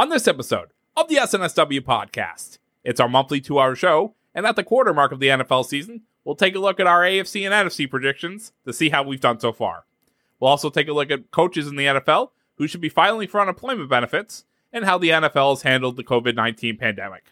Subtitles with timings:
[0.00, 4.56] On this episode of the SNSW podcast, it's our monthly two hour show, and at
[4.56, 7.52] the quarter mark of the NFL season, we'll take a look at our AFC and
[7.52, 9.84] NFC predictions to see how we've done so far.
[10.38, 13.42] We'll also take a look at coaches in the NFL who should be filing for
[13.42, 17.24] unemployment benefits and how the NFL has handled the COVID 19 pandemic,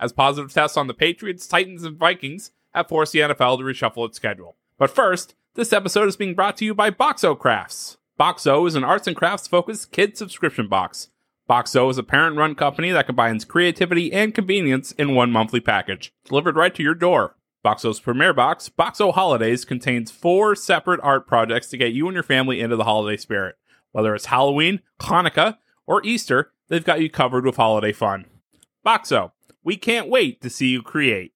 [0.00, 4.08] as positive tests on the Patriots, Titans, and Vikings have forced the NFL to reshuffle
[4.08, 4.56] its schedule.
[4.78, 7.98] But first, this episode is being brought to you by Boxo Crafts.
[8.18, 11.10] Boxo is an arts and crafts focused kid subscription box
[11.48, 16.10] Boxo is a parent run company that combines creativity and convenience in one monthly package,
[16.24, 17.36] delivered right to your door.
[17.62, 22.22] Boxo's premier box, Boxo Holidays, contains four separate art projects to get you and your
[22.22, 23.56] family into the holiday spirit.
[23.92, 28.24] Whether it's Halloween, Hanukkah, or Easter, they've got you covered with holiday fun.
[28.84, 31.33] Boxo, we can't wait to see you create.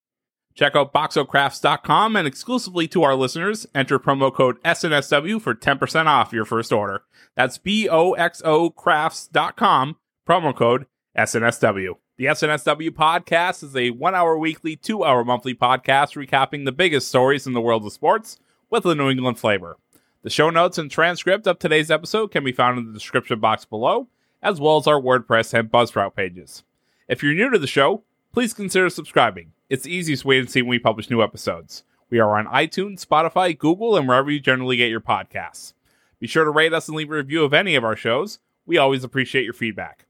[0.58, 6.32] Check out boxocrafts.com and exclusively to our listeners, enter promo code SNSW for 10% off
[6.32, 7.02] your first order.
[7.36, 11.94] That's B O X O crafts.com, promo code SNSW.
[12.16, 17.06] The SNSW podcast is a one hour weekly, two hour monthly podcast recapping the biggest
[17.06, 19.76] stories in the world of sports with a New England flavor.
[20.24, 23.64] The show notes and transcript of today's episode can be found in the description box
[23.64, 24.08] below,
[24.42, 26.64] as well as our WordPress and Buzzsprout pages.
[27.06, 29.52] If you're new to the show, please consider subscribing.
[29.68, 31.84] It's the easiest way to see when we publish new episodes.
[32.08, 35.74] We are on iTunes, Spotify, Google, and wherever you generally get your podcasts.
[36.18, 38.38] Be sure to rate us and leave a review of any of our shows.
[38.64, 40.06] We always appreciate your feedback.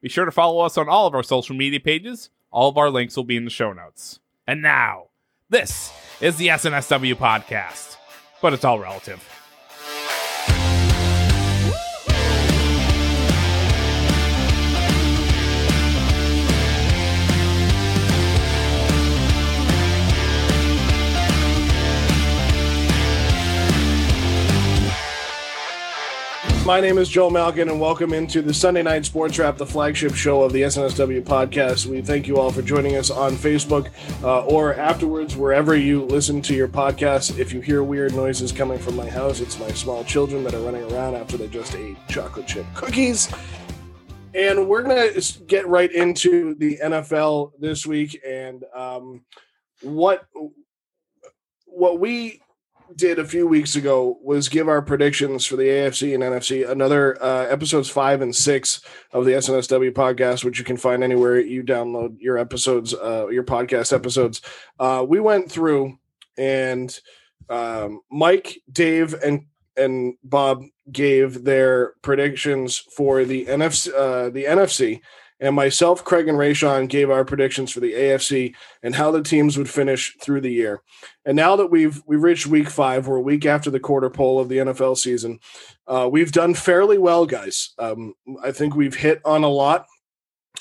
[0.00, 2.30] Be sure to follow us on all of our social media pages.
[2.50, 4.18] All of our links will be in the show notes.
[4.46, 5.08] And now,
[5.50, 5.92] this
[6.22, 7.96] is the SNSW podcast,
[8.40, 9.41] but it's all relative.
[26.64, 30.14] My name is Joe Malkin, and welcome into the Sunday Night Sports Wrap, the flagship
[30.14, 31.86] show of the SNSW podcast.
[31.86, 33.90] We thank you all for joining us on Facebook
[34.22, 37.36] uh, or afterwards, wherever you listen to your podcast.
[37.36, 40.60] If you hear weird noises coming from my house, it's my small children that are
[40.60, 43.28] running around after they just ate chocolate chip cookies.
[44.32, 49.24] And we're going to get right into the NFL this week and um,
[49.82, 50.28] what
[51.66, 52.40] what we
[52.96, 56.68] did a few weeks ago was give our predictions for the AFC and NFC.
[56.68, 58.80] Another uh, episodes five and six
[59.12, 63.44] of the SNSW podcast, which you can find anywhere you download your episodes, uh, your
[63.44, 64.40] podcast episodes.
[64.78, 65.98] Uh, we went through
[66.36, 66.98] and
[67.48, 75.00] um, Mike, Dave, and and Bob gave their predictions for the NFC, uh, the NFC,
[75.42, 78.54] and myself, Craig, and Rayshawn gave our predictions for the AFC
[78.84, 80.80] and how the teams would finish through the year.
[81.24, 84.38] And now that we've we've reached week five, we're a week after the quarter pole
[84.38, 85.40] of the NFL season.
[85.88, 87.74] Uh, we've done fairly well, guys.
[87.76, 89.86] Um, I think we've hit on a lot.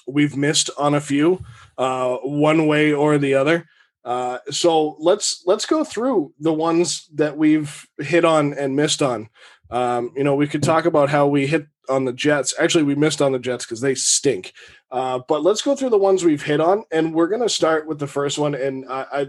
[0.07, 1.45] We've missed on a few,
[1.77, 3.67] uh, one way or the other.
[4.03, 9.29] Uh, so let's let's go through the ones that we've hit on and missed on.
[9.69, 12.55] Um, you know, we could talk about how we hit on the Jets.
[12.59, 14.53] Actually, we missed on the Jets because they stink.
[14.89, 17.87] Uh, but let's go through the ones we've hit on, and we're going to start
[17.87, 18.55] with the first one.
[18.55, 19.27] And I,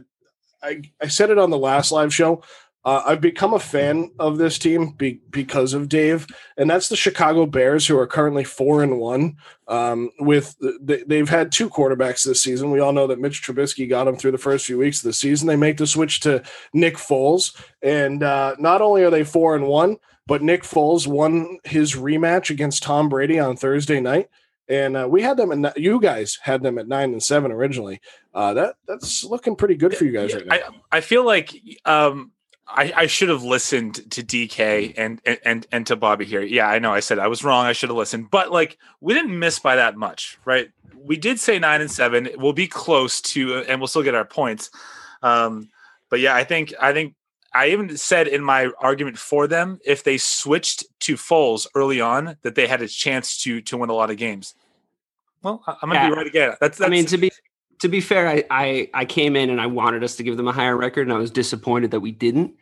[0.62, 2.42] I, I said it on the last live show.
[2.84, 6.26] Uh, I've become a fan of this team be, because of Dave,
[6.56, 9.36] and that's the Chicago Bears, who are currently four and one.
[9.68, 12.72] Um, with the, they've had two quarterbacks this season.
[12.72, 15.12] We all know that Mitch Trubisky got them through the first few weeks of the
[15.12, 15.46] season.
[15.46, 16.42] They make the switch to
[16.72, 21.58] Nick Foles, and uh, not only are they four and one, but Nick Foles won
[21.64, 24.28] his rematch against Tom Brady on Thursday night,
[24.68, 25.50] and uh, we had them.
[25.50, 28.00] And you guys had them at nine and seven originally.
[28.34, 30.54] Uh, that that's looking pretty good for you guys right now.
[30.90, 31.54] I, I feel like
[31.84, 32.32] um,
[32.68, 36.42] I, I should have listened to DK and, and and to Bobby here.
[36.42, 36.92] Yeah, I know.
[36.92, 37.66] I said I was wrong.
[37.66, 40.70] I should have listened, but like we didn't miss by that much, right?
[40.94, 42.28] We did say nine and seven.
[42.36, 44.70] We'll be close to, and we'll still get our points.
[45.22, 45.68] Um,
[46.08, 47.14] but yeah, I think I think
[47.54, 52.36] I even said in my argument for them if they switched to Foles early on
[52.42, 54.54] that they had a chance to to win a lot of games.
[55.42, 56.08] Well, I'm gonna yeah.
[56.08, 56.50] be right again.
[56.60, 57.30] That's, that's I mean to be
[57.80, 60.48] to be fair, I, I I came in and I wanted us to give them
[60.48, 62.54] a higher record, and I was disappointed that we didn't.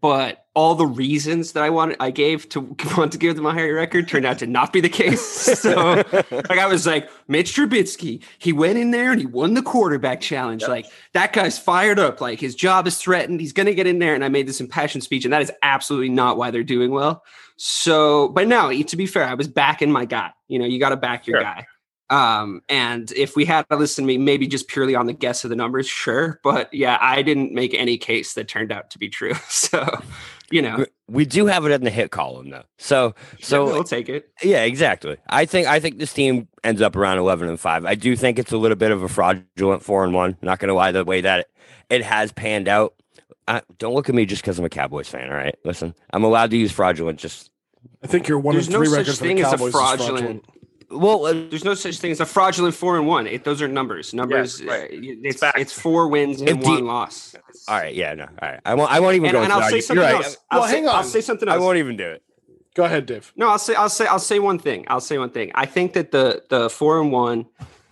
[0.00, 2.60] But all the reasons that I wanted, I gave to
[2.96, 5.44] want to give them a higher record turned out to not be the case.
[5.64, 9.62] So, like, I was like, Mitch Trubisky, he went in there and he won the
[9.62, 10.62] quarterback challenge.
[10.62, 10.68] Yep.
[10.68, 12.20] Like, that guy's fired up.
[12.20, 13.40] Like, his job is threatened.
[13.40, 14.14] He's going to get in there.
[14.14, 17.24] And I made this impassioned speech, and that is absolutely not why they're doing well.
[17.56, 20.30] So, but now, to be fair, I was backing my guy.
[20.48, 21.44] You know, you got to back your sure.
[21.44, 21.66] guy.
[22.10, 25.44] Um, and if we had to listen to me, maybe just purely on the guess
[25.44, 26.38] of the numbers, sure.
[26.42, 29.34] But yeah, I didn't make any case that turned out to be true.
[29.48, 30.02] So,
[30.50, 32.64] you know, we do have it in the hit column though.
[32.76, 34.30] So, so yeah, we'll take it.
[34.42, 35.16] Yeah, exactly.
[35.28, 37.86] I think I think this team ends up around eleven and five.
[37.86, 40.36] I do think it's a little bit of a fraudulent four and one.
[40.42, 41.50] Not going to lie, the way that it,
[41.88, 42.94] it has panned out.
[43.48, 45.30] I, don't look at me just because I'm a Cowboys fan.
[45.30, 47.18] All right, listen, I'm allowed to use fraudulent.
[47.18, 47.50] Just
[48.02, 49.56] I think you're one There's of three no records such thing for the as a
[49.56, 50.44] Cowboys fraudulent, fraudulent.
[50.98, 53.26] Well, uh, there's no such thing as a fraudulent four and one.
[53.26, 54.14] It, those are numbers.
[54.14, 54.60] Numbers.
[54.60, 54.90] Yeah, right.
[54.90, 57.34] uh, it's it's four wins and If the- one loss.
[57.68, 58.60] all right, yeah, no, all right.
[58.64, 58.90] I won't.
[58.92, 59.42] I won't even And, go.
[59.42, 59.84] and into I'll say argument.
[59.84, 60.24] something You're right.
[60.24, 60.36] else.
[60.50, 60.94] I'll Well, say, hang on.
[60.94, 61.56] I'll say something else.
[61.56, 62.22] I won't even do it.
[62.74, 63.32] Go ahead, Dave.
[63.36, 64.84] No, I'll say I'll say I'll say one thing.
[64.88, 65.52] I'll say one thing.
[65.54, 67.46] I think that the the four and one,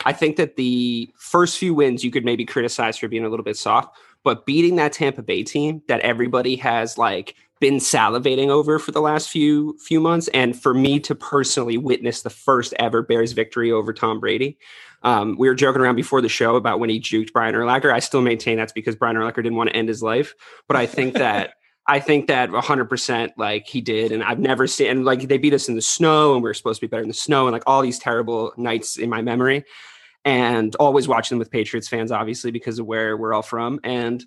[0.04, 3.44] I think that the first few wins you could maybe criticize for being a little
[3.44, 8.80] bit soft, but beating that Tampa Bay team that everybody has like been salivating over
[8.80, 13.02] for the last few few months, and for me to personally witness the first ever
[13.02, 14.58] Bears victory over Tom Brady.
[15.04, 17.92] Um, we were joking around before the show about when he juked Brian Urlacher.
[17.92, 20.34] I still maintain that's because Brian Urlacher didn't want to end his life,
[20.66, 21.54] but I think that.
[21.84, 24.12] I think that 100% like he did.
[24.12, 26.54] And I've never seen, and like they beat us in the snow and we were
[26.54, 29.20] supposed to be better in the snow and like all these terrible nights in my
[29.20, 29.64] memory.
[30.24, 33.80] And always watching them with Patriots fans, obviously, because of where we're all from.
[33.82, 34.24] And,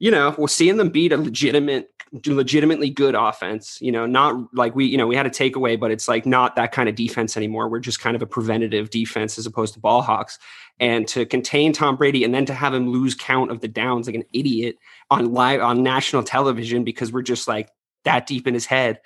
[0.00, 1.90] you know, we're seeing them beat a legitimate,
[2.26, 5.90] legitimately good offense, you know, not like we, you know, we had a takeaway, but
[5.92, 7.68] it's like not that kind of defense anymore.
[7.68, 10.38] We're just kind of a preventative defense as opposed to ball hawks.
[10.80, 14.06] And to contain Tom Brady and then to have him lose count of the downs
[14.06, 14.76] like an idiot
[15.10, 17.68] on live on national television because we're just like
[18.04, 19.00] that deep in his head.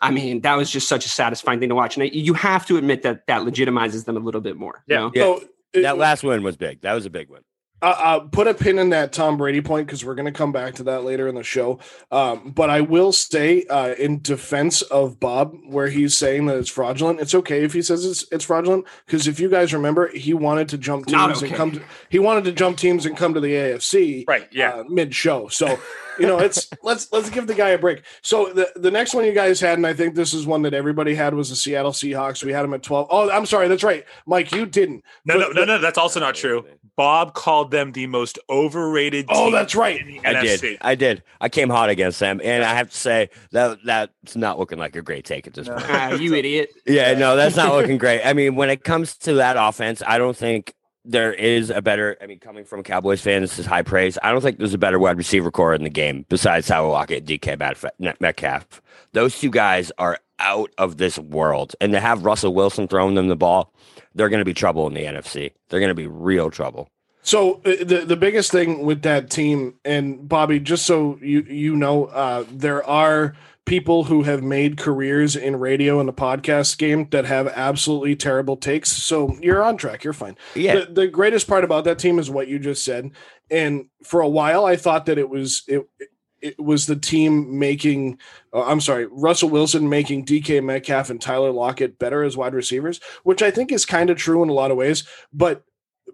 [0.00, 1.96] I mean, that was just such a satisfying thing to watch.
[1.96, 4.82] And you have to admit that that legitimizes them a little bit more.
[4.88, 5.00] you Yeah.
[5.02, 5.12] know?
[5.14, 5.22] Yeah.
[5.22, 6.80] So, That last win was big.
[6.80, 7.42] That was a big win.
[7.82, 10.52] Uh, uh, put a pin in that Tom Brady point because we're going to come
[10.52, 11.78] back to that later in the show.
[12.10, 16.70] Um, but I will say, uh, in defense of Bob, where he's saying that it's
[16.70, 20.34] fraudulent, it's okay if he says it's it's fraudulent because if you guys remember, he
[20.34, 21.72] wanted to jump teams and come.
[21.72, 24.24] To, he wanted to jump teams and come to the AFC.
[24.28, 24.74] Right, yeah.
[24.74, 25.48] Uh, mid show.
[25.48, 25.78] So.
[26.20, 28.02] You know, it's let's let's give the guy a break.
[28.22, 30.74] So the the next one you guys had, and I think this is one that
[30.74, 32.44] everybody had, was the Seattle Seahawks.
[32.44, 33.08] We had them at twelve.
[33.10, 34.52] Oh, I'm sorry, that's right, Mike.
[34.52, 35.02] You didn't.
[35.24, 35.78] No, no, But- no, no.
[35.78, 36.64] That's also not true.
[36.96, 39.24] Bob called them the most overrated.
[39.30, 40.00] Oh, team that's right.
[40.24, 40.60] I NFC.
[40.60, 40.78] did.
[40.82, 41.22] I did.
[41.40, 44.96] I came hot against them, and I have to say that that's not looking like
[44.96, 45.82] a great take at this point.
[45.88, 46.68] Ah, you idiot.
[46.86, 48.20] Yeah, no, that's not looking great.
[48.22, 50.74] I mean, when it comes to that offense, I don't think
[51.10, 52.16] there is a better.
[52.22, 54.18] I mean, coming from a Cowboys fan, this is high praise.
[54.22, 57.26] I don't think there's a better wide receiver core in the game besides Tyler Lockett,
[57.26, 58.80] DK Metcalf.
[59.12, 63.28] Those two guys are out of this world, and to have Russell Wilson throwing them
[63.28, 63.74] the ball,
[64.14, 65.52] they're going to be trouble in the NFC.
[65.68, 66.88] They're going to be real trouble.
[67.22, 71.76] So uh, the the biggest thing with that team, and Bobby, just so you you
[71.76, 73.34] know, uh, there are
[73.66, 78.56] people who have made careers in radio and the podcast game that have absolutely terrible
[78.56, 78.90] takes.
[78.90, 80.02] So you're on track.
[80.02, 80.36] You're fine.
[80.54, 80.80] Yeah.
[80.80, 83.10] The, the greatest part about that team is what you just said.
[83.50, 85.88] And for a while, I thought that it was it.
[86.42, 88.18] It was the team making,
[88.54, 92.98] uh, I'm sorry, Russell Wilson making DK Metcalf and Tyler Lockett better as wide receivers,
[93.24, 95.06] which I think is kind of true in a lot of ways.
[95.34, 95.64] But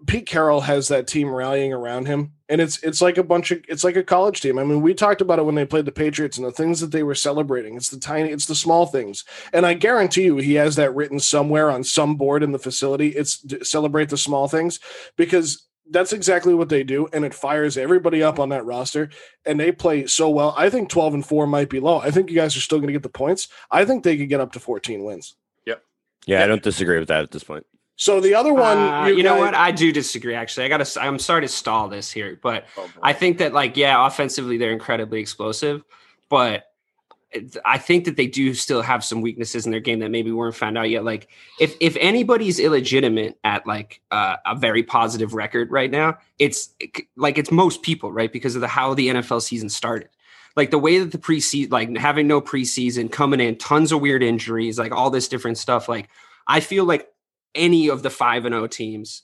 [0.05, 3.63] Pete Carroll has that team rallying around him, and it's it's like a bunch of
[3.67, 4.59] it's like a college team.
[4.59, 6.91] I mean, we talked about it when they played the Patriots and the things that
[6.91, 7.75] they were celebrating.
[7.75, 9.23] It's the tiny, it's the small things,
[9.53, 13.09] and I guarantee you, he has that written somewhere on some board in the facility.
[13.09, 14.79] It's celebrate the small things
[15.15, 19.09] because that's exactly what they do, and it fires everybody up on that roster,
[19.45, 20.53] and they play so well.
[20.57, 21.99] I think twelve and four might be low.
[21.99, 23.47] I think you guys are still going to get the points.
[23.71, 25.35] I think they could get up to fourteen wins.
[25.65, 25.81] Yep.
[26.25, 27.65] Yeah, I don't disagree with that at this point.
[27.97, 29.55] So the other one, Uh, you, know guys- what?
[29.55, 30.35] I do disagree.
[30.35, 31.01] Actually, I gotta.
[31.01, 34.71] I'm sorry to stall this here, but Oh, I think that like yeah, offensively they're
[34.71, 35.83] incredibly explosive,
[36.29, 36.63] but
[37.65, 40.55] I think that they do still have some weaknesses in their game that maybe weren't
[40.55, 41.03] found out yet.
[41.03, 41.27] Like
[41.59, 46.69] if if anybody's illegitimate at like uh, a very positive record right now, it's
[47.17, 48.31] like it's most people, right?
[48.31, 50.09] Because of the how the NFL season started.
[50.55, 54.21] like the way that the preseason, like having no preseason, coming in, tons of weird
[54.23, 55.89] injuries, like all this different stuff.
[55.89, 56.09] Like
[56.47, 57.11] I feel like
[57.55, 59.23] any of the five and O teams,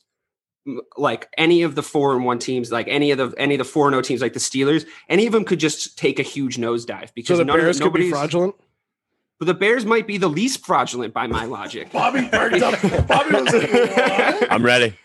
[0.98, 3.65] like any of the four and one teams, like any of the any of the
[3.65, 6.58] four and O teams, like the Steelers, any of them could just take a huge
[6.58, 8.12] nosedive because So the none Bears of, could be nobody's.
[8.12, 8.56] fraudulent.
[9.39, 11.92] But the Bears might be the least fraudulent by my logic.
[11.92, 12.80] Bobby perked up.
[13.08, 14.96] Bobby was like, I'm ready.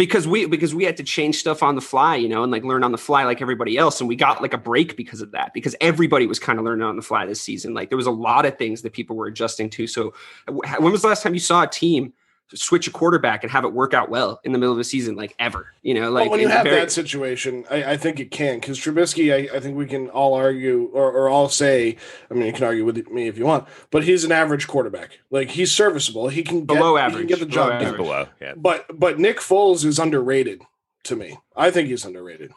[0.00, 2.64] Because we because we had to change stuff on the fly, you know, and like
[2.64, 5.32] learn on the fly like everybody else, and we got like a break because of
[5.32, 5.52] that.
[5.52, 7.74] Because everybody was kind of learning on the fly this season.
[7.74, 9.86] Like there was a lot of things that people were adjusting to.
[9.86, 10.14] So
[10.48, 12.14] when was the last time you saw a team
[12.54, 15.14] switch a quarterback and have it work out well in the middle of the season?
[15.16, 18.20] Like ever, you know, like Well, when you have very- that situation, I, I think
[18.20, 19.32] it can because Trubisky.
[19.32, 21.96] I, I think we can all argue or, or all say.
[22.30, 25.18] I mean, you can argue with me if you want, but he's an average quarterback.
[25.30, 26.28] Like he's serviceable.
[26.28, 27.28] He can get, Below he can average.
[27.28, 27.88] get the job average.
[27.88, 27.96] done.
[27.96, 28.26] Below.
[28.40, 28.54] Yeah.
[28.56, 30.62] But but Nick Foles is underrated
[31.04, 31.38] to me.
[31.56, 32.52] I think he's underrated.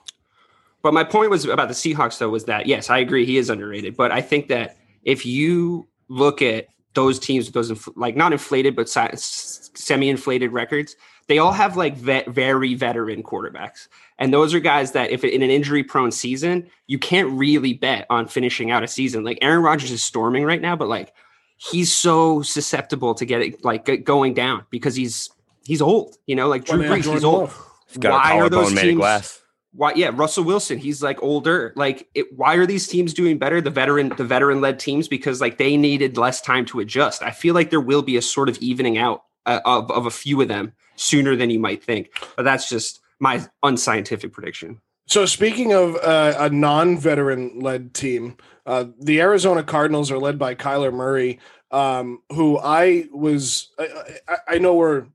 [0.81, 3.50] But my point was about the Seahawks, though, was that yes, I agree he is
[3.50, 3.95] underrated.
[3.95, 8.75] But I think that if you look at those teams those inf- like not inflated
[8.75, 9.52] but si-
[9.83, 10.95] semi-inflated records,
[11.27, 13.87] they all have like vet, very veteran quarterbacks,
[14.19, 18.27] and those are guys that if in an injury-prone season, you can't really bet on
[18.27, 19.23] finishing out a season.
[19.23, 21.13] Like Aaron Rodgers is storming right now, but like
[21.57, 25.29] he's so susceptible to get it like going down because he's
[25.65, 26.17] he's old.
[26.27, 27.51] You know, like Drew they have Brees, he's old.
[27.87, 28.97] He's got Why a are those collarbone teams?
[28.97, 29.41] glass.
[29.73, 33.59] why yeah russell wilson he's like older like it, why are these teams doing better
[33.61, 37.31] the veteran the veteran led teams because like they needed less time to adjust i
[37.31, 40.41] feel like there will be a sort of evening out uh, of, of a few
[40.41, 45.73] of them sooner than you might think but that's just my unscientific prediction So speaking
[45.73, 51.39] of uh, a non-veteran led team, uh, the Arizona Cardinals are led by Kyler Murray,
[51.71, 53.69] um, who I was.
[53.77, 55.07] I, I, I know we're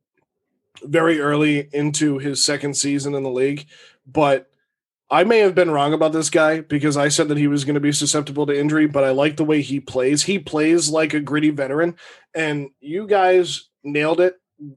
[0.82, 3.66] very early into his second season in the league,
[4.06, 4.50] but
[5.10, 7.74] I may have been wrong about this guy because I said that he was going
[7.74, 8.86] to be susceptible to injury.
[8.86, 10.22] But I like the way he plays.
[10.24, 11.96] He plays like a gritty veteran,
[12.34, 14.34] and you guys nailed it.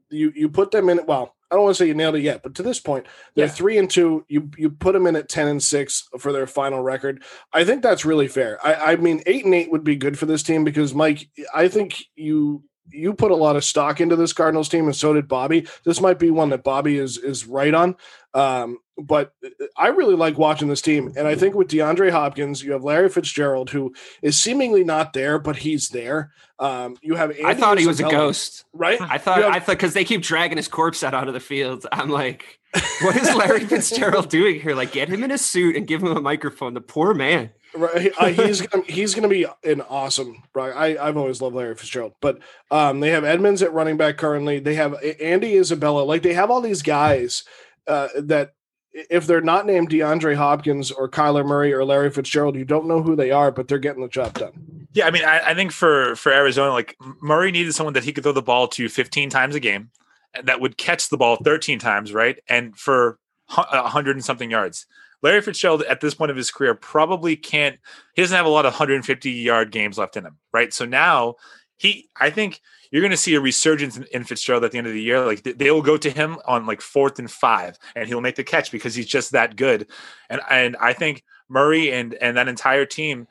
[0.10, 1.02] You you put them in.
[1.08, 3.48] Well, I don't want to say you nailed it yet, but to this point, they're
[3.48, 3.52] Yeah.
[3.52, 4.26] three and two.
[4.30, 7.24] You you put them in at ten and six for their final record.
[7.52, 8.60] I think that's really fair.
[8.66, 11.68] I, I mean, eight and eight would be good for this team because Mike, I
[11.68, 15.28] think you you put a lot of stock into this Cardinals team, and so did
[15.28, 15.68] Bobby.
[15.86, 17.96] This might be one that Bobby is is right on.
[18.34, 19.34] Um, but
[19.78, 23.10] I really like watching this team, and I think with DeAndre Hopkins, you have Larry
[23.10, 26.32] Fitzgerald, who is seemingly not there, but he's there.
[26.60, 29.02] Um, you have i Andy thought he was a ghost right?
[29.02, 31.88] i thought have- i thought because they keep dragging his corpse out onto the field
[31.92, 32.60] i'm like
[33.02, 36.16] what is larry fitzgerald doing here like get him in a suit and give him
[36.16, 40.44] a microphone the poor man Right, uh, he's gonna he's gonna be an awesome.
[40.54, 44.18] Right, I I've always loved Larry Fitzgerald, but um, they have Edmonds at running back
[44.18, 44.60] currently.
[44.60, 46.02] They have Andy Isabella.
[46.02, 47.44] Like they have all these guys
[47.88, 48.54] uh, that
[48.94, 53.02] if they're not named DeAndre Hopkins or Kyler Murray or Larry Fitzgerald, you don't know
[53.02, 54.88] who they are, but they're getting the job done.
[54.94, 58.12] Yeah, I mean, I, I think for for Arizona, like Murray needed someone that he
[58.12, 59.92] could throw the ball to 15 times a game,
[60.34, 63.18] and that would catch the ball 13 times, right, and for
[63.58, 64.86] a hundred and something yards.
[65.22, 67.78] Larry Fitzgerald at this point of his career probably can't.
[68.16, 70.74] He doesn't have a lot of 150 yard games left in him, right?
[70.74, 71.36] So now
[71.78, 72.62] he, I think
[72.92, 75.26] you're going to see a resurgence in, in Fitzgerald at the end of the year.
[75.26, 78.36] Like they, they will go to him on like fourth and five, and he'll make
[78.36, 79.88] the catch because he's just that good.
[80.30, 83.28] And and I think Murray and and that entire team.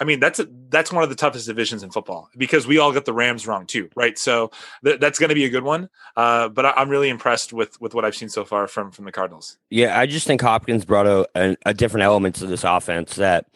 [0.00, 2.92] I mean, that's a, that's one of the toughest divisions in football because we all
[2.92, 4.18] got the Rams wrong too, right?
[4.18, 4.50] So
[4.84, 5.88] th- that's going to be a good one.
[6.16, 9.04] Uh, but I, I'm really impressed with with what I've seen so far from from
[9.04, 9.58] the Cardinals.
[9.70, 13.46] Yeah, I just think Hopkins brought a, a, a different element to this offense that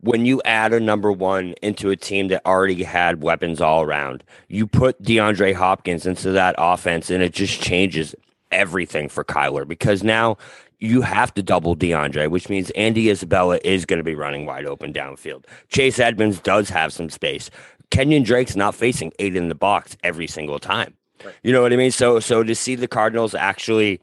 [0.00, 4.24] when you add a number one into a team that already had weapons all around,
[4.48, 8.14] you put DeAndre Hopkins into that offense and it just changes
[8.50, 10.36] everything for Kyler because now
[10.80, 14.64] you have to double DeAndre, which means Andy Isabella is going to be running wide
[14.66, 15.44] open downfield.
[15.68, 17.50] Chase Edmonds does have some space.
[17.90, 20.94] Kenyon Drake's not facing eight in the box every single time.
[21.42, 21.90] You know what I mean?
[21.90, 24.00] So so to see the Cardinals actually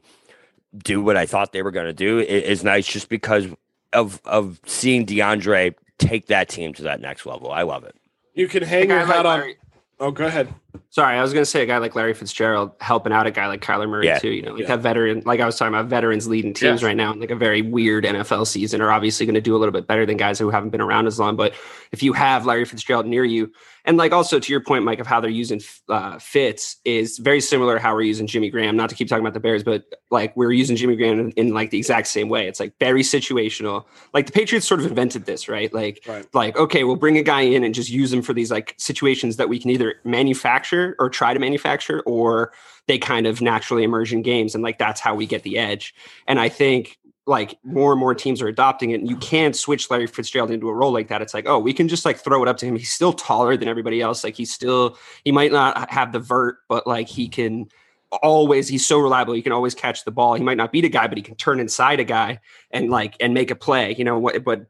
[0.76, 3.46] do what I thought they were going to do i- is nice just because
[3.92, 7.50] of of seeing DeAndre take that team to that next level.
[7.50, 7.96] I love it.
[8.34, 9.52] You can hang A guy your like hat on.
[9.98, 10.54] Oh, go ahead.
[10.90, 13.46] Sorry, I was going to say a guy like Larry Fitzgerald helping out a guy
[13.46, 14.18] like Kyler Murray Yeah.
[14.18, 14.30] too.
[14.30, 14.68] You know, like Yeah.
[14.68, 16.88] that veteran, like I was talking about, veterans leading teams Yeah.
[16.88, 19.58] right now in like a very weird NFL season are obviously going to do a
[19.58, 21.36] little bit better than guys who haven't been around as long.
[21.36, 21.54] But
[21.92, 23.50] if you have Larry Fitzgerald near you,
[23.84, 27.40] and like also to your point, Mike, of how they're using uh, Fitz is very
[27.40, 28.76] similar to how we're using Jimmy Graham.
[28.76, 31.54] Not to keep talking about the Bears, but like we're using Jimmy Graham in, in
[31.54, 32.46] like the exact same way.
[32.48, 33.84] It's like very situational.
[34.12, 35.72] Like the Patriots sort of invented this, right?
[35.72, 36.26] Like Right.
[36.34, 39.36] like okay we'll bring a guy in and just use him for these like situations
[39.38, 42.52] that we can either manufacture or try to manufacture or
[42.86, 45.94] they kind of naturally emerge in games and like that's how we get the edge
[46.26, 46.98] and i think
[47.28, 50.68] like more and more teams are adopting it and you can't switch Larry Fitzgerald into
[50.68, 51.20] a role like that.
[51.20, 52.74] It's like, oh, we can just like throw it up to him.
[52.74, 54.24] He's still taller than everybody else.
[54.24, 57.68] Like he's still he might not have the vert, but like he can
[58.10, 59.34] always he's so reliable.
[59.34, 60.34] He can always catch the ball.
[60.34, 63.14] He might not beat a guy, but he can turn inside a guy and like
[63.20, 64.66] and make a play, you know, what but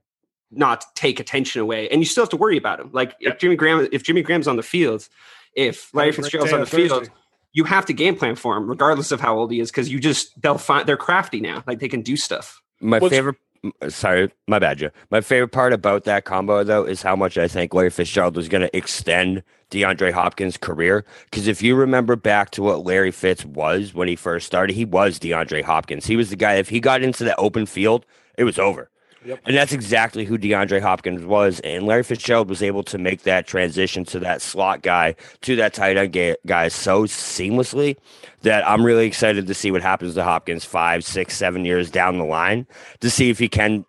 [0.50, 1.88] not take attention away.
[1.90, 2.90] And you still have to worry about him.
[2.92, 5.09] Like if Jimmy Graham if Jimmy Graham's on the field,
[5.59, 7.11] if Larry Fitzgerald's on the field,
[7.53, 9.99] you have to game plan for him, regardless of how old he is, because you
[9.99, 11.65] just they'll find they're crafty now.
[11.67, 12.62] Like they can do stuff.
[12.81, 13.37] My What's- favorite.
[13.83, 14.91] Uh, sorry, my bad, Joe.
[15.11, 18.49] My favorite part about that combo, though, is how much I think Larry Fitzgerald was
[18.49, 21.05] going to extend DeAndre Hopkins' career.
[21.25, 24.85] Because if you remember back to what Larry Fitz was when he first started, he
[24.85, 26.07] was DeAndre Hopkins.
[26.07, 26.55] He was the guy.
[26.55, 28.91] If he got into the open field, it was over.
[29.25, 29.40] Yep.
[29.46, 31.60] And that's exactly who DeAndre Hopkins was.
[31.60, 35.75] And Larry Fitzgerald was able to make that transition to that slot guy, to that
[35.75, 37.96] tight end ga- guy so seamlessly
[38.42, 42.18] that I'm really excited to see what happens to Hopkins five, six, seven years down
[42.18, 42.66] the line
[43.00, 43.84] to see if he can,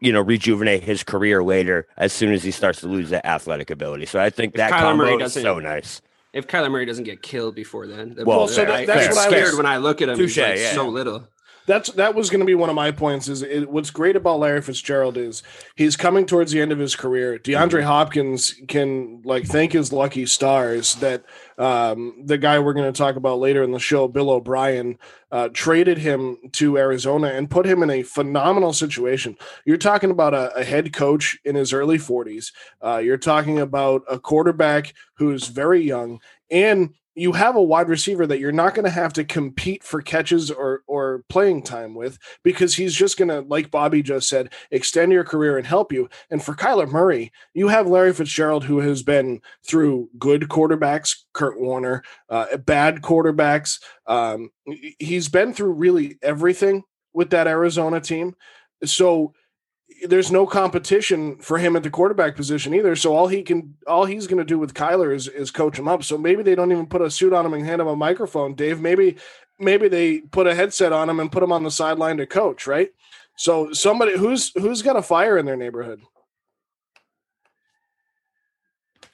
[0.00, 3.70] you know, rejuvenate his career later as soon as he starts to lose that athletic
[3.70, 4.04] ability.
[4.06, 6.02] So I think that Kyler Murray combo is doesn't- so nice.
[6.34, 9.14] If Kyler Murray doesn't get killed before then, then Well, so that- I, that's I'm
[9.14, 10.18] what I scared was- when I look at him.
[10.18, 10.72] He's Touche, like yeah.
[10.74, 11.26] so little.
[11.68, 13.28] That's that was going to be one of my points.
[13.28, 15.42] Is it, what's great about Larry Fitzgerald is
[15.76, 17.38] he's coming towards the end of his career.
[17.38, 21.24] DeAndre Hopkins can like thank his lucky stars that
[21.58, 24.98] um, the guy we're going to talk about later in the show, Bill O'Brien,
[25.30, 29.36] uh, traded him to Arizona and put him in a phenomenal situation.
[29.66, 32.52] You're talking about a, a head coach in his early 40s.
[32.82, 36.20] Uh, you're talking about a quarterback who's very young
[36.50, 40.00] and you have a wide receiver that you're not going to have to compete for
[40.00, 44.52] catches or or playing time with because he's just going to like Bobby just said
[44.70, 46.08] extend your career and help you.
[46.30, 51.60] And for Kyler Murray you have Larry Fitzgerald who has been through good quarterbacks Kurt
[51.60, 53.82] Warner uh, bad quarterbacks.
[54.06, 54.50] Um,
[54.98, 58.34] he's been through really everything with that Arizona team.
[58.84, 59.34] So
[60.06, 62.94] there's no competition for him at the quarterback position either.
[62.94, 65.88] So all he can, all he's going to do with Kyler is is coach him
[65.88, 66.04] up.
[66.04, 68.54] So maybe they don't even put a suit on him and hand him a microphone,
[68.54, 68.80] Dave.
[68.80, 69.16] Maybe
[69.58, 72.66] maybe they put a headset on him and put him on the sideline to coach,
[72.66, 72.90] right?
[73.36, 76.00] So somebody who's who's got a fire in their neighborhood.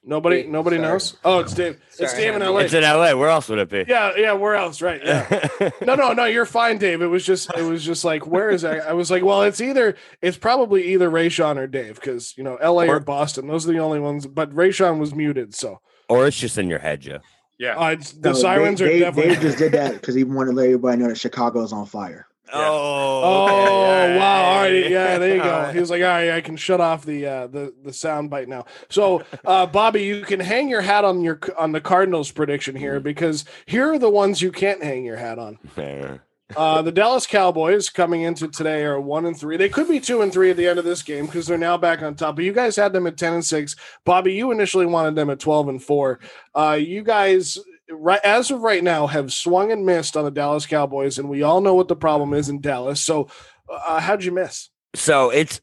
[0.06, 0.88] Nobody, Me, nobody sorry.
[0.88, 1.16] knows.
[1.24, 1.80] Oh, it's Dave.
[1.98, 2.58] it's Sorry, Dave in LA.
[2.58, 3.14] It's in LA.
[3.14, 3.84] Where else would it be?
[3.88, 4.32] yeah, yeah.
[4.32, 4.82] Where else?
[4.82, 5.00] Right.
[5.02, 5.48] Yeah.
[5.82, 6.24] no, no, no.
[6.26, 7.00] You're fine, Dave.
[7.00, 8.86] It was just, it was just like, where is that?
[8.86, 12.56] I was like, well, it's either, it's probably either Rayshawn or Dave because you know,
[12.56, 12.86] L.A.
[12.88, 13.46] or, Or- Boston.
[13.46, 14.26] Those are the only ones.
[14.26, 17.20] But Rayshawn was muted, so Or it's just in your head, Joe.
[17.58, 17.78] Yeah.
[17.78, 19.32] uh, the No, sirens Dave, are Dave, definitely.
[19.34, 22.26] Dave just did that because he wanted to let everybody know that Chicago's on fire.
[22.52, 24.44] Oh, Oh wow!
[24.44, 25.70] All right, yeah, there you go.
[25.72, 28.48] He was like, "All right, I can shut off the uh, the the sound bite
[28.48, 32.76] now." So, uh, Bobby, you can hang your hat on your on the Cardinals prediction
[32.76, 35.58] here because here are the ones you can't hang your hat on.
[35.76, 36.18] Yeah.
[36.54, 39.56] Uh, the Dallas Cowboys coming into today are one and three.
[39.56, 41.78] They could be two and three at the end of this game because they're now
[41.78, 42.36] back on top.
[42.36, 43.74] But you guys had them at ten and six.
[44.04, 46.20] Bobby, you initially wanted them at twelve and four.
[46.54, 47.58] Uh, you guys,
[47.90, 51.42] right as of right now, have swung and missed on the Dallas Cowboys, and we
[51.42, 53.00] all know what the problem is in Dallas.
[53.00, 53.28] So,
[53.68, 54.70] uh, how'd you miss?
[54.94, 55.60] So it's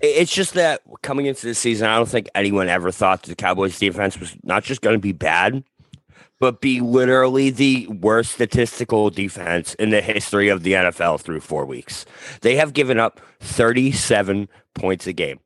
[0.00, 3.78] it's just that coming into the season, I don't think anyone ever thought the Cowboys
[3.78, 5.64] defense was not just going to be bad,
[6.40, 11.64] but be literally the worst statistical defense in the history of the NFL through four
[11.64, 12.04] weeks.
[12.42, 15.40] They have given up 37 points a game.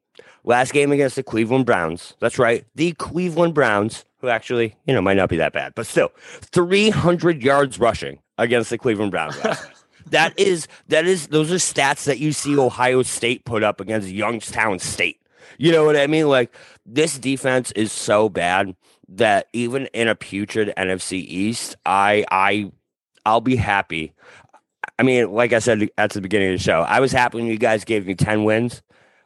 [0.45, 2.15] Last game against the Cleveland Browns.
[2.21, 2.65] That's right.
[2.75, 7.43] The Cleveland Browns, who actually, you know, might not be that bad, but still 300
[7.43, 9.37] yards rushing against the Cleveland Browns.
[10.07, 14.09] that is, that is, those are stats that you see Ohio State put up against
[14.09, 15.19] Youngstown State.
[15.59, 16.29] You know what I mean?
[16.29, 16.55] Like
[16.87, 18.75] this defense is so bad
[19.09, 22.73] that even in a putrid NFC East, I I
[23.27, 24.15] I'll be happy.
[24.99, 27.47] I mean, like I said at the beginning of the show, I was happy when
[27.47, 28.83] you guys gave me 10 wins.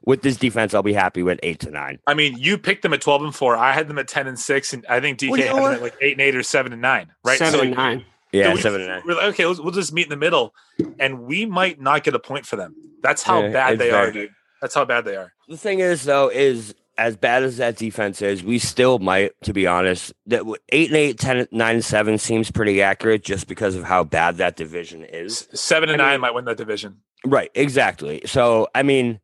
[0.07, 1.99] With this defense, I'll be happy with eight to nine.
[2.07, 3.57] I mean, you picked them at twelve and four.
[3.57, 5.65] I had them at ten and six, and I think DK Well, you had know
[5.65, 7.09] them at like eight and eight or seven and nine.
[7.25, 7.39] Right?
[7.39, 8.05] Seven So, and nine.
[8.33, 9.03] Yeah, we- seven and nine.
[9.05, 10.55] We're like, okay, let's, we'll just meet in the middle,
[11.01, 12.75] and we might not get a point for them.
[13.03, 14.31] That's how Yeah, bad it's they are, dude.
[14.63, 15.33] That's how bad they are.
[15.49, 19.53] The thing is, though, is as bad as that defense is, we still might, to
[19.53, 23.49] be honest, that eight and eight, 10, and nine and seven seems pretty accurate just
[23.49, 25.47] because of how bad that division is.
[25.53, 26.99] Seven and I nine mean- might win that division.
[27.25, 28.23] Right, exactly.
[28.27, 29.21] So, I mean,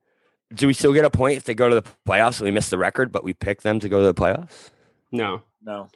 [0.55, 2.69] do we still get a point if they go to the playoffs and we miss
[2.71, 4.71] the record, but we pick them to go to the playoffs?
[5.11, 5.89] No, No.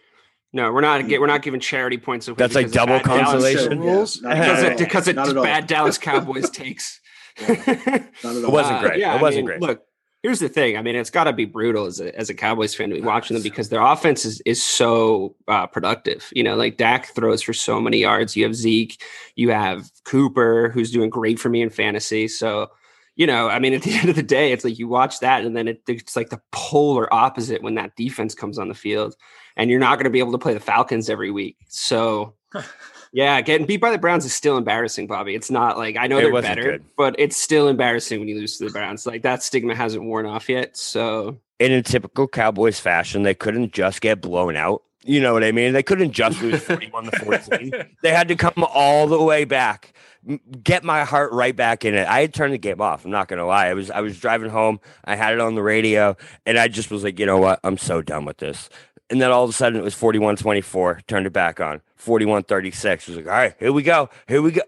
[0.52, 1.04] no, we're not.
[1.06, 2.28] We're not giving charity points.
[2.28, 3.80] if That's like double consolation.
[3.80, 4.20] rules?
[4.22, 4.78] Not Because at of, all.
[4.78, 5.44] because of Not at all.
[5.44, 7.00] bad Dallas Cowboys takes.
[7.40, 7.50] Not.
[7.68, 8.12] It
[8.50, 8.98] wasn't great.
[8.98, 9.60] yeah, It wasn't mean, great.
[9.60, 9.82] Look,
[10.22, 10.76] here's the thing.
[10.76, 13.00] I mean, it's got to be brutal as a, as a Cowboys fan to be
[13.02, 16.28] watching them because their offense is, is so uh, productive.
[16.32, 18.36] You know, like Dak throws for so many yards.
[18.36, 19.02] You have Zeke,
[19.34, 22.28] you have Cooper, who's doing great for me in fantasy.
[22.28, 22.70] So,
[23.16, 25.44] you know, I mean, at the end of the day, it's like you watch that
[25.44, 29.16] and then it, it's like the polar opposite when that defense comes on the field
[29.56, 31.56] and you're not going to be able to play the Falcons every week.
[31.68, 32.34] So,
[33.12, 35.34] yeah, getting beat by the Browns is still embarrassing, Bobby.
[35.34, 36.84] It's not like I know It they're better, good.
[36.96, 39.06] but it's still embarrassing when you lose to the Browns.
[39.06, 40.76] Like that stigma hasn't worn off yet.
[40.76, 44.82] So, in a typical Cowboys fashion, they couldn't just get blown out.
[45.04, 45.72] You know what I mean?
[45.72, 47.72] They couldn't just lose 41 to 14.
[48.02, 50.15] They had to come all the way back, m-
[50.62, 52.06] get my heart right back in it.
[52.08, 53.04] I had turned the game off.
[53.04, 53.66] I'm not to lie.
[53.66, 54.80] I was I was driving home.
[55.04, 57.60] I had it on the radio and I just was like, "You know what?
[57.64, 58.68] I'm so done with this."
[59.08, 61.80] And then all of a sudden it was 41-24, turned it back on.
[61.96, 63.06] 41-36.
[63.06, 64.10] was like, "All right, here we go.
[64.26, 64.62] Here we go."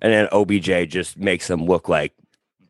[0.00, 2.12] And then OBJ just makes them look like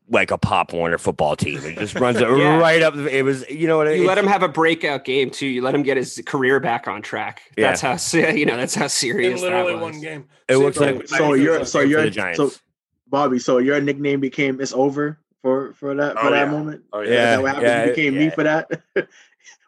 [0.08, 1.58] like a Pop Warner football team.
[1.64, 2.58] It just runs it Yeah.
[2.58, 2.94] right up.
[2.96, 5.46] It was, you know what you let him have a breakout game too.
[5.46, 7.42] You let him get his career back on track.
[7.56, 7.72] Yeah.
[7.74, 7.80] That's
[8.12, 8.56] how you know.
[8.56, 9.92] That's how In serious literally that was.
[9.92, 10.26] one game.
[10.48, 12.36] It See, looks so- like- So your so for your the Giants.
[12.38, 12.50] so
[13.08, 16.50] Bobby, so your nickname became it's over for for that for Oh, that yeah.
[16.50, 16.84] moment.
[16.92, 17.66] Oh Is Yeah, that what happened?
[17.66, 18.70] yeah, you became me for that.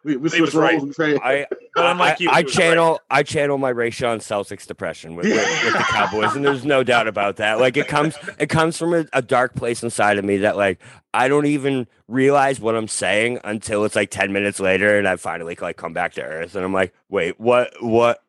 [0.03, 0.73] we we He was right.
[0.73, 0.83] roles.
[0.85, 4.17] We traded- I, But unlike I, you, I he was channel I channel my Rayshawn
[4.17, 7.59] Celtics depression with, with, with the Cowboys, and there's no doubt about that.
[7.59, 10.79] Like it comes it comes from a, a dark place inside of me that like
[11.13, 15.15] I don't even realize what I'm saying until it's like ten minutes later, and I
[15.17, 18.23] finally like come back to earth, and I'm like, wait, what, what?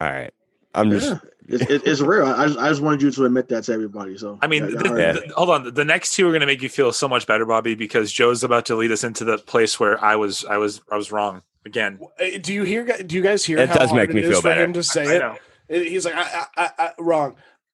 [0.00, 0.32] All right,
[0.74, 1.18] I'm just Yeah.
[1.48, 2.26] It's, it's, it's real.
[2.26, 4.16] I just, I just wanted you to admit that to everybody.
[4.18, 5.14] So I mean, yeah, the, all right.
[5.28, 5.74] the- hold on.
[5.74, 8.42] The next two are going to make you feel so much better, Bobby, because Joe's
[8.44, 11.42] about to lead us into the place where I was, I was, I was wrong
[11.64, 11.98] again.
[12.20, 12.84] Uh, Do you hear?
[12.84, 13.58] Do you guys hear?
[13.58, 14.64] It how does hard make me feel for better.
[14.64, 15.18] him to say I it.
[15.20, 15.36] know.
[15.68, 16.90] He's like, I, I, I, I,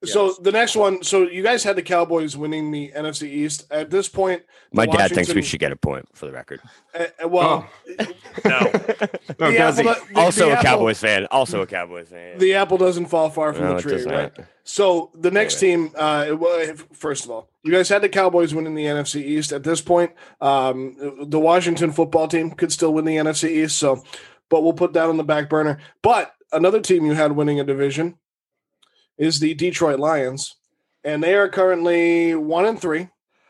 [0.02, 0.32] wrong.
[0.34, 1.02] So the next one.
[1.02, 3.66] So you guys had the Cowboys winning the NFC East.
[3.70, 6.60] At this point, my dad thinks we should get a point for the record.
[6.98, 7.68] uh, uh, well,
[8.44, 9.82] No, the, Oh, apple, he?
[9.82, 11.26] the- Also the a apple- Cowboys fan.
[11.30, 12.38] Also a Cowboys fan.
[12.38, 14.36] The apple doesn't fall far from No, the tree, right?
[14.36, 14.46] not.
[14.64, 18.74] So the next team, uh, it first of all, you guys had the Cowboys winning
[18.74, 19.52] the NFC East.
[19.52, 20.96] At this point, um,
[21.28, 23.78] the Washington football team could still win the NFC East.
[23.78, 24.02] So,
[24.48, 25.78] but we'll put that on the back burner.
[26.02, 28.16] But another team you had winning a division
[29.18, 30.56] is the Detroit Lions,
[31.04, 33.08] and they are currently one and three.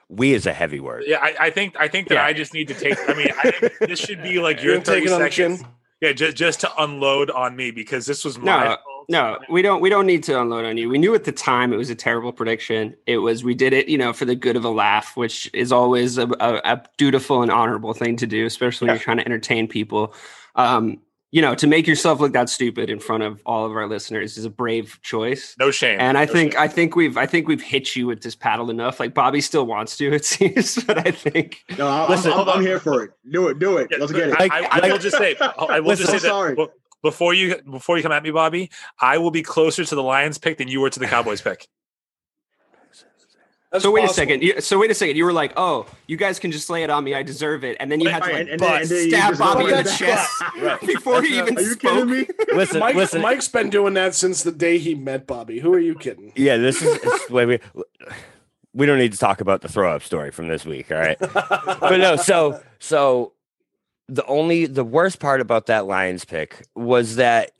[0.08, 1.04] We is a heavy word.
[1.06, 2.24] yeah, I, I think, I think that Yeah.
[2.26, 2.98] I just need to take.
[3.08, 5.60] I mean, I this should be like your You're thirty on the seconds.
[5.60, 5.68] chin.
[6.02, 9.06] Yeah, just just to unload on me because this was my No, fault.
[9.08, 9.80] No, we don't.
[9.80, 10.88] We don't need to unload on you.
[10.88, 12.94] We knew at the time it was a terrible prediction.
[13.06, 13.42] It was.
[13.44, 16.26] We did it, you know, for the good of a laugh, which is always a,
[16.40, 20.12] a, a dutiful and honorable thing to do, especially when you're trying to entertain people.
[20.56, 20.98] Um,
[21.32, 24.36] you know, to make yourself look that stupid in front of all of our listeners
[24.38, 25.56] is a brave choice.
[25.58, 25.98] no shame.
[25.98, 26.60] And I No think shame.
[26.62, 29.00] I think we've I think we've hit you with this paddle enough.
[29.00, 32.48] Like Bobby still wants to, it seems, but I think no, I'm, Listen, I'm, I'm,
[32.50, 33.10] I'm here for it.
[33.30, 33.88] Do it, do it.
[33.90, 34.36] Yeah, Let's get it.
[34.38, 36.54] I, I, I will just say, I will Listen, just say I'm that sorry.
[36.54, 36.66] be-
[37.02, 40.38] before you before you come at me, Bobby, I will be closer to the Lions
[40.38, 41.66] pick than you were to the Cowboys pick.
[43.72, 43.90] That's so.
[43.90, 44.42] Wait a second.
[44.42, 45.16] You, so wait a second.
[45.16, 47.14] You were like, "Oh, you guys can just lay it on me.
[47.14, 49.64] I deserve it." And then you had to like and- and butt- and stab Bobby
[49.64, 50.30] in the chest
[50.60, 50.80] Right.
[50.82, 51.92] before he even Are you spoke.
[51.94, 52.26] kidding me?
[52.54, 53.22] Listen, Mike, listen.
[53.22, 55.58] Mike's been doing that since the day he met Bobby.
[55.58, 56.32] Who are you kidding?
[56.36, 57.58] Yeah, this is it's the way we.
[58.74, 61.18] We don't need to talk about the throw up story from this week, all right?
[61.18, 63.32] but no, so so
[64.08, 67.52] the only the worst part about that Lions pick was that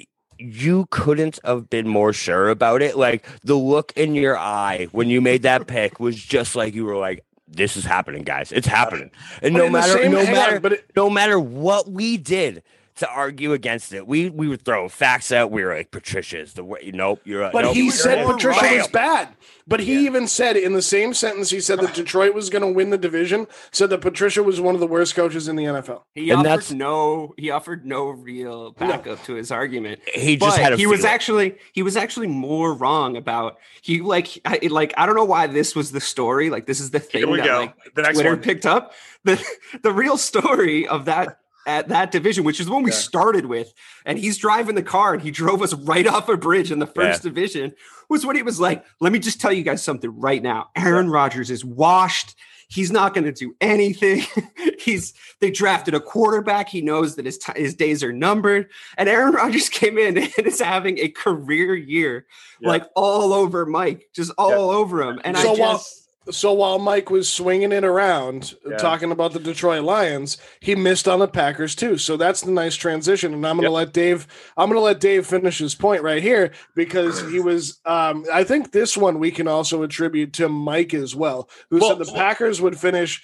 [0.45, 2.97] you couldn't have been more sure about it.
[2.97, 6.85] Like the look in your eye when you made that pick was just like you
[6.85, 8.53] were like, "This is happening, guys.
[8.53, 9.11] It's happening."
[9.43, 12.63] And But no matter no hang on, matter but it- no matter what we did
[12.97, 15.51] to argue against it, we we were throwing facts out.
[15.51, 17.51] We were like, "Patricia's the way." Nope, you're.
[17.53, 18.35] But nope, he you're said right.
[18.35, 19.29] Patricia was bad.
[19.67, 22.69] But he even said in the same sentence, he said that Detroit was going to
[22.73, 23.47] win the division.
[23.71, 26.03] Said that Patricia was one of the worst coaches in the NFL.
[26.15, 27.33] He And offered that's- no.
[27.39, 30.01] He offered no real backup to his argument.
[30.15, 31.15] He just but had a he was feeling.
[31.15, 35.47] actually he was actually more wrong about he like I, like I don't know why
[35.47, 37.59] this was the story like this is the thing Here we that go.
[37.61, 38.41] like The next Twitter one.
[38.43, 38.93] picked up
[39.25, 39.43] the
[39.83, 43.73] the real story of that at that division which is the one we started with
[44.05, 46.87] and he's driving the car and he drove us right off a bridge in the
[46.87, 47.73] first division
[48.09, 51.09] was when he was like let me just tell you guys something right now Aaron
[51.11, 52.35] Rodgers is washed
[52.69, 54.23] He's not going to do anything.
[54.79, 56.71] He's they drafted a quarterback.
[56.71, 58.71] He knows that his ti his days are numbered.
[58.97, 62.25] And Aaron Rodgers came in and is having a career year,
[62.63, 62.69] Yeah.
[62.71, 65.21] like all over Mike, just all over him.
[65.23, 68.77] And So I while- just So while Mike was swinging it around, Yeah.
[68.77, 71.99] talking about the Detroit Lions, he missed on the Packers too.
[71.99, 73.35] So that's the nice transition.
[73.35, 74.27] And I'm going to let Dave.
[74.57, 77.81] I'm going to let Dave finish his point right here because he was.
[77.85, 81.97] Um, I think this one we can also attribute to Mike as well, who Well-
[81.99, 83.23] said the Packers would finish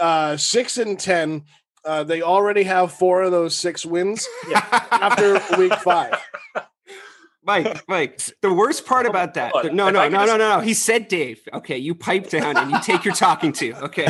[0.00, 1.44] uh, six and ten.
[1.84, 4.64] Uh, they already have four of those six wins yeah.
[4.90, 6.14] after week five.
[7.48, 9.52] Mike, Mike, the worst part about that.
[9.54, 10.60] No, no, no, no, no, no.
[10.60, 11.40] He said Dave.
[11.52, 13.74] Okay, you pipe down and you take your talking to.
[13.88, 14.06] Okay.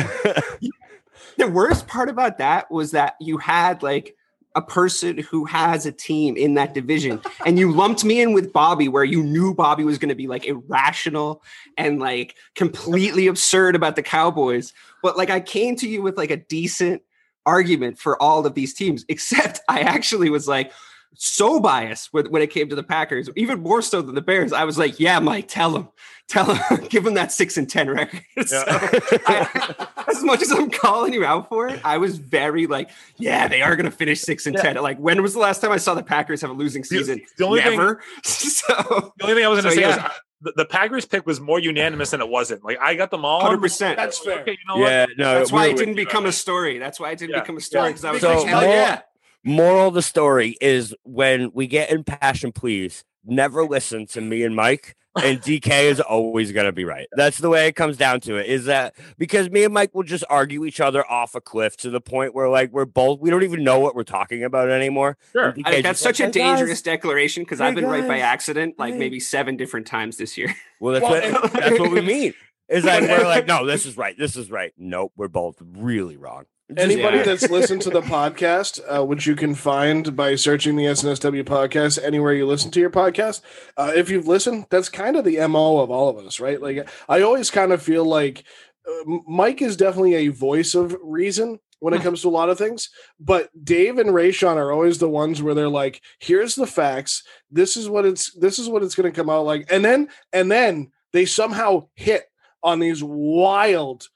[1.37, 4.15] the worst part about that was that you had like
[4.55, 8.51] a person who has a team in that division and you lumped me in with
[8.51, 11.41] Bobby where you knew Bobby was going to be like irrational
[11.77, 16.31] and like completely absurd about the Cowboys but like I came to you with like
[16.31, 17.03] a decent
[17.45, 20.73] argument for all of these teams except I actually was like
[21.15, 24.53] so biased when, when it came to the Packers, even more so than the Bears.
[24.53, 25.89] I was like, yeah, Mike, tell him,
[26.27, 28.21] tell him, give him that six and 10 record.
[28.47, 32.89] So I, as much as I'm calling you out for it, I was very like,
[33.17, 34.77] yeah, they are going to finish six and 10.
[34.77, 37.21] Like, when was the last time I saw the Packers have a losing season?
[37.37, 37.77] the only thing-
[38.23, 39.87] so, The only thing I was going So, to say yeah.
[39.87, 40.09] was uh,
[40.41, 42.63] the, the Packers pick was more unanimous than it wasn't.
[42.63, 43.41] Like I got them all.
[43.41, 43.97] 100%.
[43.97, 44.39] That's fair.
[44.39, 46.77] Okay, you know yeah, no, that's why it didn't become on a story.
[46.79, 47.41] That's why it didn't Yeah.
[47.41, 49.01] become a story because I was So like, hell more- yeah.
[49.43, 54.43] Moral of the story is when we get in passion, please never listen to me
[54.43, 54.95] and Mike.
[55.21, 57.07] And DK is always going to be right.
[57.13, 58.45] That's the way it comes down to it.
[58.45, 61.89] Is that because me and Mike will just argue each other off a cliff to
[61.89, 65.17] the point where like we're both we don't even know what we're talking about anymore.
[65.31, 65.55] Sure.
[65.65, 68.19] I that's just like, such a "Hey, guys." dangerous declaration because I've been right by
[68.19, 68.99] accident like Hey.
[68.99, 70.53] maybe seven different times this year.
[70.79, 72.33] Well, that's Well, what that's what we mean.
[72.69, 74.15] Is like we're like, no, this is right.
[74.17, 74.71] This is right.
[74.77, 76.45] Nope, we're both really wrong.
[76.77, 77.23] Anybody Yeah.
[77.23, 82.03] that's listened to the podcast, uh, which you can find by searching the SNSW podcast
[82.03, 83.41] anywhere you listen to your podcast,
[83.75, 86.61] uh, if you've listened, that's kind of the MO of all of us, right?
[86.61, 88.43] Like, I always kind of feel like
[88.87, 92.57] uh, Mike is definitely a voice of reason when it comes to a lot of
[92.57, 97.23] things, but Dave and Rayshawn are always the ones where they're like, here's the facts.
[97.49, 99.71] This is what it's, this is what it's going to come out like.
[99.71, 102.25] And then, and then they somehow hit
[102.61, 104.09] on these wild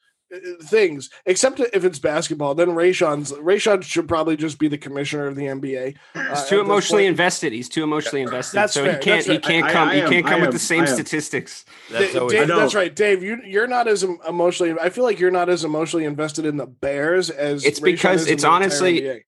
[0.62, 2.56] things, except if it's basketball.
[2.56, 5.96] Then Rayshawn's Rayshawn should probably just be the commissioner of the NBA.
[6.16, 7.54] uh, He's too emotionally invested.
[7.54, 8.58] He's too emotionally invested.
[8.58, 9.26] That's so fair, he can't.
[9.26, 9.90] that's He can't I- come.
[9.90, 11.66] I he am- can't I come with am- the same statistics.
[11.92, 13.24] that's Da- Dave, that's right, Dave.
[13.24, 14.74] You you're not as emotionally.
[14.82, 18.22] I feel like you're not as emotionally invested in the Bears as It's Rayshawn because
[18.24, 19.22] is it's honestly- NBA.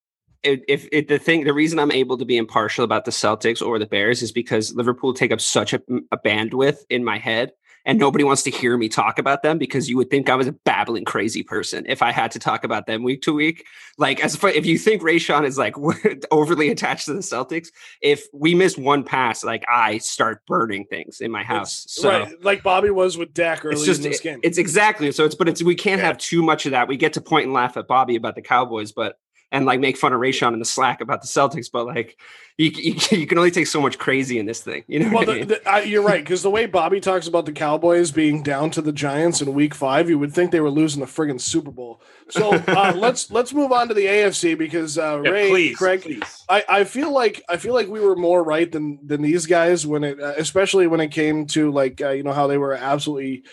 [0.47, 3.79] If, if the thing, the reason I'm able to be impartial about the Celtics or
[3.79, 7.53] the Bears is because Liverpool take up such a, a bandwidth in my head,
[7.85, 10.47] and nobody wants to hear me talk about them because you would think I was
[10.47, 13.65] a babbling crazy person if I had to talk about them week to week.
[13.97, 15.75] Like as far, if you think Rayshawn is like
[16.31, 17.67] overly attached to the Celtics,
[18.01, 21.85] if we miss one pass, like I start burning things in my house.
[21.85, 24.39] It's- so right, like Bobby was with Dak early it's just in this game.
[24.43, 26.07] it's exactly so it's but it's we can't Yeah.
[26.07, 26.87] have too much of that.
[26.87, 29.17] We get to point and laugh at Bobby about the Cowboys, but
[29.55, 32.17] and like make fun of Rayshawn in the Slack about the Celtics, but like
[32.57, 34.83] you you, you can only take so much crazy in this thing.
[34.87, 35.47] You know Well, what I the, mean?
[35.47, 38.81] the, uh, you're right because the way Bobby talks about the Cowboys being down to
[38.81, 42.01] the Giants in Week Five, you would think they were losing the friggin' Super Bowl.
[42.29, 46.01] So uh, let's let's move on to the AFC because uh, Yeah, Ray, please, Craig,
[46.01, 46.43] please.
[46.49, 49.87] I, I feel like I feel like we were more right than than these guys
[49.87, 52.73] when it, uh, especially when it came to like uh, you know how they were
[52.73, 53.43] absolutely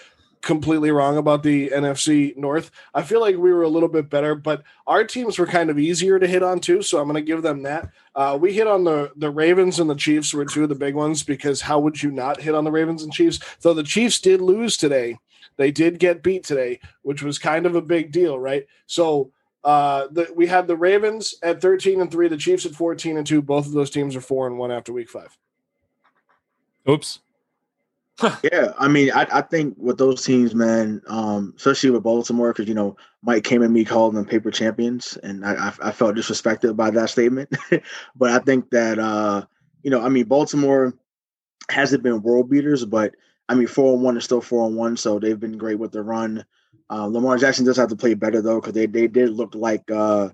[0.43, 2.71] completely wrong about the NFC North.
[2.93, 5.79] I feel like we were a little bit better, but our teams were kind of
[5.79, 6.83] easier to hit on too.
[6.83, 7.89] So I'm going to give them that.
[8.15, 10.95] Uh, we hit on the the Ravens and the Chiefs were two of the big
[10.95, 13.39] ones because how would you not hit on the Ravens and Chiefs?
[13.61, 15.19] Though the Chiefs did lose today,
[15.57, 18.67] they did get beat today, which was kind of a big deal, right?
[18.87, 19.33] So.
[19.65, 23.25] Uh, the, we had the Ravens at 13 and 3, the Chiefs at 14 and
[23.25, 23.41] 2.
[23.43, 25.39] Both of those teams are 4 and 1 after week 5.
[26.89, 27.21] Oops.
[28.53, 32.69] Yeah, I mean, I, I think with those teams, man, um, especially with Baltimore, because
[32.69, 36.77] you know Mike came at me calling them paper champions, and I, I, felt disrespected
[36.77, 37.55] by that statement.
[38.17, 39.45] but I think that uh,
[39.83, 40.95] you know, I mean, Baltimore
[41.71, 43.15] hasn't been world beaters, but
[43.49, 46.45] I mean, four one is still four one, so they've been great with the run.
[46.91, 49.91] Uh, Lamar Jackson does have to play better though, because they they did look like
[49.91, 50.29] uh,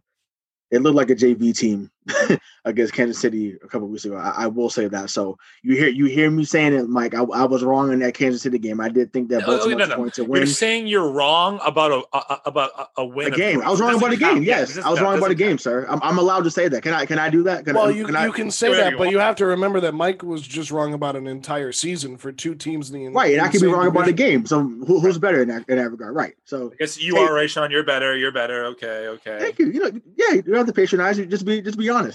[0.70, 1.90] it looked like a JV team
[2.64, 4.16] against Kansas City a couple weeks ago.
[4.16, 5.10] I, I will say that.
[5.10, 7.14] So you hear you hear me saying it, Mike.
[7.14, 8.80] I, I was wrong in that Kansas City game.
[8.80, 9.96] I did think that No, Baltimore no, was no.
[9.96, 13.32] going to win You're saying you're wrong about a, a about a, a a win.
[13.32, 13.62] of game.
[13.62, 14.42] I was wrong about a game.
[14.42, 15.60] Yeah, Yes, doesn't- I was no, wrong about a game, count.
[15.62, 15.86] sir.
[15.88, 16.82] I'm, I'm allowed to say that.
[16.82, 17.06] Can I?
[17.06, 17.64] Can I do that?
[17.64, 19.46] Can Well, I, you, can I, you can say that, you but you have to
[19.46, 23.08] remember that Mike was just wrong about an entire season for two teams in the
[23.08, 24.46] right, and I could be same wrong about a game.
[24.46, 26.14] So who, who's better in that in that regard?
[26.14, 26.34] Right.
[26.44, 27.22] So I guess you Hey.
[27.22, 27.70] are Rayshawn.
[27.70, 28.16] You're better.
[28.16, 28.64] You're better.
[28.66, 29.08] Okay.
[29.08, 29.38] Okay.
[29.38, 29.70] thank you.
[29.70, 31.18] You know, yeah, you don't have to patronize.
[31.18, 31.97] You just be just be honest.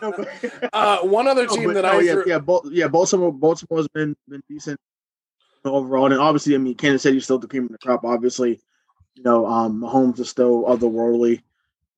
[0.00, 0.28] But-
[0.72, 2.38] Uh, one other team that no, I yeah, threw- yeah,
[2.70, 4.78] yeah, Baltimore, Baltimore's been been decent
[5.64, 8.04] overall, and obviously, I mean, Kansas City's still the cream of the crop.
[8.04, 8.60] Obviously,
[9.14, 11.42] you know, um, Mahomes is still otherworldly.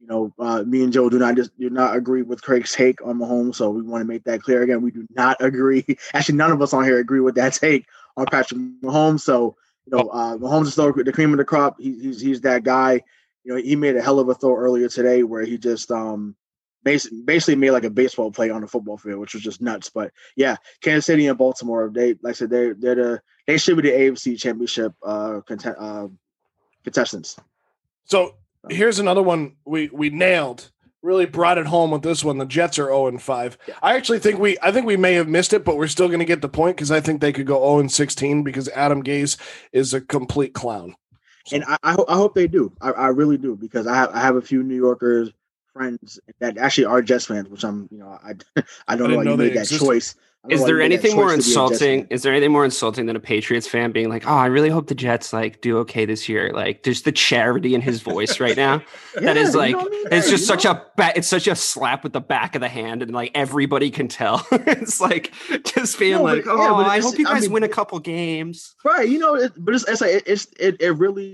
[0.00, 3.04] You know, uh, me and Joe do not just do not agree with Craig's take
[3.04, 4.80] on Mahomes, so we want to make that clear again.
[4.80, 5.84] We do not agree.
[6.14, 9.20] Actually, none of us on here agree with that take on Patrick Mahomes.
[9.20, 11.80] So, you know, uh, Mahomes is still the cream of the crop.
[11.80, 13.02] He, he's he's that guy.
[13.48, 16.36] You know, he made a hell of a throw earlier today where he just um
[16.84, 19.88] basically basically made like a baseball play on the football field, which was just nuts.
[19.88, 23.76] But yeah, Kansas City and Baltimore, they like I said, they they're the they should
[23.76, 26.08] be the AFC Championship uh, content, uh
[26.84, 27.36] contestants.
[28.04, 28.34] So
[28.68, 30.70] here's another one we we nailed.
[31.00, 32.36] Really brought it home with this one.
[32.36, 33.58] The Jets are 0 and 5.
[33.82, 36.18] I actually think we I think we may have missed it, but we're still going
[36.18, 39.02] to get the point because I think they could go 0 and 16 because Adam
[39.02, 39.38] Gase
[39.72, 40.96] is a complete clown.
[41.52, 42.72] And I, I, ho- I hope they do.
[42.80, 45.30] I, I really do because I have I have a few New Yorkers
[45.72, 48.34] friends that actually are Jets fans, which I'm you know I
[48.88, 49.78] I don't I know why know you made that existed.
[49.86, 50.14] choice.
[50.50, 52.06] I Is there that anything more choice to be a Jets insulting?
[52.10, 54.86] Is there anything more insulting than a Patriots fan being like, "Oh, I really hope
[54.86, 56.50] the Jets like do okay this year"?
[56.52, 58.78] Like, there's the charity in his voice right now.
[59.14, 60.72] that Yeah, is you like, I it's just such know?
[60.72, 63.90] a ba- it's such a slap with the back of the hand, and like everybody
[63.90, 64.46] can tell.
[64.52, 65.32] it's like
[65.64, 67.62] just being No, like, oh, yeah, "Oh, but I hope you I guys mean- win
[67.64, 70.90] a couple games." Right, you know, it, but it's, it's like it- it's it, it
[70.92, 71.24] really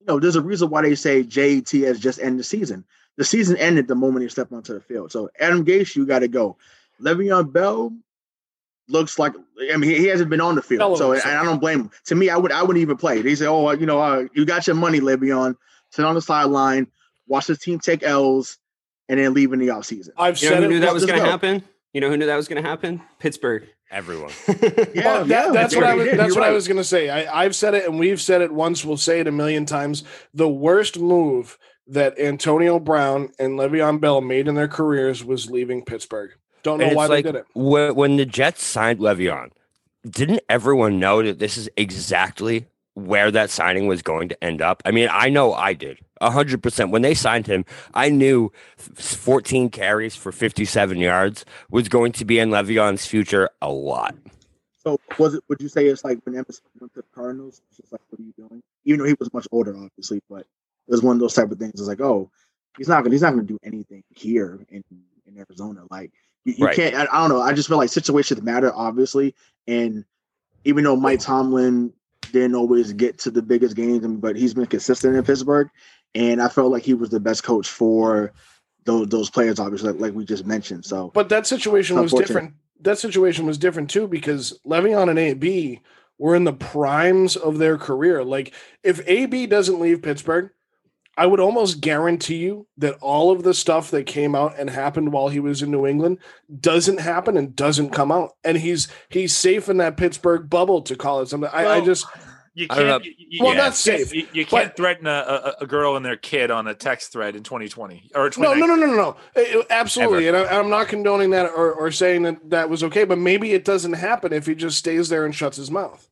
[0.00, 2.84] you know there's a reason why they say JET has just ended the season.
[3.16, 5.12] The season ended the moment he stepped onto the field.
[5.12, 6.56] So Adam Gase, you got to go.
[7.00, 7.92] Le'Veon Bell
[8.88, 9.32] looks like
[9.72, 11.80] I mean he, he hasn't been on the field, Bell so and I don't blame
[11.80, 11.90] him.
[12.06, 13.22] To me, I would I wouldn't even play.
[13.22, 15.56] They say, oh, you know, uh, you got your money, Le'Veon.
[15.90, 16.88] Sit on the sideline,
[17.28, 18.58] watch the team take L's,
[19.08, 20.08] and then leave in the offseason.
[20.16, 20.72] I've You know said who it.
[20.72, 21.62] knew that was going to happen?
[21.92, 23.00] You know who knew that was going to happen?
[23.20, 23.68] Pittsburgh.
[23.90, 24.32] Everyone.
[24.48, 26.06] Yeah, Well, that- yeah, that's what I was.
[26.06, 27.08] That's You're what I was going to say.
[27.10, 28.84] I, I've said it, and we've said it once.
[28.84, 30.02] We'll say it a million times.
[30.34, 35.84] The worst move that Antonio Brown and Le'Veon Bell made in their careers was leaving
[35.84, 36.32] Pittsburgh.
[36.64, 37.46] Don't know And why it's like they did it.
[37.54, 39.50] when, when the Jets signed Le'Veon,
[40.08, 44.82] didn't everyone know that this is exactly where that signing was going to end up?
[44.84, 45.98] I mean, I know I did.
[46.20, 46.90] hundred percent.
[46.90, 52.38] When they signed him, I knew 14 carries for 57 yards was going to be
[52.40, 54.14] in Le'Veon's future a lot.
[54.82, 55.44] So was it?
[55.48, 57.62] Would you say it's like when Emmitt Smith went to the Cardinals?
[57.68, 58.62] It's just like, what are you doing?
[58.84, 61.58] Even though he was much older, obviously, but it was one of those type of
[61.58, 61.72] things.
[61.74, 62.30] It's like, oh,
[62.76, 64.84] he's not gonna, he's not gonna do anything here in
[65.26, 65.84] in Arizona.
[65.90, 66.12] Like
[66.44, 66.76] you, you Right.
[66.76, 66.94] can't.
[66.94, 67.40] I, I don't know.
[67.42, 69.34] I just feel like situations matter, obviously,
[69.66, 70.04] and
[70.64, 71.92] even though Mike Tomlin
[72.32, 75.68] didn't always get to the biggest games, but he's been consistent in Pittsburgh,
[76.14, 78.32] and I felt like he was the best coach for
[78.84, 80.84] those those players, obviously, like, like we just mentioned.
[80.84, 82.54] So, But that situation was different.
[82.80, 85.80] That situation was different too because Le'Veon and AB
[86.18, 88.22] were in the primes of their career.
[88.22, 88.52] Like
[88.82, 90.50] if AB doesn't leave Pittsburgh,
[91.16, 95.12] I would almost guarantee you that all of the stuff that came out and happened
[95.12, 96.18] while he was in New England
[96.60, 98.36] doesn't happen and doesn't come out.
[98.44, 101.50] And he's he's safe in that Pittsburgh bubble to call it something.
[101.52, 102.06] I, I just
[102.54, 103.04] You can't.
[103.04, 104.14] You, you- well, you that's can't- safe.
[104.14, 107.34] You, you can't threaten a, a, a girl and their kid on a text thread
[107.36, 108.60] in 2020 or no, 2019.
[108.60, 109.16] no, no, no, no,
[109.56, 109.64] no.
[109.70, 113.04] Absolutely, and I, I'm not condoning that or, or saying that that was okay.
[113.04, 116.08] But maybe it doesn't happen if he just stays there and shuts his mouth.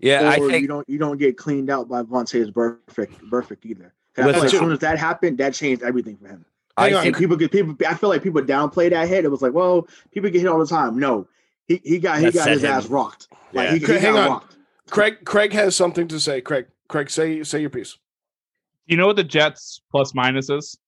[0.00, 3.94] Yeah, I think you don't you don't get cleaned out by Vontaze Burfict perfect either.
[4.18, 6.44] 'Cause I Listen- like as soon as that happened, that changed everything for him.
[6.76, 7.02] Hang I on.
[7.04, 7.74] Think people get people.
[7.86, 9.24] I feel like people downplay that hit.
[9.24, 10.98] It was like, well, people get hit all the time.
[10.98, 11.28] No,
[11.66, 12.70] he he got he got his him.
[12.70, 13.28] ass rocked.
[13.52, 13.74] Like Yeah.
[13.74, 14.28] he, he hang got on.
[14.30, 14.56] rocked.
[14.90, 16.40] Craig Craig has something to say.
[16.40, 17.96] Craig Craig say say your piece.
[18.86, 20.78] You know what the Jets plus minus is?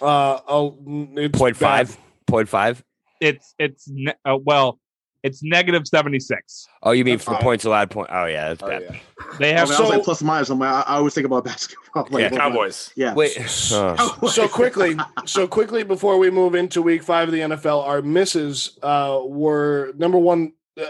[0.00, 0.76] Uh, I'll
[1.16, 1.88] it's point bad.
[1.88, 2.82] five, point five.
[3.20, 4.78] It's it's ne- uh, well,
[5.28, 6.66] it's negative seventy six.
[6.82, 7.42] Oh, you mean That's for fine.
[7.42, 7.90] points allowed?
[7.90, 8.08] Point.
[8.10, 8.82] Oh yeah, that's Oh, bad.
[8.82, 8.96] yeah.
[9.38, 10.50] They I, have mean, I so- was like plus minus.
[10.50, 12.08] I'm like, I, I always think about basketball.
[12.10, 12.92] Like, Yeah, what- Cowboys.
[12.96, 13.14] Yeah.
[13.14, 13.36] Wait.
[13.72, 14.28] oh.
[14.32, 18.78] So quickly, so quickly before we move into Week Five of the NFL, our misses
[18.82, 20.52] uh, were number one.
[20.80, 20.86] Uh,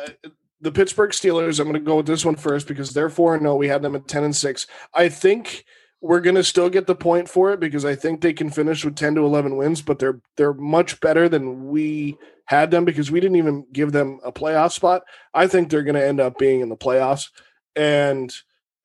[0.61, 1.61] the Pittsburgh Steelers.
[1.61, 3.55] I'm going to go with this one first because they're four and zero.
[3.55, 4.66] We had them at ten and six.
[4.92, 5.64] I think
[6.01, 8.85] we're going to still get the point for it because I think they can finish
[8.85, 12.18] with ten to eleven wins, but they're they're much better than we
[12.49, 15.03] had them because we didn't even give them a playoff spot.
[15.35, 17.29] I think they're going to end up being in the playoffs.
[17.77, 18.35] And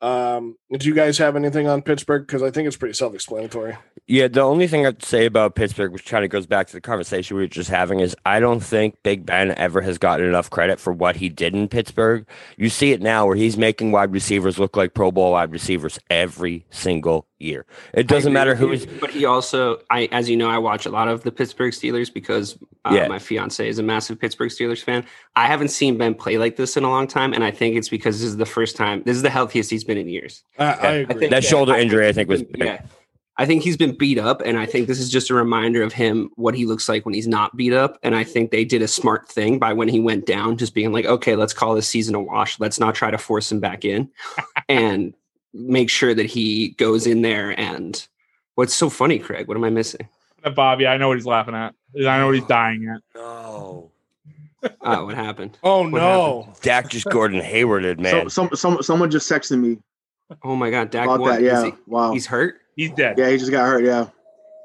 [0.02, 2.28] um, do you guys have anything on Pittsburgh?
[2.28, 3.78] Because I think it's pretty self-explanatory.
[4.06, 6.82] Yeah, the only thing I'd say about Pittsburgh, which kind of goes back to the
[6.82, 10.50] conversation we were just having, is I don't think Big Ben ever has gotten enough
[10.50, 12.28] credit for what he did in Pittsburgh.
[12.58, 15.98] You see it now where he's making wide receivers look like Pro Bowl wide receivers
[16.10, 17.66] every single year.
[17.94, 18.94] It doesn't matter agree who with is.
[18.94, 21.74] you, But he also, I as you know, I watch a lot of the Pittsburgh
[21.74, 23.08] Steelers because uh, Yeah.
[23.08, 25.06] my fiance is a massive Pittsburgh Steelers fan.
[25.36, 27.90] I haven't seen Ben play like this in a long time, and I think it's
[27.90, 29.04] because this is the first time.
[29.06, 30.44] This is the healthiest he's been in years.
[30.58, 31.16] I, I I agree.
[31.20, 32.64] think That shoulder injury, I think, was he's big.
[32.64, 32.82] yeah.
[33.36, 35.92] I think he's been beat up, and I think this is just a reminder of
[35.92, 37.98] him what he looks like when he's not beat up.
[38.04, 40.92] And I think they did a smart thing by when he went down, just being
[40.92, 42.60] like, okay, let's call this season a wash.
[42.60, 44.08] Let's not try to force him back in,
[44.70, 45.16] and
[45.54, 47.58] make sure that he goes in there.
[47.60, 48.06] And
[48.56, 49.48] what's so funny, Craig?
[49.48, 50.08] What am I missing?
[50.44, 50.88] Uh, Bobby.
[50.88, 51.74] I know what he's laughing at.
[51.98, 53.02] I know what he's dying at.
[53.16, 53.92] No.
[54.82, 55.58] Oh, what happened?
[55.62, 56.54] Oh What no!
[56.62, 58.30] Dak just Gordon Haywarded, man.
[58.30, 59.78] So, some, some, someone just texted me
[60.42, 61.32] Oh my God, Dak about what?
[61.34, 61.42] that.
[61.44, 61.66] Is Yeah.
[61.66, 62.14] he- wow.
[62.14, 62.56] he's hurt.
[62.78, 63.18] He's dead.
[63.18, 63.84] Yeah, he just got hurt.
[63.84, 64.08] Yeah.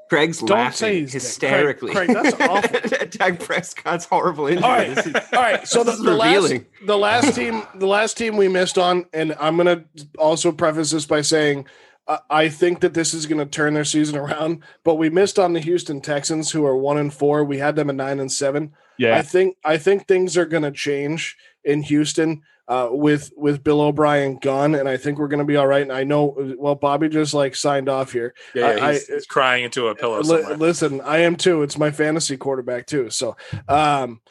[0.09, 1.21] Craig's Don't laughing say he's dead.
[1.21, 1.91] hysterically.
[1.91, 2.98] Craig- Craig, that's awful.
[3.11, 4.63] Dak Prescott's horrible injury.
[4.63, 5.67] All right, This is- all right.
[5.67, 6.53] So the, is the last
[6.85, 9.85] the last team the last team we missed on, and I'm gonna
[10.17, 11.65] also preface this by saying
[12.07, 14.63] uh, I think that this is gonna turn their season around.
[14.83, 17.43] But we missed on the Houston Texans, who are one and four.
[17.43, 18.73] We had them at nine and seven.
[18.97, 19.17] Yeah.
[19.17, 22.41] I think I think things are gonna change in Houston.
[22.69, 25.81] Uh, with with Bill O'Brien gone, and I think we're going to be all right.
[25.81, 28.35] And I know, well, Bobby just like signed off here.
[28.53, 31.63] Yeah, yeah I- he's, I- he's crying into a pillow Li- listen, I am too.
[31.63, 33.09] It's my fantasy quarterback too.
[33.09, 33.35] So,
[33.67, 34.21] um,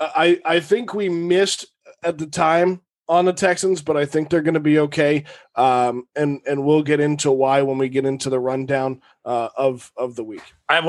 [0.00, 1.66] I I think we missed
[2.02, 5.24] at the time on the Texans, but I think they're going to be okay.
[5.56, 9.92] Um, and and we'll get into why when we get into the rundown uh, of
[9.96, 10.42] of the week.
[10.68, 10.80] I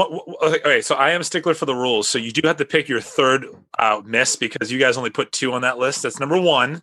[0.44, 2.10] okay, so I am a stickler for the rules.
[2.10, 3.46] So you do have to pick your third
[3.78, 6.04] uh, miss because you guys only put two on that list.
[6.04, 6.82] That's number one.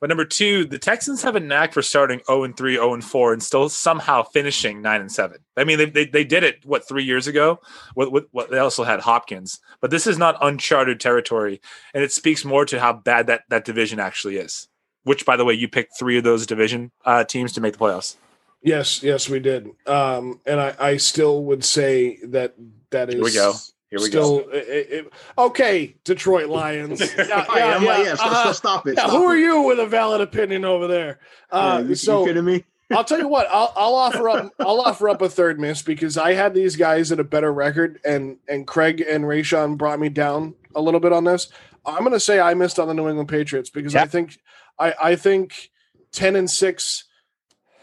[0.00, 3.04] But number two, the Texans have a knack for starting 0 and 3, 0 and
[3.04, 5.38] 4, and still somehow finishing 9 and 7.
[5.56, 7.60] I mean, they, they, they did it, what, three years ago?
[7.94, 9.60] What, what, what, they also had Hopkins.
[9.80, 11.60] But this is not uncharted territory.
[11.94, 14.68] And it speaks more to how bad that, that division actually is.
[15.04, 17.78] Which, by the way, you picked three of those division uh, teams to make the
[17.78, 18.16] playoffs.
[18.64, 19.68] Yes, yes, we did.
[19.86, 22.54] Um, and I I still would say that
[22.90, 23.52] that is Here we go.
[23.98, 24.48] Here we still go.
[24.50, 25.96] it- it- okay.
[26.04, 27.00] Detroit Lions.
[27.00, 28.52] Yeah, yeah, All right, I'm like, yeah, yeah, stop, uh-huh.
[28.52, 28.94] stop it.
[28.96, 31.20] Yeah, stop who are you with a valid opinion over there?
[31.50, 32.64] Uh, Yeah, you, so you kidding me?
[32.90, 33.46] I'll tell you what.
[33.50, 34.52] I'll, I'll offer up.
[34.60, 37.98] I'll offer up a third miss because I had these guys at a better record,
[38.04, 41.48] and and Craig and Rayshawn brought me down a little bit on this.
[41.86, 44.38] I'm going to say I missed on the New England Patriots because I think
[44.78, 45.70] I I think
[46.12, 47.04] ten and six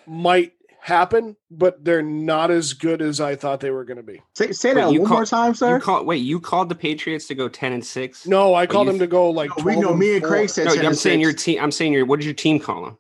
[0.06, 0.54] might
[0.84, 4.20] happen, but they're not as good as I thought they were going to be.
[4.36, 5.76] Say, say that you one call- more time, sir.
[5.76, 8.26] You call, wait, you called the Patriots to go ten and six?
[8.28, 10.24] No, I But called you them to go like No, we 12 know me and.
[10.24, 11.60] Craig said No, 10 I'm and saying your team.
[11.62, 12.06] I'm saying your.
[12.06, 12.98] What did your team call them?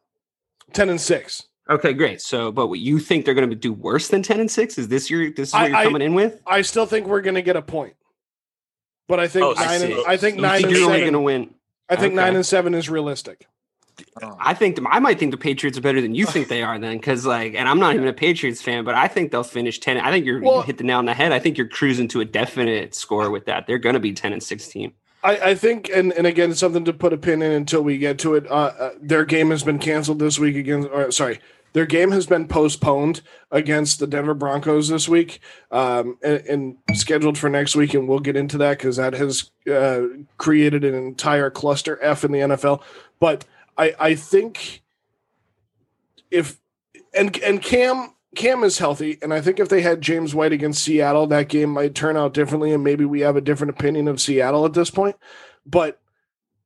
[0.73, 1.43] ten and six.
[1.69, 2.21] Okay, great.
[2.21, 4.77] So, but what you think they're going to do worse than ten and six?
[4.77, 5.31] Is this your?
[5.31, 6.39] This is I- what you're I- coming in with?
[6.45, 7.95] I still think we're going to get a point,
[9.07, 9.91] but I think Oh, I nine.
[9.91, 10.01] and.
[10.07, 11.55] I think You nine think and you're only going to win?
[11.89, 12.23] I think Okay.
[12.23, 13.47] nine and seven is realistic.
[14.39, 16.77] I think the, I might think the Patriots are better than you think they are
[16.79, 19.79] then, because like, and I'm not even a Patriots fan, but I think they'll finish
[19.79, 19.97] ten.
[19.97, 21.31] I think you're Well- you hit the nail on the head.
[21.31, 23.67] I think you're cruising to a definite score with that.
[23.67, 24.93] They're going to be ten and sixteen.
[25.23, 28.17] I, I think, and, and again, something to put a pin in until we get
[28.19, 28.49] to it.
[28.49, 31.39] Uh, uh, their game has been canceled this week against, or sorry,
[31.73, 33.21] their game has been postponed
[33.51, 35.39] against the Denver Broncos this week,
[35.71, 36.41] um, and,
[36.89, 37.93] and scheduled for next week.
[37.93, 40.01] And we'll get into that because that has uh,
[40.37, 42.81] created an entire cluster F in the NFL.
[43.19, 43.45] But
[43.81, 44.83] I, I think
[46.29, 46.59] if
[47.15, 50.83] and and Cam Cam is healthy, and I think if they had James White against
[50.83, 54.21] Seattle, that game might turn out differently, and maybe we have a different opinion of
[54.21, 55.15] Seattle at this point.
[55.65, 55.99] But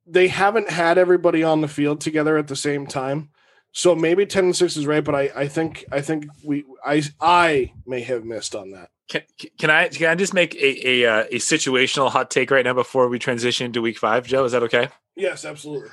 [0.05, 3.29] they haven't had everybody on the field together at the same time,
[3.71, 5.03] so maybe ten and six is right.
[5.03, 8.89] But I, I think I think we I I may have missed on that.
[9.07, 9.21] Can,
[9.57, 12.73] can I can I just make a a, uh, a situational hot take right now
[12.73, 14.43] before we transition to week five, Joe?
[14.43, 14.89] Is that okay?
[15.15, 15.91] Yes, absolutely.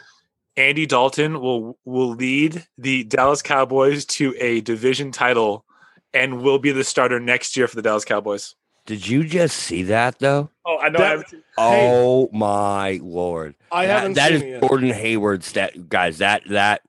[0.56, 5.64] Andy Dalton will will lead the Dallas Cowboys to a division title
[6.12, 8.54] and will be the starter next year for the Dallas Cowboys.
[8.84, 10.50] Did you just see that though?
[10.66, 10.98] Oh, I know.
[10.98, 13.54] That- I haven't seen- Oh my lord!
[13.70, 14.60] I That- haven't that seen is it.
[14.60, 15.46] Gordon Hayward's.
[15.46, 16.18] stat guys.
[16.18, 16.82] That that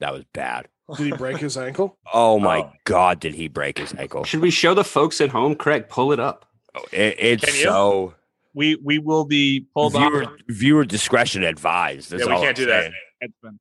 [0.00, 0.68] that was bad.
[0.96, 1.98] Did he break his ankle?
[2.12, 2.72] Oh my Oh.
[2.84, 3.20] god!
[3.20, 4.24] Did he break his ankle?
[4.24, 5.54] Should we show the folks at home?
[5.54, 6.46] Craig, pull it up.
[6.74, 8.14] Oh, it, it's so
[8.54, 10.32] We we will be pulled viewer off.
[10.48, 12.10] viewer discretion advised.
[12.10, 12.82] That's Yeah, we all can't I'm do that.
[12.82, 12.92] saying.
[12.94, 13.03] It's
[13.42, 13.58] been-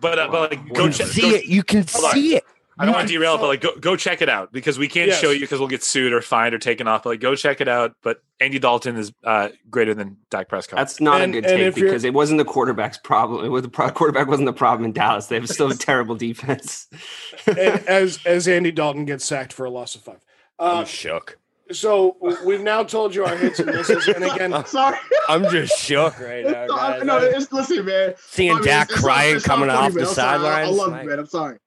[0.00, 1.06] But uh, but like go check.
[1.08, 1.46] see go- it.
[1.46, 2.12] You can Hold on.
[2.12, 2.44] see it.
[2.80, 4.86] I don't want to derail, it, but like go go check it out because we
[4.86, 5.20] can't Yes.
[5.20, 7.02] show you because we'll get sued or fined or taken off.
[7.02, 7.96] But like go check it out.
[8.04, 10.76] But Andy Dalton is uh, greater than Dak Prescott.
[10.76, 13.44] That's not And- a good take because it wasn't the quarterback's problem.
[13.44, 15.26] It was the pro- quarterback wasn't the problem in Dallas.
[15.26, 16.86] They have still a terrible defense.
[17.48, 17.58] and
[17.88, 20.24] as as Andy Dalton gets sacked for a loss of five.
[20.60, 21.36] I'm Uh, shook.
[21.72, 24.96] So we've now told you our hits and misses, and again, Sorry.
[25.28, 27.04] I'm just shook right now, no, guys.
[27.04, 28.14] no, it's, listen, man.
[28.18, 30.44] Seeing I mean, Dak it's- it's crying not- it's coming funny, off the I'm.
[30.44, 31.18] I- I love like- you, man.
[31.18, 31.58] I'm sorry.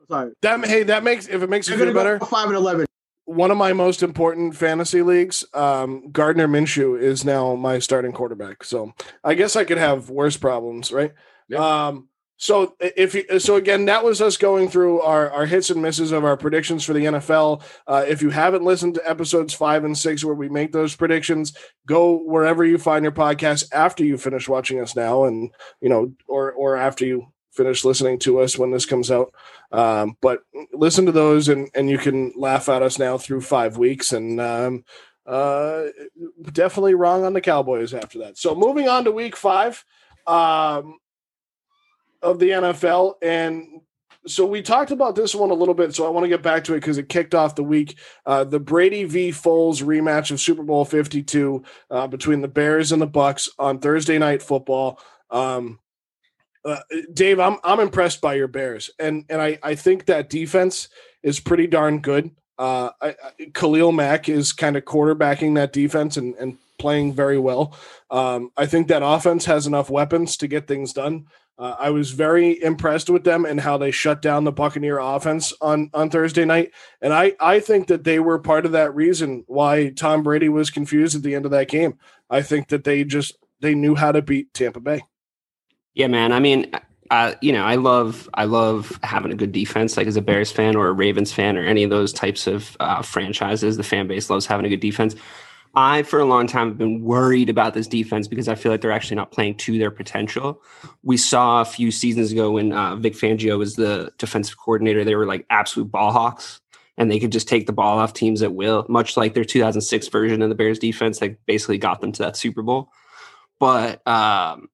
[0.00, 0.32] I'm sorry.
[0.42, 2.18] that hey, that makes if it makes you You're feel better.
[2.18, 2.86] go five and eleven.
[3.26, 8.64] One of my most important fantasy leagues, um, Gardner Minshew is now my starting quarterback.
[8.64, 8.92] So
[9.24, 11.12] I guess I could have worse problems, right?
[11.56, 15.80] Um, so if you, so again, that was us going through our, our hits and
[15.80, 17.62] misses of our predictions for the NFL.
[17.86, 21.56] Uh, if you haven't listened to episodes five and six where we make those predictions,
[21.86, 26.12] go wherever you find your podcast after you finish watching us now, and you know,
[26.26, 29.32] or or after you finish listening to us when this comes out.
[29.70, 30.40] Um, but
[30.72, 34.40] listen to those, and and you can laugh at us now through five weeks, and
[34.40, 34.84] um,
[35.24, 35.84] uh,
[36.52, 38.36] definitely wrong on the Cowboys after that.
[38.36, 39.84] So moving on to week five
[40.26, 40.98] um,
[42.24, 43.14] of the NFL.
[43.22, 43.80] And
[44.26, 45.94] so we talked about this one a little bit.
[45.94, 47.98] So I want to get back to it because it kicked off the week.
[48.24, 49.30] Uh, the Brady v.
[49.30, 54.18] Foles rematch of Super Bowl 52 uh, between the Bears and the Bucks on Thursday
[54.18, 54.98] night football.
[55.30, 55.78] Um,
[56.64, 56.80] uh,
[57.12, 60.88] Dave, I'm I'm impressed by your Bears, and and I I think that defense
[61.22, 62.30] is pretty darn good.
[62.58, 67.38] Uh, I, I, Khalil Mack is kind of quarterbacking that defense and and playing very
[67.38, 67.76] well.
[68.10, 71.26] Um, I think that offense has enough weapons to get things done.
[71.56, 75.52] Uh, I was very impressed with them and how they shut down the Buccaneer offense
[75.60, 79.44] on on Thursday night, and I I think that they were part of that reason
[79.46, 81.98] why Tom Brady was confused at the end of that game.
[82.28, 85.02] I think that they just they knew how to beat Tampa Bay.
[85.94, 86.32] Yeah, man.
[86.32, 86.72] I mean,
[87.10, 89.96] uh, you know, I love I love having a good defense.
[89.96, 92.76] Like as a Bears fan or a Ravens fan or any of those types of
[92.80, 95.14] uh, franchises, the fan base loves having a good defense.
[95.76, 98.80] I, for a long time, have been worried about this defense because I feel like
[98.80, 100.62] they're actually not playing to their potential.
[101.02, 105.16] We saw a few seasons ago when uh, Vic Fangio was the defensive coordinator, they
[105.16, 106.60] were like absolute ball hawks
[106.96, 110.08] and they could just take the ball off teams at will, much like their 2006
[110.08, 112.90] version of the Bears defense that basically got them to that Super Bowl.
[113.58, 114.68] But um,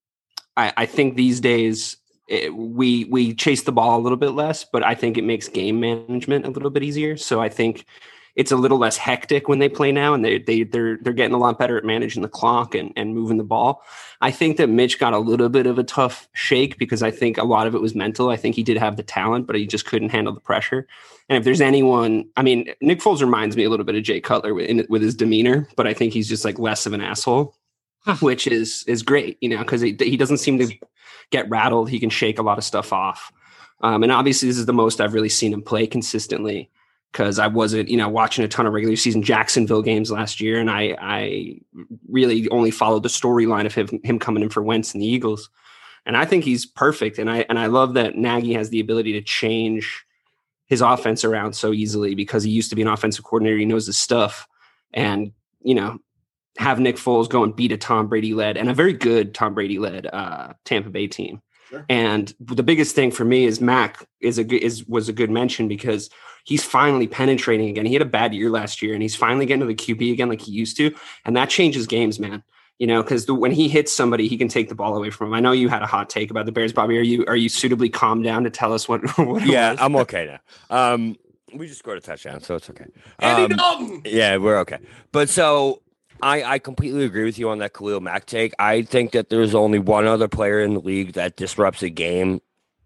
[0.57, 1.97] I, I think these days
[2.29, 5.49] it, we we chase the ball a little bit less, but I think it makes
[5.49, 7.17] game management a little bit easier.
[7.17, 7.87] So I think
[8.41, 11.35] it's a little less hectic when they play now, and they they they're they're getting
[11.35, 13.83] a lot better at managing the clock and and moving the ball.
[14.23, 17.37] I think that Mitch got a little bit of a tough shake because I think
[17.37, 18.31] a lot of it was mental.
[18.31, 20.89] I think he did have the talent, but he just couldn't handle the pressure.
[21.29, 24.21] And if there's anyone, I mean, Nick Foles reminds me a little bit of Jay
[24.23, 27.55] Cutler with, with his demeanor, but I think he's just like less of an asshole
[28.21, 30.75] which is is great, you know, because he, he doesn't seem to
[31.31, 31.91] get rattled.
[31.91, 33.31] He can shake a lot of stuff off.
[33.83, 36.71] Um, and obviously, this is the most I've really seen him play consistently
[37.13, 40.61] because I wasn't, you know, watching a ton of regular season Jacksonville games last year,
[40.61, 41.61] and I I
[42.09, 45.51] really only followed the storyline of him him coming in for Wentz and the Eagles.
[46.07, 49.13] And I think he's perfect, and I and I love that Nagy has the ability
[49.13, 50.05] to change
[50.67, 53.59] his offense around so easily because he used to be an offensive coordinator.
[53.59, 54.47] He knows his stuff,
[54.93, 55.33] and
[55.63, 55.99] you know
[56.59, 59.55] have Nick Foles go and beat a Tom Brady led and a very good Tom
[59.55, 61.41] Brady led uh, Tampa Bay team.
[61.71, 61.87] Sure.
[61.89, 65.31] And the biggest thing for me is Mack is a good is was a good
[65.31, 66.11] mention because
[66.45, 67.87] he's finally penetrating again.
[67.87, 70.29] He had a bad year last year, and he's finally getting to the QB again
[70.29, 72.43] like he used to, and that changes games, man.
[72.79, 75.35] You know, because when he hits somebody, he can take the ball away from him.
[75.35, 76.97] I know you had a hot take about the Bears, Bobby.
[76.97, 79.03] Are you are you suitably calmed down to tell us what?
[79.19, 80.39] what yeah, I'm okay
[80.71, 80.95] now.
[80.95, 81.17] Um,
[81.53, 82.87] we just scored a touchdown, so it's okay.
[83.19, 84.79] Um, yeah, we're okay.
[85.13, 85.83] But so
[86.23, 88.55] I, I completely agree with you on that Khalil Mack take.
[88.59, 92.41] I think that there's only one other player in the league that disrupts a game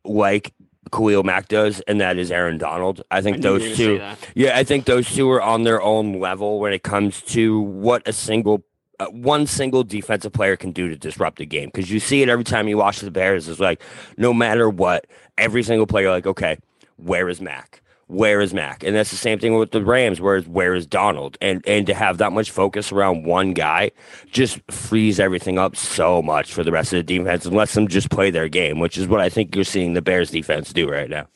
[0.05, 0.52] like
[0.93, 3.03] Khalil Mack does, and that is Aaron Donald.
[3.11, 4.01] I think I those two,
[4.35, 8.07] yeah, I think those two are on their own level when it comes to what
[8.07, 8.64] a single,
[9.01, 11.70] uh, one single defensive player can do to disrupt a game.
[11.72, 13.49] Because you see it every time you watch the Bears.
[13.49, 13.82] It's like
[14.16, 15.07] no matter what,
[15.39, 16.59] every single player, like okay,
[16.97, 17.82] where is Mack?
[18.15, 18.83] Where is Mack?
[18.83, 21.37] And that's the same thing with the Rams, where where is Donald?
[21.41, 23.91] And and to have that much focus around one guy
[24.31, 27.89] just frees everything up so much for the rest of the defense and lets them
[27.89, 30.89] just play their game, which is what I think you're seeing the Bears defense do
[30.89, 31.27] right now.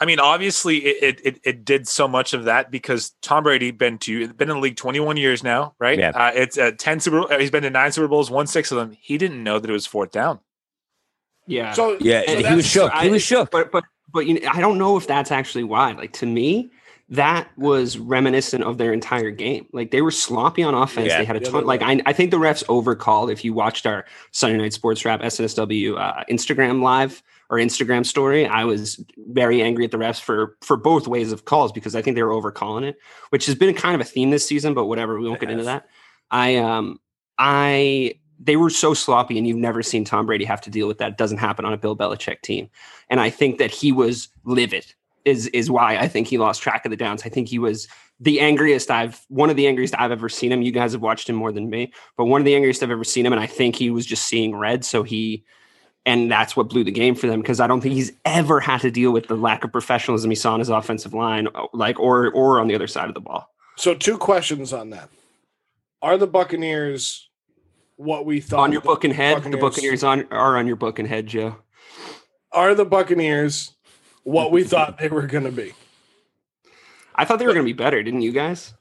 [0.00, 3.98] I, mean, obviously, it, it it did so much of that because Tom Brady been
[3.98, 5.98] to been in the league 21 years now, right?
[5.98, 6.10] Yeah.
[6.14, 7.30] Uh, it's uh, 10 Super.
[7.30, 8.96] Uh, he's been to nine Super Bowls, won six of them.
[8.98, 10.40] He didn't know that it was fourth down.
[11.46, 11.72] Yeah.
[11.72, 12.92] So yeah, so he was shook.
[12.94, 13.50] he was shook.
[13.50, 15.92] But but but you know, I don't know if that's actually why.
[15.92, 16.70] Like to me,
[17.10, 19.66] that was reminiscent of their entire game.
[19.72, 21.08] Like they were sloppy on offense.
[21.08, 21.64] Yeah, they had a ton.
[21.64, 23.32] Like I, I think the refs overcalled.
[23.32, 28.46] If you watched our Sunday Night Sports Wrap SNSW uh, Instagram live or Instagram story,
[28.46, 32.02] I was very angry at the refs for for both ways of calls because I
[32.02, 32.98] think they were overcalling it,
[33.30, 34.74] which has been kind of a theme this season.
[34.74, 35.88] But whatever, we won't get into that.
[36.30, 37.00] I um
[37.38, 40.98] I they were so sloppy, and you've never seen Tom Brady have to deal with
[40.98, 41.12] that.
[41.12, 42.70] It doesn't happen on a Bill Belichick team,
[43.10, 44.86] and I think that he was livid.
[45.24, 47.22] Is is why I think he lost track of the downs.
[47.24, 47.88] I think he was
[48.20, 50.62] the angriest I've one of the angriest I've ever seen him.
[50.62, 53.04] You guys have watched him more than me, but one of the angriest I've ever
[53.04, 54.84] seen him, and I think he was just seeing red.
[54.84, 55.44] So he
[56.06, 58.80] and that's what blew the game for them because I don't think he's ever had
[58.80, 61.98] to deal with the lack of professionalism he saw on his offensive line, uh, like
[62.00, 63.50] or or on the other side of the ball.
[63.76, 65.10] So two questions on that:
[66.00, 67.27] Are the Buccaneers
[67.98, 68.60] what we thought.
[68.60, 71.26] On your book and head, Buccaneers, the Buccaneers on are on your book and head,
[71.26, 71.56] Joe.
[72.52, 73.74] Are the Buccaneers
[74.22, 75.74] what we thought they were going to be?
[77.14, 78.72] I thought they were going to be better, didn't you guys?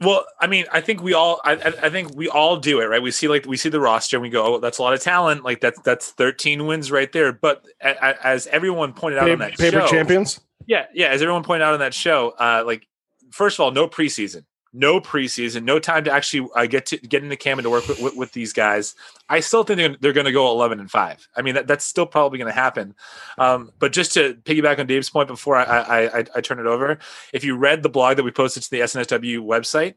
[0.00, 3.02] Well, I mean, I think we all, I, I think we all do it, right?
[3.02, 5.00] We see like we see the roster and we go, "Oh, that's a lot of
[5.00, 7.32] talent." Like that's that's thirteen wins right there.
[7.32, 11.42] But as everyone pointed out paper, on that paper show, champions, yeah, yeah, as everyone
[11.42, 12.86] pointed out on that show, uh, like
[13.32, 17.22] first of all, no preseason, no preseason, no time to actually uh, get to get
[17.22, 18.94] into camp and to work with, with, with these guys.
[19.28, 21.26] I still think they're, they're going to go 11 and five.
[21.36, 22.94] I mean, that, that's still probably going to happen.
[23.38, 26.66] Um, but just to piggyback on Dave's point before I, I, I, I turn it
[26.66, 26.98] over,
[27.32, 29.94] if you read the blog that we posted to the SNSW website,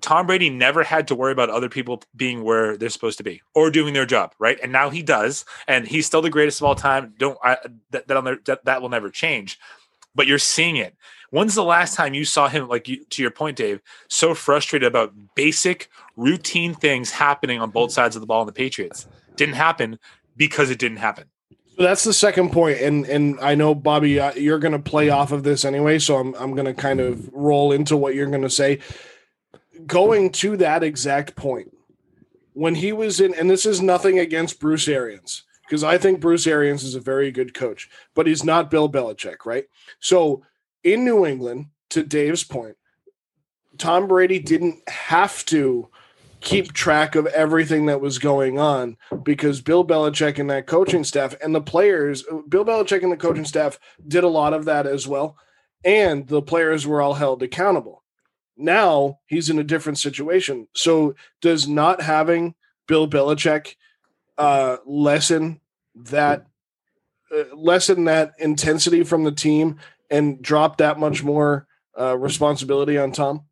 [0.00, 3.42] Tom Brady never had to worry about other people being where they're supposed to be
[3.54, 4.58] or doing their job, right?
[4.62, 7.14] And now he does, and he's still the greatest of all time.
[7.18, 7.58] Don't I,
[7.90, 9.58] that never, that, that will never change.
[10.14, 10.96] But you're seeing it.
[11.34, 14.86] When's the last time you saw him, like you, to your point, Dave, so frustrated
[14.86, 19.08] about basic routine things happening on both sides of the ball in the Patriots?
[19.34, 19.98] Didn't happen
[20.36, 21.24] because it didn't happen.
[21.76, 25.08] So that's the second point, and and I know Bobby, uh, you're going to play
[25.08, 28.30] off of this anyway, so I'm I'm going to kind of roll into what you're
[28.30, 28.78] going to say.
[29.88, 31.76] Going to that exact point,
[32.52, 36.46] when he was in, and this is nothing against Bruce Arians because I think Bruce
[36.46, 39.64] Arians is a very good coach, but he's not Bill Belichick, right?
[39.98, 40.44] So
[40.84, 42.76] in New England, to Dave's point,
[43.78, 45.88] Tom Brady didn't have to
[46.40, 51.34] keep track of everything that was going on because Bill Belichick and that coaching staff
[51.42, 55.08] and the players, Bill Belichick and the coaching staff did a lot of that as
[55.08, 55.36] well.
[55.84, 58.02] And the players were all held accountable.
[58.56, 60.68] Now he's in a different situation.
[60.74, 62.54] So does not having
[62.86, 63.76] Bill Belichick
[64.36, 65.60] uh, lessen
[65.94, 66.46] that
[67.34, 69.78] uh, lessen that intensity from the team
[70.10, 71.66] and drop that much more
[71.98, 73.44] uh, responsibility on Tom?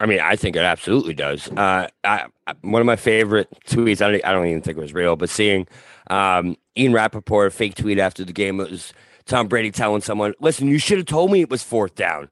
[0.00, 1.48] I mean, I think it absolutely does.
[1.48, 2.26] Uh, I,
[2.62, 5.30] one of my favorite tweets, I don't, I don't, even think it was real, but
[5.30, 5.68] seeing
[6.10, 8.92] um, Ian Rapoport fake tweet after the game, it was
[9.26, 12.30] Tom Brady telling someone, listen, you should have told me it was fourth down.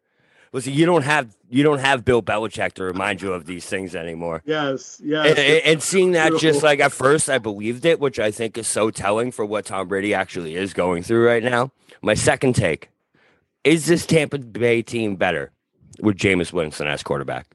[0.53, 3.95] Listen, you don't have you don't have Bill Belichick to remind you of these things
[3.95, 4.43] anymore.
[4.45, 5.31] Yes, yes.
[5.31, 6.51] And, and, and seeing that Beautiful.
[6.51, 9.67] just like at first I believed it, which I think is so telling for what
[9.67, 11.71] Tom Brady actually is going through right now.
[12.03, 12.89] My second take
[13.63, 15.53] is this Tampa Bay team better
[16.01, 17.47] with Jameis Winston as quarterback?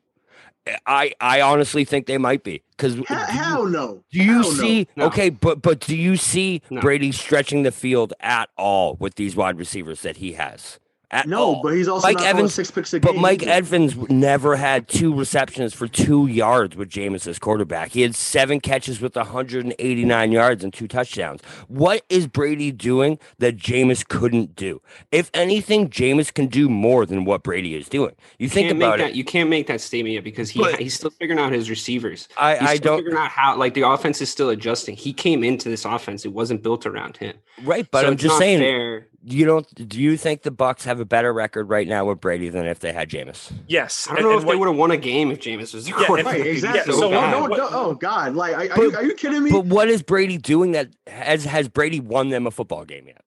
[0.86, 4.04] I I honestly think they might be because hell, hell, no.
[4.12, 4.88] Do you hell see?
[4.96, 5.06] No.
[5.08, 6.82] Okay, but but do you see no.
[6.82, 10.80] Brady stretching the field at all with these wide receivers that he has?
[11.12, 11.62] At no, all.
[11.64, 13.14] but he's also Mike not Evans, six picks a game.
[13.14, 17.92] But Mike Evans never had two receptions for two yards with Jameis as quarterback.
[17.92, 21.42] He had seven catches with 189 yards and two touchdowns.
[21.68, 24.82] What is Brady doing that Jameis couldn't do?
[25.12, 28.16] If anything, Jameis can do more than what Brady is doing.
[28.40, 29.12] You think can't about make it.
[29.12, 31.70] That, you can't make that statement yet because he But- he's still figuring out his
[31.70, 32.28] receivers.
[32.38, 34.96] I- he's I still don't- figuring out how like the offense is still adjusting.
[34.96, 37.36] He came into this offense; it wasn't built around him.
[37.64, 38.60] Right, but So I'm just saying.
[38.60, 39.08] fair.
[39.28, 39.88] You don't?
[39.90, 42.80] Do you think the Bucks have a better record right now with Brady than if
[42.80, 43.52] they had Jameis?
[43.68, 44.06] Yes.
[44.08, 45.74] I don't and- know and if what- they would have won a game if Jameis
[45.74, 46.34] was the Yeah, quarterback.
[46.34, 46.94] Right, He's exactly.
[46.94, 47.32] so So, bad.
[47.32, 49.52] no, no, oh God, like, are, are, you, are you kidding me?
[49.52, 53.24] But what is Brady doing that has has Brady won them a football game yet?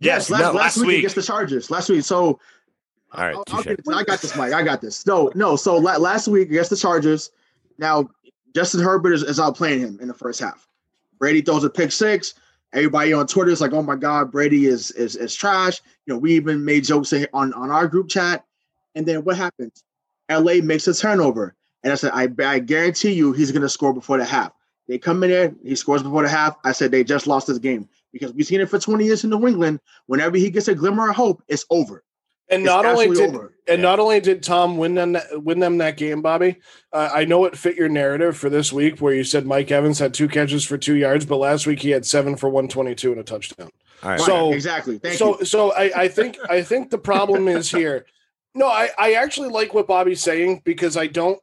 [0.00, 0.98] yes, last, no, last, last week, week.
[0.98, 1.70] against the Chargers.
[1.70, 2.38] Last week, so
[3.12, 4.52] All right, I'll- I'll get- I got this, Mike.
[4.52, 5.06] I got this.
[5.06, 5.56] No, no.
[5.56, 7.30] So la- last week against the Chargers,
[7.78, 8.06] now
[8.54, 10.68] Justin Herbert is, is outplaying him in the first half.
[11.18, 12.34] Brady throws a pick six.
[12.72, 16.18] Everybody on Twitter is like, "Oh my God, Brady is is is trash." You know,
[16.18, 18.44] we even made jokes on on our group chat.
[18.94, 19.82] And then what happens?
[20.30, 23.94] LA makes a turnover, and I said, "I I guarantee you, he's going to score
[23.94, 24.52] before the half."
[24.88, 26.56] They come in there, he scores before the half.
[26.64, 29.30] I said they just lost this game because we've seen it for 20 years in
[29.30, 29.80] New England.
[30.06, 32.02] Whenever he gets a glimmer of hope, it's over.
[32.50, 33.52] And not only did over.
[33.66, 36.56] and not only did Tom win them win them that game, Bobby.
[36.92, 39.98] Uh, I know it fit your narrative for this week, where you said Mike Evans
[39.98, 42.94] had two catches for two yards, but last week he had seven for one twenty
[42.94, 43.70] two and a touchdown.
[44.02, 44.20] All right.
[44.20, 44.98] So- exactly.
[44.98, 45.44] Thank so you.
[45.44, 48.06] so I, I think I think the problem is here.
[48.54, 51.38] No, I, I actually like what Bobby's saying because I don't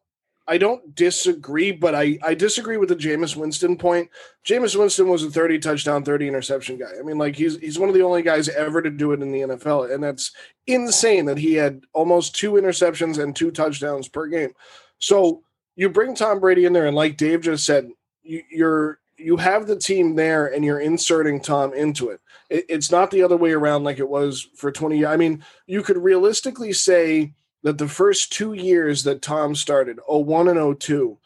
[0.47, 4.09] I don't disagree, but I, I disagree with the Jameis Winston point.
[4.45, 6.91] Jameis Winston was a 30 touchdown, 30 interception guy.
[6.99, 9.31] I mean, like he's he's one of the only guys ever to do it in
[9.31, 10.31] the NFL, and that's
[10.67, 14.51] insane that he had almost two interceptions and two touchdowns per game.
[14.99, 15.41] So
[15.75, 17.89] you bring Tom Brady in there, and like Dave just said,
[18.21, 22.19] you, you're you have the team there, and you're inserting Tom into it.
[22.51, 22.65] it.
[22.69, 25.05] It's not the other way around like it was for 20.
[25.07, 27.33] I mean, you could realistically say
[27.65, 31.17] that the first two years that Tom started, 01 and 02,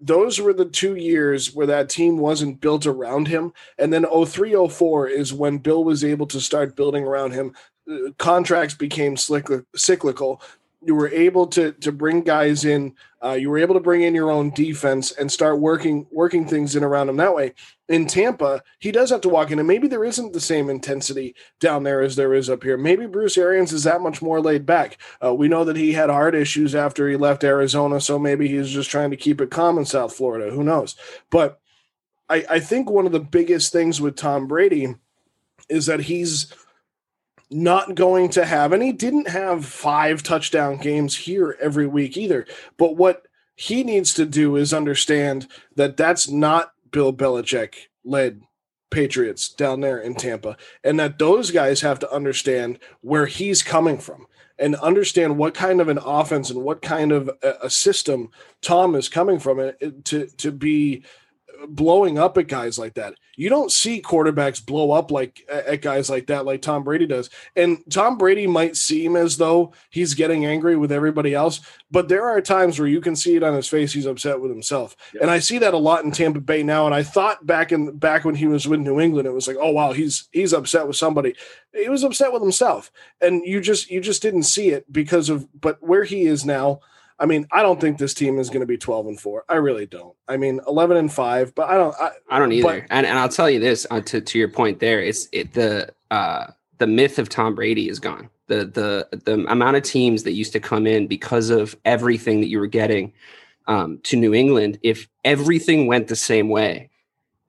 [0.00, 3.52] those were the two years where that team wasn't built around him.
[3.78, 7.52] And then 03, 04 is when Bill was able to start building around him.
[7.90, 10.40] Uh, Contracts became cycli- cyclical.
[10.80, 12.94] You were able to to bring guys in.
[13.22, 16.76] Uh, you were able to bring in your own defense and start working working things
[16.76, 17.54] in around him that way.
[17.88, 21.34] In Tampa, he does have to walk in, and maybe there isn't the same intensity
[21.58, 22.76] down there as there is up here.
[22.76, 24.98] Maybe Bruce Arians is that much more laid back.
[25.24, 28.70] Uh, we know that he had heart issues after he left Arizona, so maybe he's
[28.70, 30.50] just trying to keep it calm in South Florida.
[30.52, 30.94] Who knows?
[31.30, 31.60] But
[32.28, 34.94] I, I think one of the biggest things with Tom Brady
[35.68, 36.52] is that he's
[37.50, 42.46] not going to have, and he didn't have five touchdown games here every week either.
[42.76, 47.74] But what he needs to do is understand that that's not Bill Belichick
[48.04, 48.42] led
[48.90, 53.98] Patriots down there in Tampa, and that those guys have to understand where he's coming
[53.98, 54.26] from
[54.58, 58.30] and understand what kind of an offense and what kind of a, system
[58.60, 59.72] Tom is coming from
[60.04, 61.04] to to be
[61.68, 63.14] blowing up at guys like that.
[63.36, 67.30] You don't see quarterbacks blow up like at guys like that, like Tom Brady does.
[67.56, 72.26] And Tom Brady might seem as though he's getting angry with everybody else, but there
[72.26, 73.92] are times where you can see it on his face.
[73.92, 75.22] He's upset with himself, yeah.
[75.22, 76.86] and I see that a lot in Tampa Bay now.
[76.86, 79.56] And I thought back in back when he was with New England, it was like,
[79.60, 81.34] oh wow, he's he's upset with somebody.
[81.72, 82.90] He was upset with himself,
[83.20, 85.48] and you just you just didn't see it because of.
[85.60, 86.80] But where he is now
[87.20, 89.44] I mean, I don't think this team is going to be 12 and 4.
[89.48, 90.14] I really don't.
[90.28, 92.80] I mean, 11 and 5, but I don't I, I don't either.
[92.80, 95.52] But, and and I'll tell you this uh, to to your point there, it's it
[95.52, 96.46] the uh
[96.78, 98.30] the myth of Tom Brady is gone.
[98.46, 102.48] The the the amount of teams that used to come in because of everything that
[102.48, 103.12] you were getting
[103.66, 106.87] um, to New England, if everything went the same way,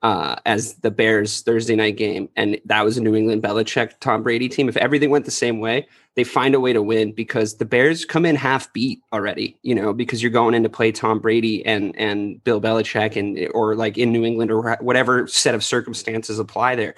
[0.02, 4.24] uh, as the Bears Thursday night game, and that was a New England Belichick Tom
[4.24, 4.70] Brady team.
[4.70, 8.06] If everything went the same way, they find a way to win because the Bears
[8.06, 9.58] come in half beat already.
[9.62, 13.52] You know, because you're going in to play Tom Brady and and Bill Belichick and
[13.54, 16.96] or like in New England or whatever set of circumstances apply there.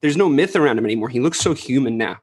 [0.00, 1.08] There's no myth around him anymore.
[1.08, 2.18] He looks so human now.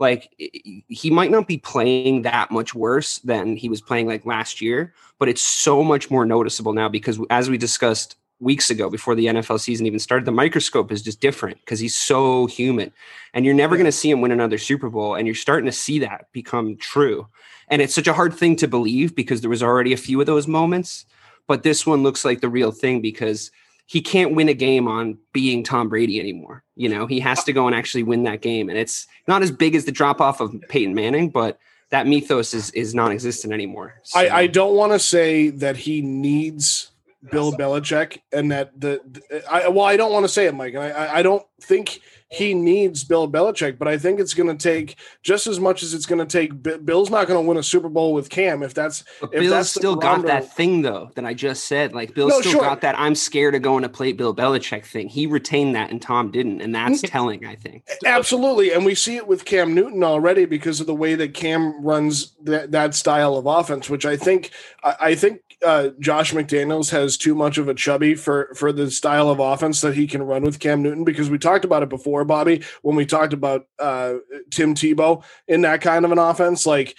[0.00, 4.60] Like he might not be playing that much worse than he was playing like last
[4.60, 9.14] year, but it's so much more noticeable now because as we discussed weeks ago before
[9.14, 10.24] the NFL season even started.
[10.24, 12.92] The microscope is just different because he's so human.
[13.34, 15.14] And you're never going to see him win another Super Bowl.
[15.14, 17.26] And you're starting to see that become true.
[17.68, 20.26] And it's such a hard thing to believe because there was already a few of
[20.26, 21.04] those moments.
[21.46, 23.50] But this one looks like the real thing because
[23.86, 26.62] he can't win a game on being Tom Brady anymore.
[26.76, 28.68] You know, he has to go and actually win that game.
[28.68, 31.58] And it's not as big as the drop off of Peyton Manning, but
[31.90, 33.94] that mythos is is non-existent anymore.
[34.04, 34.20] So.
[34.20, 36.90] I, I don't want to say that he needs
[37.30, 40.74] Bill Belichick, and that the, the I well, I don't want to say it, Mike,
[40.74, 42.00] and I I don't think
[42.30, 45.94] he needs Bill Belichick, but I think it's going to take just as much as
[45.94, 46.62] it's going to take.
[46.84, 49.02] Bill's not going to win a Super Bowl with Cam if that's.
[49.20, 51.94] But if Bill's that's still got that thing though that I just said.
[51.94, 52.60] Like Bill no, still sure.
[52.60, 52.98] got that.
[52.98, 55.08] I'm scared of going to play Bill Belichick thing.
[55.08, 57.46] He retained that, and Tom didn't, and that's telling.
[57.46, 61.14] I think absolutely, and we see it with Cam Newton already because of the way
[61.14, 64.50] that Cam runs that that style of offense, which I think
[64.84, 68.90] I, I think uh, Josh McDaniels has too much of a chubby for for the
[68.90, 71.88] style of offense that he can run with Cam Newton because we talked about it
[71.88, 74.14] before, Bobby, when we talked about uh,
[74.50, 76.66] Tim Tebow in that kind of an offense.
[76.66, 76.96] Like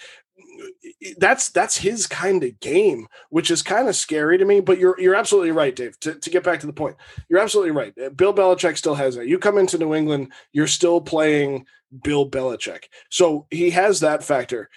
[1.16, 4.60] that's that's his kind of game, which is kind of scary to me.
[4.60, 5.98] But you're you're absolutely right, Dave.
[6.00, 6.96] To, to get back to the point,
[7.28, 7.94] you're absolutely right.
[8.16, 9.26] Bill Belichick still has that.
[9.26, 11.66] You come into New England, you're still playing
[12.02, 14.68] Bill Belichick, so he has that factor.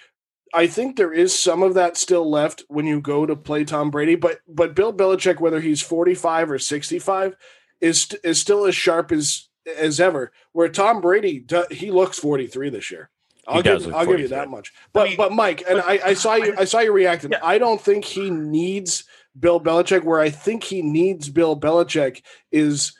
[0.54, 3.90] I think there is some of that still left when you go to play Tom
[3.90, 7.36] Brady, but but Bill Belichick, whether he's 45 or 65,
[7.80, 10.32] is is still as sharp as as ever.
[10.52, 13.10] Where Tom Brady, he looks 43 this year.
[13.46, 14.72] I'll give I'll give you that much.
[14.92, 17.32] But I mean, but Mike, and I, I saw you I saw you reacting.
[17.32, 17.40] Yeah.
[17.42, 19.04] I don't think he needs
[19.38, 20.04] Bill Belichick.
[20.04, 22.92] Where I think he needs Bill Belichick is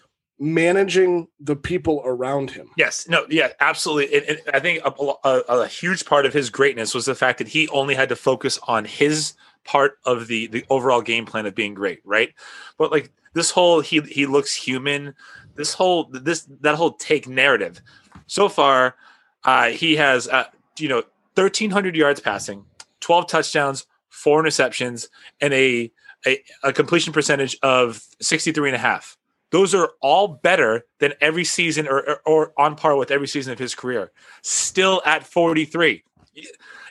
[0.45, 2.69] managing the people around him.
[2.77, 4.39] Yes, no, yeah, absolutely.
[4.53, 4.93] I think a,
[5.25, 8.17] a, a, huge part of his greatness was the fact that he only had to
[8.17, 9.33] focus on his
[9.65, 12.35] part of the the overall game plan of being great, right?
[12.77, 15.15] But like this whole he he looks human,
[15.55, 17.81] this whole this that whole take narrative.
[18.27, 18.97] So far,
[19.45, 20.45] uh, he has uh,
[20.79, 22.67] you know 1300 yards passing,
[23.01, 25.09] 12 touchdowns, four interceptions,
[25.41, 25.91] and a
[26.27, 29.17] a, a completion percentage of 63 and a half
[29.55, 33.53] those are all better than every season or, or, or on par with every season
[33.53, 34.11] of his career.
[34.43, 36.03] Still at 43.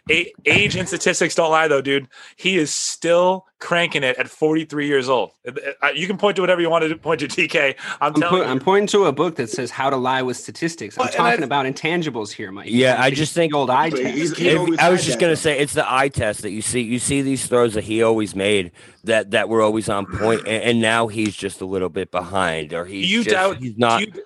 [0.10, 2.10] Age and statistics don't lie, though, dude.
[2.36, 5.32] He is still cranking it at 43 years old.
[5.47, 7.76] Uh, you can point to whatever you want to point to, TK.
[8.01, 8.43] I'm, I'm telling you.
[8.43, 10.99] I'm pointing to a book that says how to lie with statistics.
[10.99, 12.68] I'm talking about intangibles here, Mike.
[12.70, 14.41] Yeah, I just think old eye test.
[14.78, 16.82] I was just gonna say it's the eye test that you see.
[16.82, 18.72] You see these throws that he always made
[19.06, 22.74] that that were always on point, and, and now he's just a little bit behind,
[22.74, 23.99] or he's you just, doubt he's not.
[23.99, 24.24] Do you,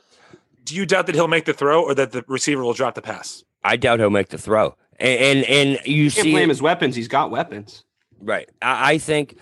[0.66, 3.02] do you doubt that he'll make the throw, or that the receiver will drop the
[3.04, 3.44] pass?
[3.64, 4.76] I doubt he'll make the throw.
[5.00, 6.96] And and, and you, you see blame his weapons.
[6.96, 7.84] He's got weapons.
[8.20, 8.50] Right.
[8.62, 9.38] I, I think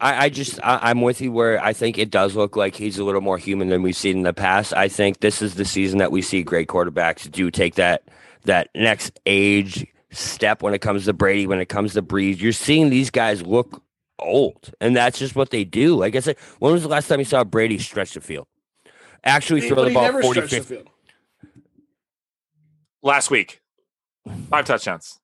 [0.00, 2.98] I, I just I, am with you where I think it does look like he's
[2.98, 4.72] a little more human than we've seen in the past.
[4.72, 8.04] I think this is the season that we see great quarterbacks do take that
[8.44, 12.40] that next age step when it comes to Brady, when it comes to Brees.
[12.40, 13.82] You're seeing these guys look
[14.18, 15.96] old, and that's just what they do.
[15.96, 18.46] Like I said, when was the last time you saw Brady stretch the field?
[19.22, 20.84] Actually, throw the ball 40 50.
[23.02, 23.60] Last week.
[24.50, 25.18] Five touchdowns.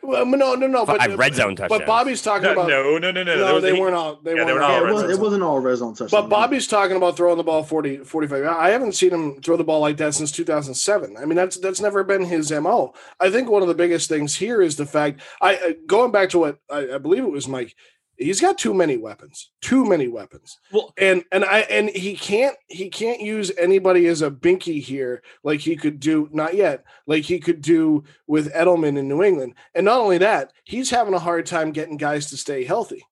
[0.00, 0.86] Well, no, no, no.
[0.86, 1.80] But Five red zone touchdowns.
[1.80, 1.86] But.
[1.86, 3.34] Bobby's talking No, about no, no, no, no.
[3.36, 4.16] No, they he- weren't all.
[4.22, 5.10] They yeah, weren't were all all it, red was, zone.
[5.10, 6.10] it wasn't all red zone touchdowns.
[6.12, 8.44] But Bobby's talking about throwing the ball 40, 45.
[8.44, 11.16] I haven't seen him throw the ball like that since 2007.
[11.16, 12.94] I mean, that's that's never been his MO.
[13.18, 16.30] I think one of the biggest things here is the fact I uh, going back
[16.30, 17.74] to what I, I believe it was Mike.
[18.18, 19.50] He's got too many weapons.
[19.62, 20.58] Too many weapons.
[20.72, 25.22] Well, And and I and he can't he can't use anybody as a binky here
[25.44, 29.54] like he could do not yet like he could do with Edelman in New England.
[29.74, 33.04] And not only that, he's having a hard time getting guys to stay healthy.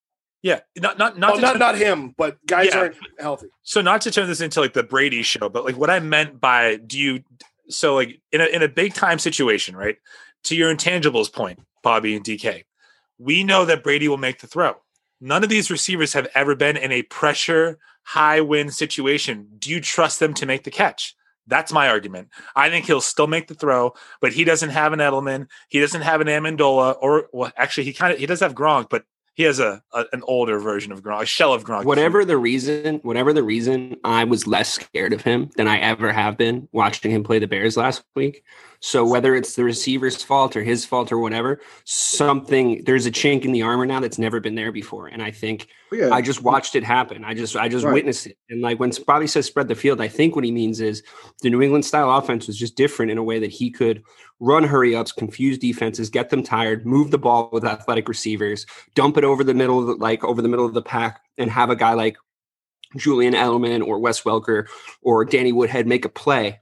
[0.43, 2.79] yeah, not not not Not not, turn- not him, but guys Yeah.
[2.79, 3.47] aren't healthy.
[3.63, 6.41] so not to turn this into like the Brady show, but like what I meant
[6.41, 7.23] by do you
[7.69, 9.99] so like in a in a big time situation, right?
[10.45, 12.65] To your intangibles point, Bobby and DK,
[13.19, 14.75] we know that Brady will make the throw.
[15.21, 19.49] None of these receivers have ever been in a pressure high win situation.
[19.59, 21.14] Do you trust them to make the catch?
[21.49, 22.29] That's my argument.
[22.55, 25.49] I think he'll still make the throw, but he doesn't have an Edelman.
[25.69, 28.89] He doesn't have an Amendola, or well, actually, he kind of he does have Gronk,
[28.91, 29.05] but
[29.35, 31.85] he has a, a an older version of Gronk, a shell of Gronk.
[31.85, 36.12] Whatever the reason, whatever the reason, I was less scared of him than I ever
[36.12, 38.43] have been watching him play the Bears last week.
[38.81, 43.45] So whether it's the receiver's fault or his fault or whatever, something there's a chink
[43.45, 45.09] in the armor now that's never been there before.
[45.09, 47.24] And I think oh, yeah, I just watched it happen.
[47.24, 47.95] I just I just Right.
[47.95, 48.37] witnessed it.
[48.51, 51.03] And like when Bobby says spread the field, I think what he means is
[51.43, 54.03] the New England style offense was just different in a way that he could
[54.41, 59.16] run hurry ups, confuse defenses, get them tired, move the ball with athletic receivers, dump
[59.16, 61.70] it over the middle of the, like over the middle of the pack, and have
[61.70, 62.16] a guy like
[62.97, 64.66] Julian Edelman or Wes Welker
[65.03, 66.61] or Danny Woodhead make a play.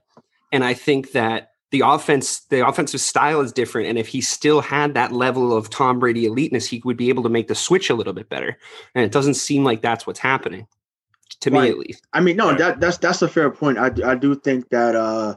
[0.51, 3.87] And I think that the offense, the offensive style is different.
[3.89, 7.23] And if he still had that level of Tom Brady eliteness, he would be able
[7.23, 8.57] to make the switch a little bit better.
[8.93, 10.67] And it doesn't seem like that's what's happening
[11.41, 12.05] to me, at least.
[12.13, 12.57] I mean, no, Right.
[12.59, 13.77] that that's that's a fair point.
[13.77, 15.35] I I do think that, uh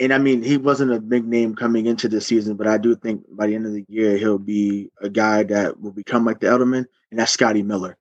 [0.00, 2.96] and I mean, he wasn't a big name coming into the season, but I do
[2.96, 6.40] think by the end of the year he'll be a guy that will become like
[6.40, 7.96] the Edelman, and that's Scotty Miller.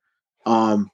[0.47, 0.89] Um,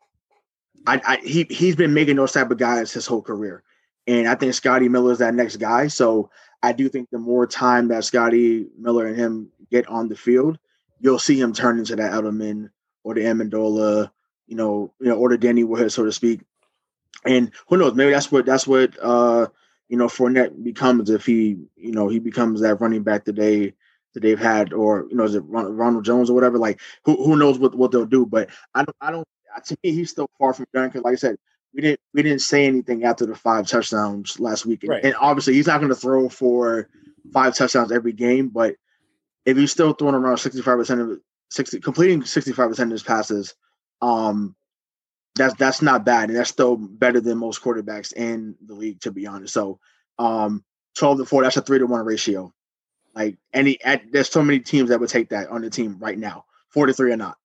[0.86, 3.64] I, I he he's been making those type of guys his whole career,
[4.10, 5.88] and I think Scotty Miller is that next guy.
[5.88, 6.32] So
[6.64, 10.58] I do think the more time that Scotty Miller and him get on the field,
[11.00, 12.72] you'll see him turn into that Edelman
[13.04, 14.10] or the Amendola,
[14.48, 16.42] you know, you know, or the Danny Woodhead, so to speak.
[17.24, 17.94] And who knows?
[17.94, 19.46] Maybe that's what that's what uh
[19.90, 23.74] you know Fournette becomes if he you know he becomes that running back they
[24.16, 26.58] that they've had, or you know, is it Ronald Jones or whatever?
[26.58, 28.26] Like who who knows what what they'll do?
[28.26, 29.28] But I don't I don't.
[29.66, 30.88] To me, he's still far from done.
[30.88, 31.38] Because like I said,
[31.74, 35.06] we didn't we didn't say anything after the five touchdowns last week, and, Right.
[35.06, 36.90] and obviously he's not going to throw for
[37.32, 38.50] five touchdowns every game.
[38.50, 38.76] But
[39.46, 42.94] if he's still throwing around sixty five percent of sixty completing sixty five percent of
[42.94, 43.56] his passes,
[44.02, 44.56] um,
[45.36, 49.12] that's that's not bad, and that's still better than most quarterbacks in the league, to
[49.12, 49.54] be honest.
[49.54, 49.80] So,
[50.18, 50.64] um,
[50.98, 52.54] twelve to four, that's a three to one ratio.
[53.16, 56.18] Like any, at, there's so many teams that would take that on the team right
[56.18, 57.38] now, four to three or not.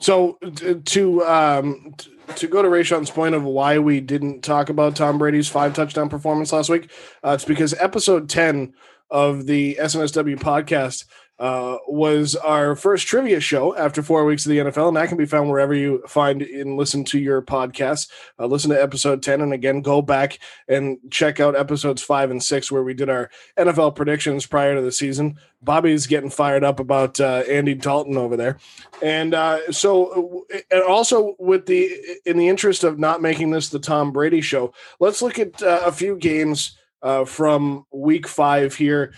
[0.00, 0.38] So
[0.84, 1.94] to um
[2.36, 6.08] to go to Rayshawn's point of why we didn't talk about Tom Brady's five touchdown
[6.08, 6.90] performance last week,
[7.24, 8.74] uh, it's because episode ten
[9.10, 11.04] of the SNSW podcast
[11.38, 15.18] uh, was our first trivia show after four weeks of the NFL, and that can
[15.18, 18.08] be found wherever you find and listen to your podcasts.
[18.38, 22.42] Uh, listen to episode ten, and again, go back and check out episodes five and
[22.42, 25.38] six where we did our NFL predictions prior to the season.
[25.62, 28.58] Bobby's getting fired up about uh, Andy Dalton over there.
[29.02, 31.90] And uh, so, and also with the
[32.24, 35.82] in the interest of not making this the Tom Brady show, let's look at uh,
[35.84, 39.12] a few games uh, from Week Five here.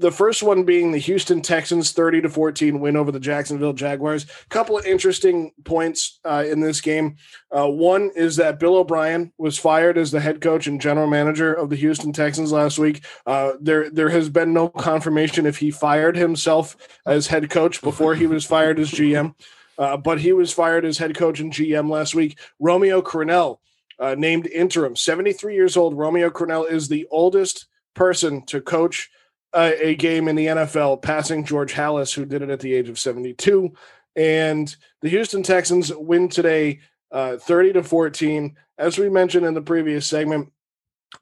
[0.00, 4.24] The first one being the Houston Texans 30 to 14 win over the Jacksonville Jaguars.
[4.24, 7.16] A Couple of interesting points uh, in this game.
[7.54, 11.52] Uh, one is that Bill O'Brien was fired as the head coach and general manager
[11.52, 13.04] of the Houston Texans last week.
[13.26, 18.14] Uh, there, there has been no confirmation if he fired himself as head coach before
[18.14, 19.34] he was fired as GM,
[19.76, 22.38] uh, but he was fired as head coach and GM last week.
[22.58, 23.58] Romeo Crennel
[23.98, 24.96] uh, named interim.
[24.96, 25.98] 73 years old.
[25.98, 29.10] Romeo Crennel is the oldest person to coach
[29.54, 32.98] a game in the NFL, passing George Halas, who did it at the age of
[32.98, 33.72] 72.
[34.16, 36.80] And the Houston Texans win today,
[37.10, 38.56] uh, 30 to 14.
[38.78, 40.52] As we mentioned in the previous segment,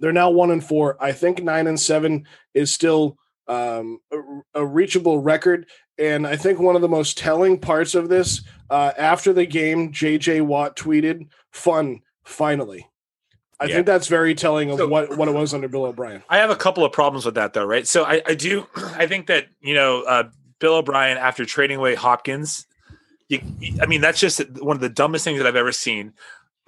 [0.01, 1.03] they're now one and four.
[1.03, 3.17] I think nine and seven is still
[3.47, 5.67] um, a, a reachable record.
[5.99, 9.93] And I think one of the most telling parts of this, uh, after the game,
[9.93, 12.87] JJ Watt tweeted, "Fun, finally."
[13.61, 13.75] I Yeah.
[13.75, 16.23] think that's very telling of So- what, what it was under Bill O'Brien.
[16.29, 17.87] I have a couple of problems with that though, right?
[17.87, 20.25] So I, I do I think that you know uh,
[20.61, 22.67] Bill O'Brien after trading away Hopkins,
[23.29, 23.41] you,
[23.83, 26.13] I mean that's just one of the dumbest things that I've ever seen.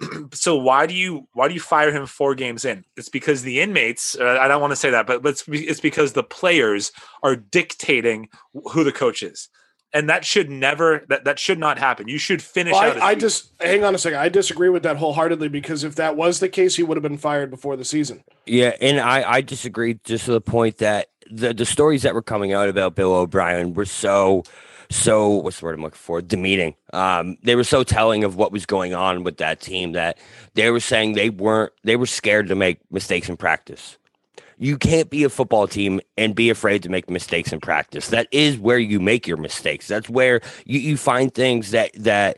[0.33, 2.83] so why do you why do you fire him four games in?
[2.97, 4.17] It's because the inmates.
[4.19, 6.91] Uh, I don't want to say that, but, but it's, it's because the players
[7.23, 8.27] are dictating
[8.71, 9.47] who the coach is,
[9.93, 12.07] and that should never that that should not happen.
[12.07, 12.97] You should finish Well, out.
[12.97, 14.19] a I, I just hang on a second.
[14.19, 17.17] I disagree with that wholeheartedly because if that was the case, he would have been
[17.17, 18.23] fired before the season.
[18.45, 22.21] Yeah, and I, I disagree just to the point that the, the stories that were
[22.21, 24.43] coming out about Bill O'Brien were so
[24.89, 26.21] so what's the word I'm looking for?
[26.21, 26.75] Demeaning.
[26.91, 30.17] Um, they were so telling of what was going on with that team that
[30.53, 33.97] they were saying they weren't they were scared to make mistakes in practice.
[34.61, 38.09] You can't be a football team and be afraid to make mistakes in practice.
[38.09, 39.87] That is where you make your mistakes.
[39.87, 42.37] That's where you, you find things that that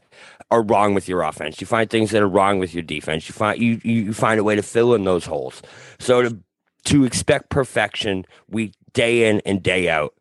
[0.49, 1.59] are wrong with your offense.
[1.59, 3.27] You find things that are wrong with your defense.
[3.27, 5.61] You find you you find a way to fill in those holes.
[5.99, 6.39] So to
[6.85, 10.13] to expect perfection week day in and day out,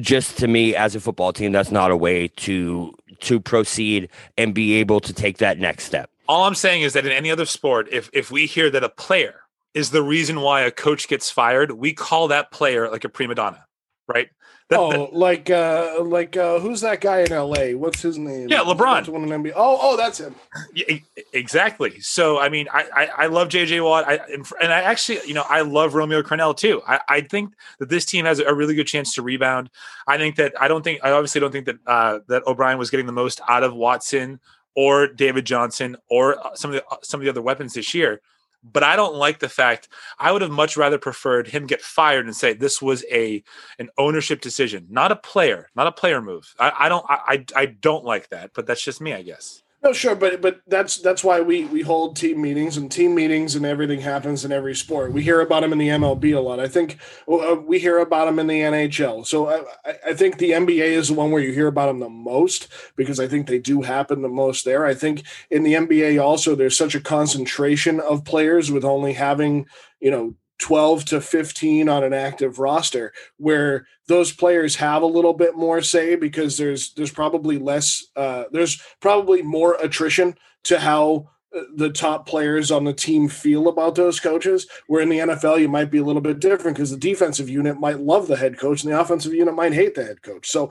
[0.00, 4.54] just to me as a football team, that's not a way to to proceed and
[4.54, 6.10] be able to take that next step.
[6.26, 8.88] All I'm saying is that in any other sport, if if we hear that a
[8.88, 9.43] player
[9.74, 13.34] is the reason why a coach gets fired, we call that player like a prima
[13.34, 13.64] donna,
[14.08, 14.28] right?
[14.70, 17.74] That- oh, that- like uh, like uh, who's that guy in L.A.?
[17.74, 18.48] What's his name?
[18.48, 18.70] Yeah, LeBron.
[18.70, 19.52] He's about to win an NBA.
[19.54, 20.34] Oh, oh, that's him.
[20.74, 20.96] Yeah,
[21.34, 22.00] exactly.
[22.00, 25.34] So I mean, I I, I love JJ Watt, I, and, and I actually, you
[25.34, 26.80] know, I love Romeo Crennel too.
[26.88, 29.68] I, I think that this team has a really good chance to rebound.
[30.06, 32.88] I think that I don't think I obviously don't think that uh, that O'Brien was
[32.88, 34.40] getting the most out of Watson
[34.74, 38.22] or David Johnson or uh, some of the some of the other weapons this year.
[38.64, 39.88] But I don't like the fact
[40.18, 43.44] I would have much rather preferred him get fired and say this was a
[43.78, 46.54] an ownership decision, not a player, not a player move.
[46.58, 49.63] I, I don't I, I I don't like that, but that's just me, I guess.
[49.84, 53.54] No, sure, but but that's that's why we we hold team meetings and team meetings
[53.54, 55.12] and everything happens in every sport.
[55.12, 56.58] We hear about them in the MLB a lot.
[56.58, 56.98] I think
[57.30, 59.26] uh, we hear about them in the NHL.
[59.26, 61.98] So I, I- I think the NBA is the one where you hear about them
[62.00, 64.86] the most because I think they do happen the most there.
[64.86, 69.66] I think in the NBA also there's such a concentration of players with only having
[70.00, 75.32] you know 12 to 15 on an active roster where those players have a little
[75.32, 81.28] bit more say because there's there's probably less uh, there's probably more attrition to how
[81.56, 85.60] uh, the top players on the team feel about those coaches where in the NFL
[85.60, 88.58] you might be a little bit different because the defensive unit might love the head
[88.58, 90.48] coach and the offensive unit might hate the head coach.
[90.48, 90.70] So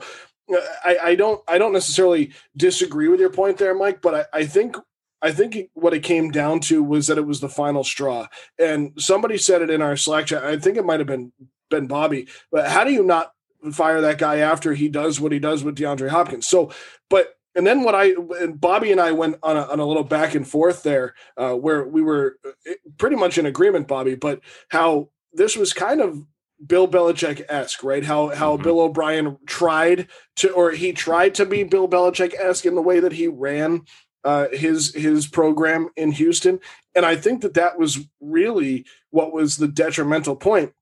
[0.52, 4.40] uh, I, I don't I don't necessarily disagree with your point there Mike but I,
[4.40, 4.76] I think
[5.24, 8.28] I think it- what it came down to was that it was the final straw.
[8.58, 10.44] And somebody said it in our Slack chat.
[10.44, 11.32] I think it might have been
[11.70, 12.28] been Bobby.
[12.52, 13.32] But how do you not
[13.72, 16.46] fire that guy after he does what he does with DeAndre Hopkins?
[16.46, 16.70] So,
[17.08, 20.04] but and then what I and Bobby and I went on a, on a little
[20.04, 24.14] back and forth there, uh, where we were uh, pretty much in agreement, Bobby.
[24.14, 26.22] But how this was kind of
[26.64, 28.04] Bill Belichick esque, right?
[28.04, 32.74] How how Bill O'Brien tried to, or he tried to be Bill Belichick esque in
[32.74, 33.82] the way that he ran
[34.24, 36.60] uh, his his program in Houston,
[36.94, 40.72] and I think that that was really what was the detrimental point.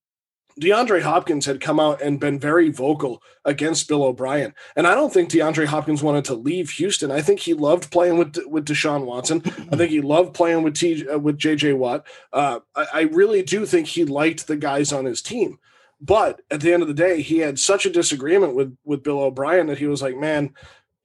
[0.60, 5.12] DeAndre Hopkins had come out and been very vocal against Bill O'Brien, and I don't
[5.12, 7.10] think DeAndre Hopkins wanted to leave Houston.
[7.10, 9.42] I think he loved playing with with Deshaun Watson.
[9.72, 12.06] I think he loved playing with T uh, with JJ Watt.
[12.32, 15.58] Uh, I, I really do think he liked the guys on his team.
[16.02, 19.20] But at the end of the day, he had such a disagreement with with Bill
[19.20, 20.52] O'Brien that he was like, "Man,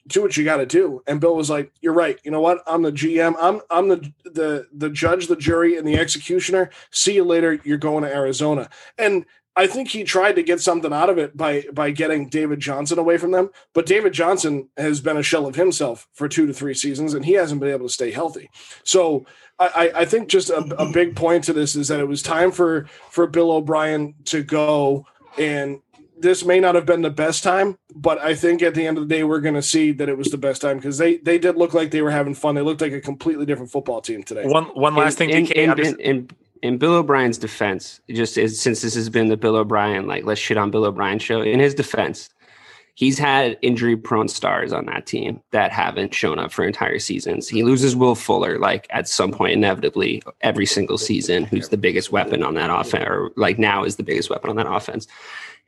[0.08, 2.20] do what you got to do." And Bill was like, "You're right.
[2.24, 2.64] You know what?
[2.66, 3.36] I'm the GM.
[3.40, 6.70] I'm I'm the the the judge, the jury, and the executioner.
[6.92, 7.60] See you later.
[7.64, 11.36] You're going to Arizona." And I think he tried to get something out of it
[11.36, 13.50] by by getting David Johnson away from them.
[13.74, 17.26] But David Johnson has been a shell of himself for two to three seasons, and
[17.26, 18.50] he hasn't been able to stay healthy.
[18.84, 19.26] So
[19.60, 22.52] I, I- think just a, a big point to this is that it was time
[22.52, 25.08] for for Bill O'Brien to go,
[25.40, 25.82] and
[26.20, 29.08] this may not have been the best time, but I think at the end of
[29.08, 31.38] the day we're going to see that it was the best time because they they
[31.38, 32.56] did look like they were having fun.
[32.56, 34.46] They looked like a completely different football team today.
[34.46, 35.52] One one last thing, in, DK.
[35.52, 36.30] in, I'm just- in, in,
[36.64, 40.42] in Bill O'Brien's defense, just as, since this has been the Bill O'Brien, like let's
[40.42, 41.42] shit on Bill O'Brien show.
[41.42, 42.30] In his defense,
[42.96, 47.48] he's had injury prone stars on that team that haven't shown up for entire seasons.
[47.48, 52.12] He loses Will Fuller, like at some point, inevitably, every single season, who's the biggest
[52.12, 55.08] weapon on that offense, or like now is the biggest weapon on that offense.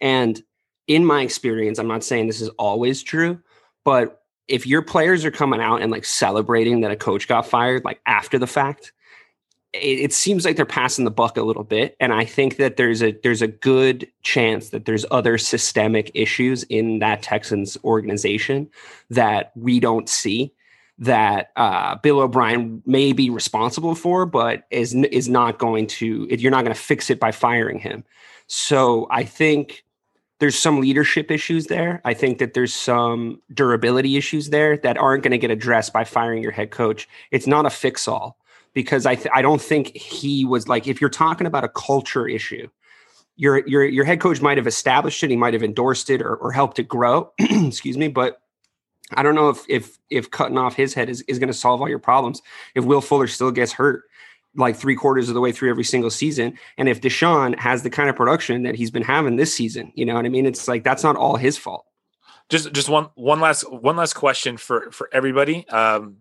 [0.02, 0.42] And
[0.88, 3.40] in my experience, I'm not saying this is always true,
[3.84, 7.86] but if your players are coming out and like celebrating that a coach got fired,
[7.86, 8.92] like after the fact,
[9.74, 11.96] it, it seems like they're passing the buck a little bit.
[12.00, 16.64] And i think that there's a there's a good chance that there's other systemic issues
[16.64, 18.70] in that texans organization
[19.10, 20.54] that we don't see
[20.98, 26.52] that uh, bill o'brien may be responsible for but is is not going to you're
[26.52, 28.04] not going to fix it by firing him.
[28.48, 29.84] So i think
[30.40, 32.02] there's some leadership issues there.
[32.06, 36.04] I think that there's some durability issues there that aren't going to get addressed by
[36.06, 37.08] firing your head coach.
[37.32, 38.38] It's not a fix all.
[38.74, 42.28] because I th- I don't think he was like if you're talking about a culture
[42.28, 42.68] issue,
[43.36, 46.36] your your your head coach might have established it, he might have endorsed it or,
[46.36, 47.32] or helped it grow.
[47.40, 48.42] excuse me, but
[49.14, 51.82] I don't know if if if cutting off his head is, is going to solve
[51.82, 52.42] all your problems.
[52.76, 54.04] If Will Fuller still gets hurt
[54.56, 57.90] like three quarters of the way through every single season, and if Deshaun has the
[57.90, 60.46] kind of production that he's been having this season, you know what I mean?
[60.46, 61.86] It's like that's not all his fault.
[62.50, 65.68] Just just one one last one last question for for everybody.
[65.70, 66.18] Um,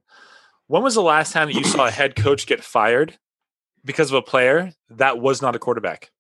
[0.67, 3.19] when was the last time that you saw a head coach get fired
[3.85, 6.11] because of a player that was not a quarterback?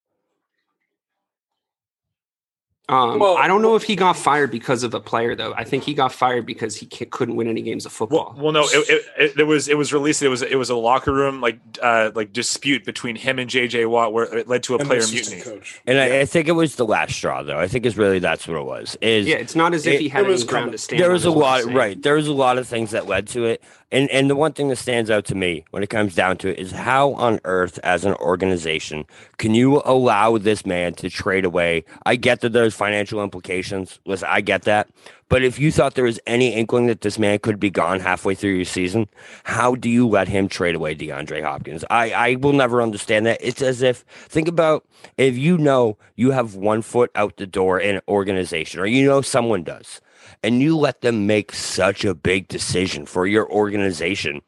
[2.90, 5.52] Um, Well- I don't know if he got fired because of a player though.
[5.54, 8.32] I think he got fired because he c- couldn't win any games of football.
[8.34, 10.22] Well, well, no, it, it, it, there was it was released.
[10.22, 13.90] It was it was a locker room like uh like dispute between him and JJ
[13.90, 15.42] Watt where it led to a And player mutiny.
[15.42, 15.80] coach.
[15.86, 17.58] And I, I think it was the last straw, though.
[17.58, 18.96] I think it's really that's what it was.
[19.02, 20.72] Is yeah, it's not as if it- he had it was any ground coming.
[20.72, 21.02] to stand.
[21.02, 22.02] there was a is what I'm lot, right?
[22.02, 24.68] There was a lot of things that led to it, and and the one thing
[24.68, 27.78] that stands out to me when it comes down to it is how on earth,
[27.82, 29.06] as an organization,
[29.38, 31.84] can you allow this man to trade away?
[32.04, 33.98] I get that there's financial implications.
[34.04, 34.88] Listen, I get that.
[35.28, 38.34] But if you thought there was any inkling that this man could be gone halfway
[38.34, 39.08] through your season,
[39.44, 41.84] how do you let him trade away DeAndre Hopkins?
[41.90, 43.38] I, I will never understand that.
[43.42, 44.86] It's as if, think about
[45.18, 49.06] if you know you have one foot out the door in an organization, or you
[49.06, 50.00] know someone does,
[50.42, 54.40] and you let them make such a big decision for your organization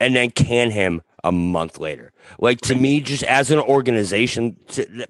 [0.00, 2.12] and then can him a month later.
[2.38, 4.56] Like to me, just as an organization,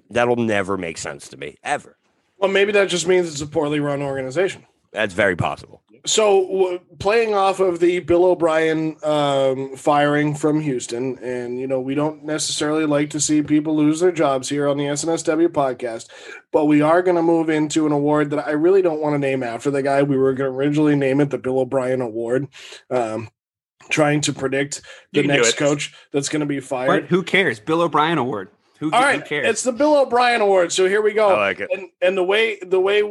[0.09, 1.97] that'll never make sense to me, ever.
[2.37, 4.65] Well, maybe that just means it's a poorly run organization.
[4.91, 5.83] That's very possible.
[6.05, 11.81] So, w- playing off of the Bill O'Brien um, firing from Houston, and you know,
[11.81, 16.07] we don't necessarily like to see people lose their jobs here on the SNSW podcast,
[16.51, 19.19] but we are going to move into an award that I really don't want to
[19.19, 20.01] name after the guy.
[20.01, 22.47] We were going to originally name it the Bill O'Brien Award,
[22.89, 23.29] um,
[23.89, 24.81] trying to predict
[25.11, 26.87] the You can do next coach that's going to be fired.
[26.87, 27.59] But who cares?
[27.59, 28.49] Bill O'Brien Award.
[28.79, 29.47] Who, All who cares?
[29.49, 30.71] it's the Bill O'Brien Award.
[30.71, 31.29] So here we go.
[31.35, 31.69] I like it.
[31.73, 33.03] And and the way the way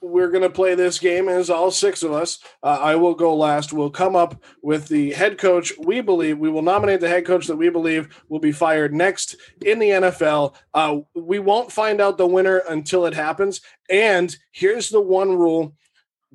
[0.00, 2.38] we're going to play this game as all six of us.
[2.62, 3.72] Uh, I will go last.
[3.72, 7.46] We'll come up with the head coach we believe we will nominate the head coach
[7.46, 10.54] that we believe will be fired next in the NFL.
[10.72, 13.60] Uh, we won't find out the winner until it happens.
[13.90, 15.74] And here's the one rule.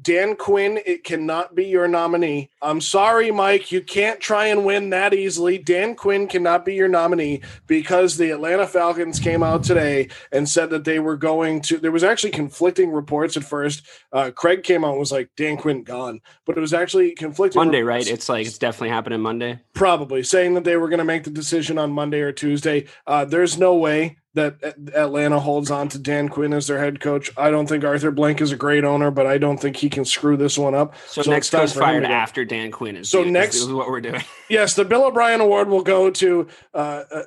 [0.02, 2.50] Dan Quinn, it cannot be your nominee.
[2.62, 3.72] I'm sorry, Mike.
[3.72, 5.58] You can't try and win that easily.
[5.58, 10.70] Dan Quinn cannot be your nominee because the Atlanta Falcons came out today and said
[10.72, 11.78] that they were going to.
[11.78, 13.84] There was actually conflicting reports at first.
[14.12, 16.20] Uh, Craig came out and was like, Dan Quinn gone.
[16.46, 17.60] But it was actually conflicting.
[17.60, 18.08] Monday, reports.
[18.08, 18.14] right?
[18.14, 19.60] It's like it's definitely happening Monday.
[19.74, 22.86] Probably saying that they were going to make the decision on Monday or Tuesday.
[23.08, 24.62] Uh, there's no way that
[24.94, 27.32] Atlanta holds on to Dan Quinn as their head coach.
[27.38, 30.06] I don't think Arthur Blank is a great owner, but I don't think he can
[30.06, 30.94] screw this one up.
[31.08, 33.10] So, So next it's time coach him fired after Dan Quinn is.
[33.10, 34.22] So is- next- is what we're doing.
[34.50, 37.24] Yes, the Bill O'Brien Award will go to uh, uh,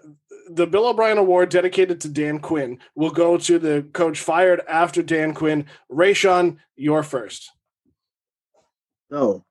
[0.51, 5.03] the Bill O'Brien Award dedicated to Dan Quinn will go to the coach fired after
[5.03, 5.67] Dan Quinn.
[5.91, 7.51] Rayshawn, you're first.
[9.11, 9.45] So,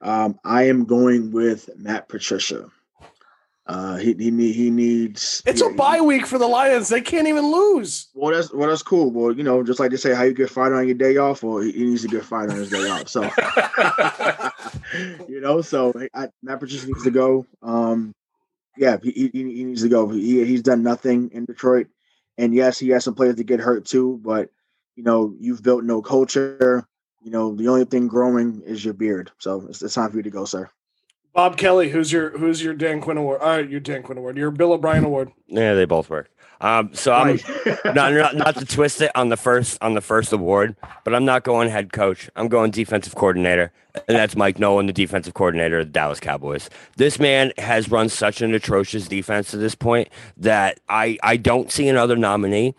[0.00, 2.70] um, I am going with Matt Patricia.
[3.66, 5.40] Uh, he he need, he needs.
[5.46, 6.88] It's yeah, a bye week for the Lions.
[6.88, 8.08] They can't even lose.
[8.12, 9.10] Well, that's well, that's cool.
[9.10, 11.44] Well, you know, just like they say, how you get fired on your day off,
[11.44, 13.08] or he, he needs to get fired on his day off.
[13.08, 13.22] So,
[15.28, 17.46] you know, so I, Matt Patricia needs to go.
[17.62, 18.12] Um,
[18.76, 20.08] yeah, he, he, he needs to go.
[20.08, 21.86] He, he's done nothing in Detroit,
[22.38, 24.20] and yes, he has some players to get hurt too.
[24.24, 24.50] But
[24.96, 26.84] you know, you've built no culture.
[27.22, 29.30] You know, the only thing growing is your beard.
[29.38, 30.68] So it's, it's time for you to go, sir.
[31.32, 33.40] Bob Kelly, who's your who's your Dan Quinn Award?
[33.42, 34.36] Uh, your Dan Quinn Award.
[34.36, 35.32] Your Bill O'Brien Award.
[35.46, 36.28] Yeah, they both work.
[36.60, 37.40] Um, so I'm
[37.86, 41.24] not, not not to twist it on the first on the first award, but I'm
[41.24, 42.30] not going head coach.
[42.36, 46.70] I'm going defensive coordinator, and that's Mike Nolan, the defensive coordinator of the Dallas Cowboys.
[46.96, 51.72] This man has run such an atrocious defense to this point that I I don't
[51.72, 52.74] see another nominee.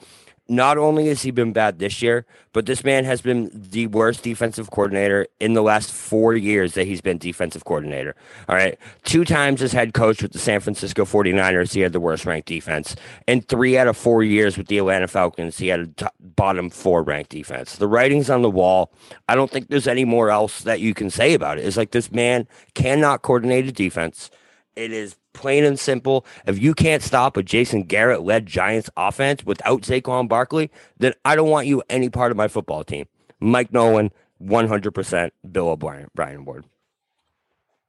[0.49, 4.23] Not only has he been bad this year, but this man has been the worst
[4.23, 8.13] defensive coordinator in the last four years that he's been defensive coordinator.
[8.49, 8.77] All right.
[9.03, 12.49] Two times as head coach with the San Francisco 49ers, he had the worst ranked
[12.49, 12.93] defense.
[13.25, 17.03] And three out of four years with the Atlanta Falcons, he had a bottom four
[17.03, 17.77] ranked defense.
[17.77, 18.91] The writing's on the wall.
[19.29, 21.65] I don't think there's any more else that you can say about it.
[21.65, 24.29] It's like this man cannot coordinate a defense.
[24.75, 26.25] It is plain and simple.
[26.45, 31.35] If you can't stop a Jason Garrett led Giants offense without Saquon Barkley, then I
[31.35, 33.07] don't want you any part of my football team.
[33.39, 34.11] Mike Nolan,
[34.41, 36.65] 100% Bill O'Brien Brian Award.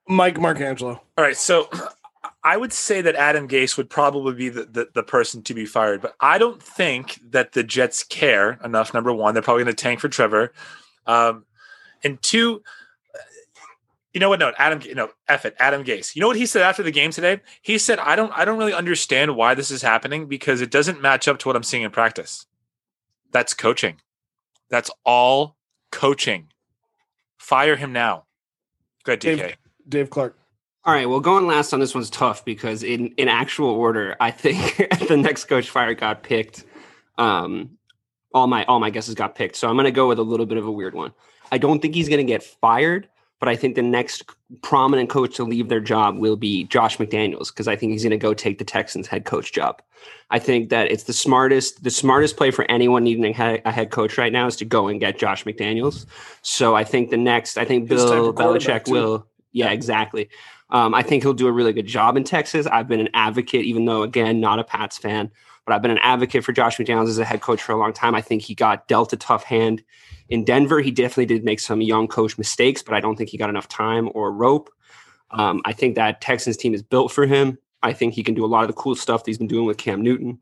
[0.08, 1.00] Mike Marcangelo.
[1.16, 1.68] All right, so
[2.44, 5.64] I would say that Adam Gase would probably be the, the, the person to be
[5.64, 8.92] fired, but I don't think that the Jets care enough.
[8.92, 10.52] Number one, they're probably going to tank for Trevor,
[11.06, 11.44] um,
[12.02, 12.62] and two,
[14.14, 14.38] You know what?
[14.38, 14.80] No, Adam.
[14.94, 15.56] No, F it.
[15.58, 16.14] Adam Gase.
[16.14, 17.40] You know what he said after the game today?
[17.62, 18.32] He said, "I don't.
[18.32, 21.56] I don't really understand why this is happening because it doesn't match up to what
[21.56, 22.46] I'm seeing in practice."
[23.32, 24.00] That's coaching.
[24.70, 25.56] That's all
[25.90, 26.46] coaching.
[27.36, 28.24] Fire him now.
[29.02, 29.36] Good, DK.
[29.36, 29.56] Dave,
[29.88, 30.38] Dave Clarke.
[30.84, 31.08] All right.
[31.08, 34.76] Well, going last on this one's tough because in in actual order, I think
[35.08, 36.64] the next coach fire got picked.
[37.18, 37.78] Um,
[38.32, 40.46] all my all my guesses got picked, so I'm going to go with a little
[40.46, 41.12] bit of a weird one.
[41.50, 43.08] I don't think he's going to get fired,
[43.40, 44.24] but I think the next
[44.62, 48.10] prominent coach to leave their job will be Josh McDaniels because I think he's going
[48.12, 49.82] to go take the Texans head coach job.
[50.30, 53.72] I think that it's the smartest the smartest play for anyone needing a head, a
[53.72, 56.06] head coach right now is to go and get Josh McDaniels.
[56.42, 60.28] So I think the next I think His Bill Belichick will yeah exactly.
[60.70, 62.66] Um, I think he'll do a really good job in Texas.
[62.66, 65.30] I've been an advocate, even though again not a Pats fan,
[65.66, 67.92] but I've been an advocate for Josh McDaniels as a head coach for a long
[67.92, 68.14] time.
[68.14, 69.82] I think he got dealt a tough hand
[70.28, 70.80] in Denver.
[70.80, 73.68] He definitely did make some young coach mistakes, but I don't think he got enough
[73.68, 74.70] time or rope.
[75.30, 77.58] Um, I think that Texans team is built for him.
[77.82, 79.66] I think he can do a lot of the cool stuff that he's been doing
[79.66, 80.38] with Cam Newton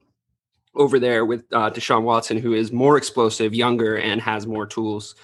[0.74, 5.14] over there with uh, Deshaun Watson, who is more explosive, younger, and has more tools.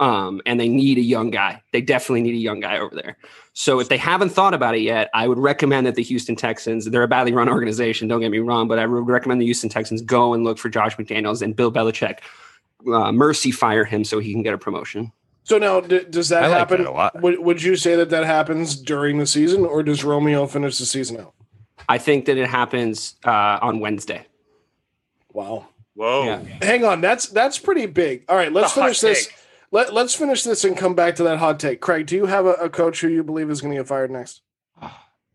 [0.00, 1.60] Um, and they need a young guy.
[1.72, 3.16] They definitely need a young guy over there.
[3.52, 6.84] So if they haven't thought about it yet, I would recommend that the Houston Texans,
[6.84, 9.68] they're a badly run organization, don't get me wrong, but I would recommend the Houston
[9.68, 12.18] Texans go and look for Josh McDaniels and Bill Belichick.
[12.86, 15.10] Uh, mercy fire him so he can get a promotion.
[15.42, 16.82] So now, d- does that I like happen?
[16.84, 17.20] that a lot.
[17.20, 20.86] Would, would you say that that happens during the season, or does Romeo finish the
[20.86, 21.34] season out?
[21.88, 24.26] I think that it happens uh, on Wednesday.
[25.32, 25.66] Wow.
[25.94, 26.24] Whoa.
[26.24, 26.42] Yeah.
[26.64, 28.24] Hang on, that's that's pretty big.
[28.28, 29.26] All right, let's A finish this.
[29.26, 29.34] take.
[29.70, 31.80] Let, let's finish this and come back to that hot take.
[31.80, 34.10] Craig, do you have a, a coach who you believe is going to get fired
[34.10, 34.42] next?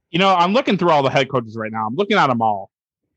[0.09, 1.87] You know, I'm looking through all the head coaches right now.
[1.87, 2.69] I'm looking at them all.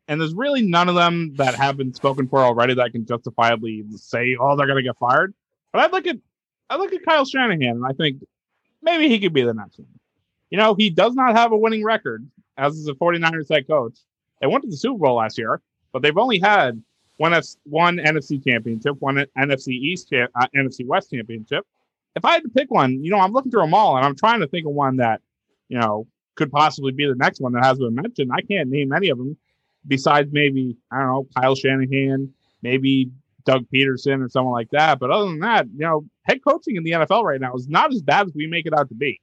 [0.09, 3.85] And there's really none of them that have been spoken for already that can justifiably
[3.97, 5.35] say, oh, they're going to get fired.
[5.73, 6.17] But I look at
[6.71, 8.23] I look at Kyle Shanahan and I think
[8.83, 9.89] maybe he could be the next one.
[10.51, 12.27] You know, he does not have a winning record
[12.57, 13.99] as is a 49ers head coach.
[14.41, 15.61] They went to the Super Bowl last year,
[15.93, 16.83] but they've only had
[17.19, 21.67] one F- one NFC championship, one NFC East, cha- uh, NFC West championship.
[22.15, 24.17] If I had to pick one, you know, I'm looking through them all, and I'm
[24.17, 25.21] trying to think of one that,
[25.69, 28.31] you know, could possibly be the next one that has been mentioned.
[28.33, 29.37] I can't name any of them
[29.87, 32.33] besides maybe I don't know Kyle Shanahan,
[32.63, 33.11] maybe
[33.45, 34.99] Doug Pederson or someone like that.
[34.99, 37.93] But other than that, you know, head coaching in the NFL right now is not
[37.93, 39.21] as bad as we make it out to be.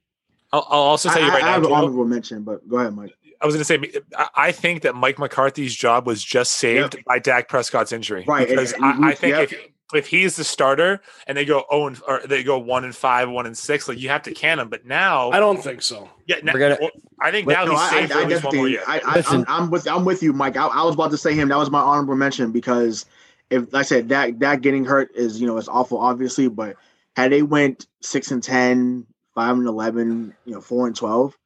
[0.52, 1.52] I'll, I'll also tell you right I now.
[1.54, 3.12] have an Joe, honorable mention, but go ahead, Mike.
[3.40, 6.96] I was going to say, I- I think that Mike McCarthy's job was just saved
[7.04, 8.24] by Dak Prescott's injury.
[8.26, 9.40] Right, Because and I, I think yeah.
[9.42, 9.54] if
[9.92, 13.28] if he's the starter and they go oh and or they go one and five,
[13.28, 14.68] one and six, like you have to can him.
[14.68, 16.08] But now, I don't think so.
[16.26, 16.90] yeah, now, gonna- well,
[17.20, 18.70] I think now No, he's I, safe for I, I at least one more definitely,
[18.72, 18.82] year.
[18.88, 19.44] I, I, Listen.
[19.46, 20.56] I'm, I'm with, I'm with you, Mike.
[20.56, 21.48] I, I was about to say him.
[21.48, 23.06] That was my honorable mention because
[23.50, 26.48] if, like I said, that that getting hurt is, you know, it's awful, obviously.
[26.48, 26.76] But
[27.14, 31.36] had they went six and 10, 5 and eleven, you know, four and twelve,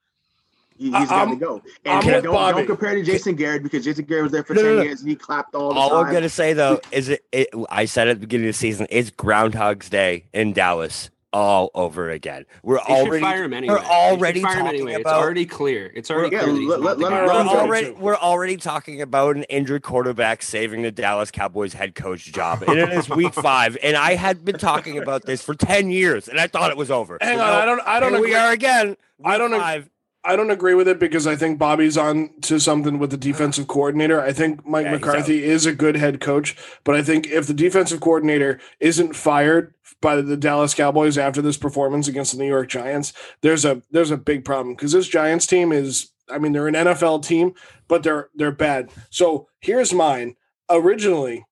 [0.79, 1.63] he, I- he's got to go.
[1.87, 2.59] I'm And don't, Bobby.
[2.59, 4.83] don't compare to Jason Garrett because Jason Garrett was there for No, ten no, no.
[4.85, 5.83] years and he clapped all the time.
[5.83, 6.07] All time.
[6.07, 7.49] I'm gonna say though is it, it.
[7.71, 12.09] I said at the beginning of the season, it's Groundhog's Day in Dallas all over
[12.09, 12.47] again.
[12.63, 13.75] We're They already fire him anyway.
[13.75, 14.95] we're already fire him talking anyway.
[14.95, 15.93] about It's already clear.
[15.95, 16.55] It's already Yeah, clear.
[16.55, 20.43] let- let- let we're run through it, already we're already talking about an injured quarterback
[20.43, 23.77] saving the Dallas Cowboys head coach job, and it is week five.
[23.83, 26.91] And I had been talking about this for ten years, and I thought it was
[26.91, 27.19] over.
[27.21, 28.31] Hang But on, no, I don't, I don't here agree.
[28.31, 28.97] we are again.
[29.23, 29.91] I don't ag- Five.
[30.29, 33.67] I don't agree with it because I think Bobby's on to something with the defensive
[33.67, 34.21] coordinator.
[34.21, 37.55] I think Mike Yeah, McCarthy is a good head coach, but I think if the
[37.55, 39.73] defensive coordinator isn't fired
[40.03, 44.11] by the Dallas Cowboys after this performance against the New York Giants, there's a there's
[44.11, 47.55] a big problem because this Giants team is I mean they're an NFL team,
[47.89, 48.91] but they're they're bad.
[49.09, 50.37] So here's mine.
[50.69, 51.47] Originally,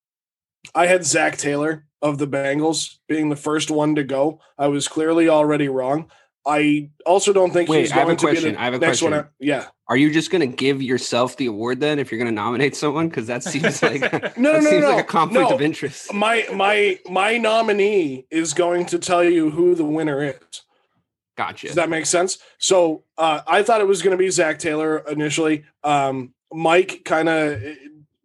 [0.75, 4.39] I had Zac Taylor of the Bengals being the first one to go.
[4.59, 6.11] I was clearly already wrong.
[6.47, 8.55] I also don't think Wait, he's I have a going to be question.
[8.55, 9.13] the I have a next one.
[9.13, 9.31] question.
[9.41, 9.67] Yeah.
[9.89, 12.77] Are you just going to give yourself the award then if you're going to nominate
[12.77, 13.09] someone?
[13.09, 15.55] Because that seems like No, no, that no, seems no, like a conflict no.
[15.57, 16.13] of interest.
[16.15, 20.63] My my my nominee is going to tell you who the winner is.
[21.37, 21.67] Gotcha.
[21.67, 22.39] Does that make sense?
[22.59, 25.65] So uh, I thought it was going to be Zac Taylor initially.
[25.85, 27.63] Um, Mike kind of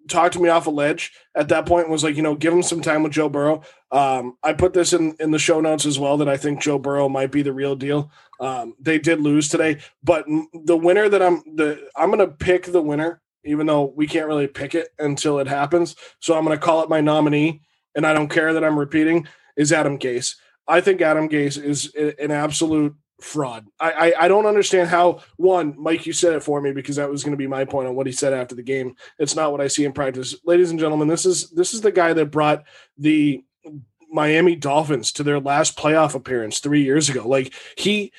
[0.08, 2.64] talked to me off a ledge at that point was like, you know, give him
[2.64, 3.62] some time with Joe Burrow.
[3.92, 6.80] Um, I put this in in the show notes as well that I think Joe
[6.80, 8.12] Burrow might be the real deal.
[8.40, 12.66] Um, they did lose today, but the winner that I'm the I'm going to pick
[12.66, 15.96] the winner, even though we can't really pick it until it happens.
[16.20, 17.62] So I'm going to call it my nominee,
[17.96, 19.28] and I don't care that I'm repeating.
[19.58, 20.36] Is Adam Gase?
[20.68, 23.68] I think Adam Gase is an absolute fraud.
[23.80, 27.10] I, I I don't understand how one, Mike, you said it for me because that
[27.10, 28.96] was going to be my point on what he said after the game.
[29.20, 31.08] It's not what I see in practice, ladies and gentlemen.
[31.08, 32.64] This is this is the guy that brought
[32.98, 33.44] the
[34.12, 37.28] Miami Dolphins to their last playoff appearance three years ago.
[37.28, 38.12] Like he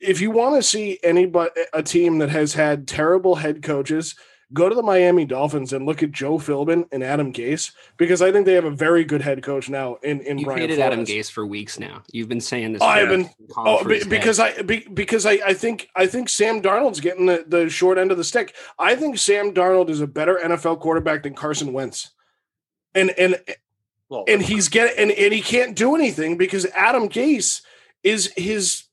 [0.00, 4.14] if you want to see anybody a team that has had terrible head coaches,
[4.52, 8.30] go to the Miami Dolphins and look at Joe Philbin and Adam Gase because I
[8.30, 11.04] think they have a very good head coach now in in You Brian hated Adam
[11.04, 11.28] Flores.
[11.28, 12.02] Gase for weeks now.
[12.12, 12.82] You've been saying this.
[12.82, 16.62] I've been oh for be- because I be, because I, I think I think Sam
[16.62, 18.54] Darnold's getting the, the short end of the stick.
[18.78, 22.12] I think Sam Darnold is a better NFL quarterback than Carson Wentz,
[22.94, 23.36] and and
[24.08, 27.62] Well, and he's get and, and he can't do anything because Adam Gase
[28.04, 28.84] is his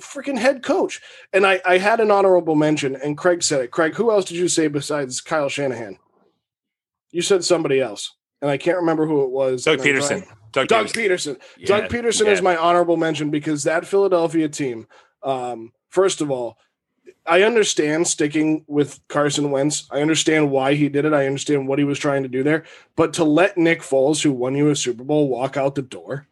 [0.00, 1.00] freaking head coach.
[1.32, 3.70] And I I had an honorable mention, and Craig said it.
[3.70, 5.98] Craig, who else did you say besides Kyle Shanahan?
[7.10, 9.64] You said somebody else, and I can't remember who it was.
[9.64, 10.26] Doug Pederson.
[10.52, 11.38] Doug, Doug Pederson.
[11.38, 11.66] Pederson.
[11.66, 12.32] Doug Pederson yeah.
[12.32, 14.86] is my honorable mention because that Philadelphia team,
[15.22, 16.58] um, first of all,
[17.26, 19.86] I understand sticking with Carson Wentz.
[19.90, 21.12] I understand why he did it.
[21.12, 22.64] I understand what he was trying to do there.
[22.94, 26.26] But to let Nick Foles, who won you a Super Bowl, walk out the door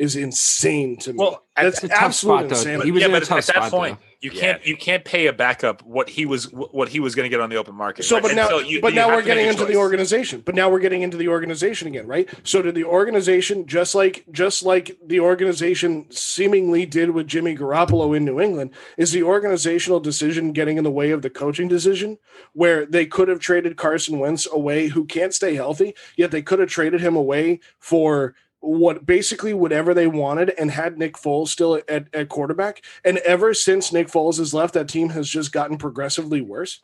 [0.00, 1.18] is insane to me.
[1.18, 2.80] Well, that's It's a tough absolute spot, though.
[2.80, 4.06] He was yeah, in a but tough at that spot, point, though.
[4.22, 7.28] you can't you can't pay a backup what he was what he was going to
[7.28, 8.04] get on the open market.
[8.04, 8.22] So, right?
[8.22, 10.40] but And now, you- but you now we're getting a into the organization.
[10.42, 12.26] But now we're getting into the organization again, right?
[12.44, 18.16] So, did the organization just like just like the organization seemingly did with Jimmy Garoppolo
[18.16, 18.70] in New England?
[18.96, 22.16] Is the organizational decision getting in the way of the coaching decision,
[22.54, 26.58] where they could have traded Carson Wentz away, who can't stay healthy, yet they could
[26.58, 31.80] have traded him away for what basically whatever they wanted and had Nick Foles still
[31.88, 32.82] at, at quarterback.
[33.04, 36.80] And ever since Nick Foles has left, that team has just gotten progressively worse.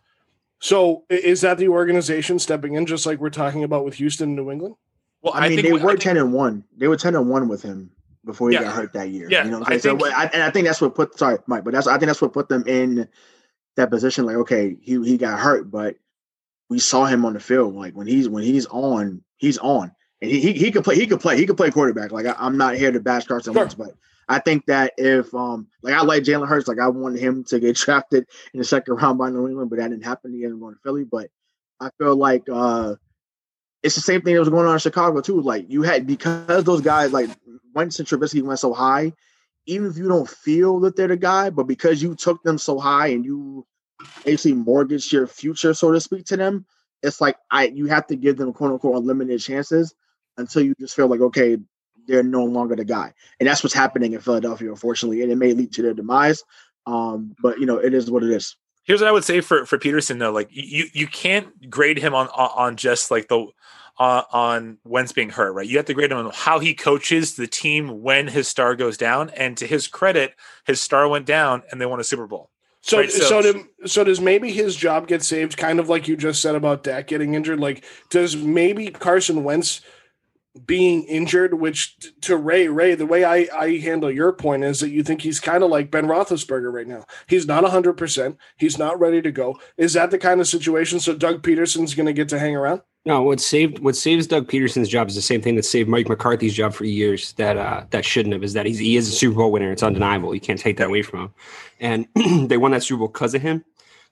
[0.58, 4.36] So is that the organization stepping in, just like we're talking about with Houston and
[4.36, 4.76] New England?
[5.20, 6.64] Well, I mean, think they what- were think- ten and one.
[6.76, 7.90] They were ten and one with him
[8.24, 8.62] before he Yeah.
[8.64, 9.28] got hurt that year.
[9.30, 9.98] Yeah, you know, what I I'm saying?
[9.98, 12.22] think- so, and I think that's what put sorry, Mike, but that's I think that's
[12.22, 13.06] what put them in
[13.76, 14.24] that position.
[14.24, 15.96] Like, okay, he he got hurt, but
[16.70, 17.74] we saw him on the field.
[17.74, 19.92] Like when he's when he's on, he's on,
[20.22, 20.96] and he he, he could play.
[20.96, 21.36] He could play.
[21.36, 22.12] He could play quarterback.
[22.12, 23.62] Like I, I'm not here to bash Carson Sure.
[23.62, 23.94] Wentz, but
[24.28, 27.60] I think that if um like I like Jalen Hurts, like I wanted him to
[27.60, 30.32] get drafted in the second round by New England, but that didn't happen.
[30.32, 31.30] He ended up going to Philly, but
[31.80, 32.94] I feel like uh
[33.82, 35.40] it's the same thing that was going on in Chicago too.
[35.40, 37.30] Like you had because those guys like
[37.74, 39.12] Wentz and Trubisky went so high,
[39.66, 42.78] even if you don't feel that they're the guy, but because you took them so
[42.78, 43.66] high and you
[44.24, 46.66] basically mortgaged your future, so to speak, to them,
[47.02, 49.94] it's like I you have to give them quote unquote unlimited chances
[50.36, 51.58] until you just feel like okay,
[52.06, 55.52] they're no longer the guy, and that's what's happening in Philadelphia, unfortunately, and it may
[55.52, 56.42] lead to their demise.
[56.86, 58.56] Um, but you know, it is what it is.
[58.84, 62.14] Here's what I would say for for Pederson though, like you you can't grade him
[62.14, 63.48] on on on just like the
[63.98, 65.66] on on Wentz being hurt, right?
[65.66, 68.96] You have to grade him on how he coaches the team when his star goes
[68.96, 69.30] down.
[69.30, 70.34] And to his credit,
[70.66, 72.50] his star went down and they won a Super Bowl.
[72.82, 76.06] So, Right, so, so- do, so does maybe his job get saved, kind of like
[76.06, 77.58] you just said about Dak getting injured?
[77.58, 79.80] Like, does maybe Carson Wentz
[80.64, 84.90] being injured, which to Ray, Ray, the way I, I handle your point is that
[84.90, 87.04] you think he's kind of like Ben Roethlisberger right now.
[87.26, 88.36] He's not 100%.
[88.56, 89.58] He's not ready to go.
[89.76, 91.00] Is that the kind of situation?
[91.00, 92.82] So Doug Pederson's going to get to hang around?
[93.04, 96.08] No, what saved what saves Doug Pederson's job is the same thing that saved Mike
[96.08, 97.34] McCarthy's job for years.
[97.34, 99.70] That uh, that shouldn't have is that he's, he is a Super Bowl winner.
[99.70, 100.34] It's undeniable.
[100.34, 101.34] You can't take that away from him.
[101.78, 102.08] And
[102.50, 103.64] they won that Super Bowl because of him.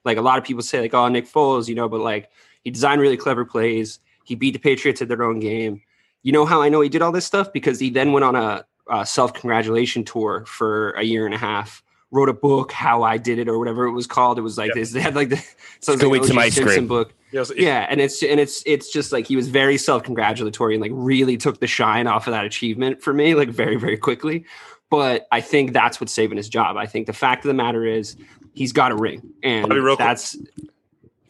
[0.04, 2.30] Like a lot of people say, like, oh, Nick Foles, you know, but like
[2.62, 3.98] he designed really clever plays.
[4.22, 5.82] He beat the Patriots at their own game.
[6.24, 8.34] You know how I know he did all this stuff because he then went on
[8.34, 11.82] a, a self congratulation tour for a year and a half.
[12.10, 14.38] Wrote a book, how I did it, or whatever it was called.
[14.38, 14.74] It was like Yep.
[14.76, 14.92] this.
[14.92, 15.44] They had like the
[15.80, 16.86] so Go eat some ice cream.
[16.86, 20.74] book You know, yeah and it's and it's it's just like he was very self-congratulatory
[20.74, 23.96] and like really took the shine off of that achievement for me like very very
[23.96, 24.44] quickly
[24.90, 27.84] but i think that's what's saving his job i think the fact of the matter
[27.84, 28.16] is
[28.55, 30.06] he's got a ring and Bobby, real quick.
[30.06, 30.36] that's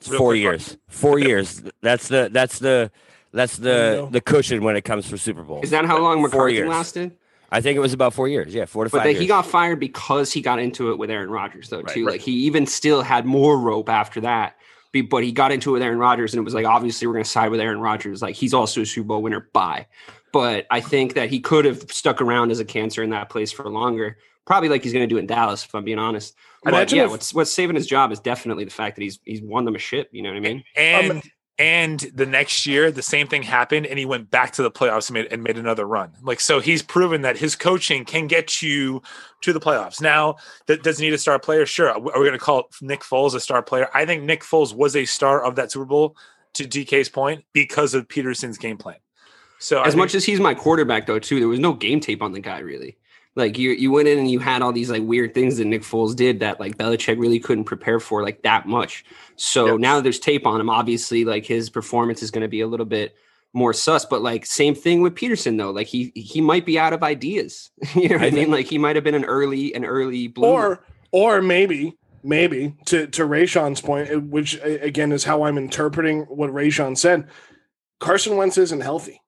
[0.00, 0.76] four quick, years.
[0.88, 1.62] Four years.
[1.80, 2.90] That's the that's the
[3.34, 5.60] that's the the cushion when it comes for Super Bowl.
[5.62, 6.68] is that how long Four McCarthy years.
[6.68, 7.16] lasted
[7.50, 8.52] I think it was about four years.
[8.52, 9.20] Yeah, four to but five that years.
[9.20, 12.12] he got fired because he got into it with Aaron Rodgers though too right.
[12.12, 14.56] like he even still had more rope after that
[15.10, 17.24] but he got into it with Aaron Rodgers and it was like obviously we're going
[17.24, 19.86] to side with Aaron Rodgers like he's also a Super Bowl winner bye
[20.32, 23.50] but I think that he could have stuck around as a cancer in that place
[23.52, 26.74] for longer probably like he's going to do in Dallas if I'm being honest but
[26.74, 29.42] Imagine yeah if- what's what's saving his job is definitely the fact that he's he's
[29.42, 31.22] won them a ship you know what I mean and um,
[31.58, 35.08] and the next year the same thing happened and he went back to the playoffs
[35.08, 36.12] and made, and made another run.
[36.22, 39.02] Like so he's proven that his coaching can get you
[39.42, 40.00] to the playoffs.
[40.00, 40.36] Now
[40.66, 41.64] that does he need a star player?
[41.64, 41.90] Sure.
[41.90, 43.88] Are we going to call nick foles a star player?
[43.94, 46.16] I think nick foles was a star of that super bowl
[46.54, 48.96] to dk's point because of pederson's game plan.
[49.58, 52.22] So I as much as he's my quarterback though too there was no game tape
[52.22, 52.96] on the guy really
[53.36, 55.82] like you you went in and you had all these like weird things that Nick
[55.82, 59.04] Foles did that like Belichick really couldn't prepare for like that much.
[59.36, 59.80] So Yep.
[59.80, 60.70] now there's tape on him.
[60.70, 63.16] Obviously, like his performance is going to be a little bit
[63.52, 64.04] more sus.
[64.04, 65.70] But like same thing with Pederson though.
[65.70, 67.70] Like he he might be out of ideas.
[67.94, 68.50] you know what I, mean?
[68.50, 70.52] Like he might have been an early an early bloomer.
[70.52, 76.50] Or or maybe maybe to to Rayshawn's point, which again is how I'm interpreting what
[76.50, 77.28] Rayshawn said.
[77.98, 79.20] Carson Wentz isn't healthy.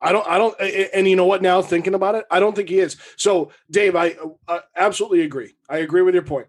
[0.00, 1.42] I don't, I don't, and you know what?
[1.42, 2.96] Now thinking about it, I don't think he is.
[3.16, 4.14] So, Dave, I,
[4.46, 5.54] I absolutely agree.
[5.68, 6.46] I agree with your point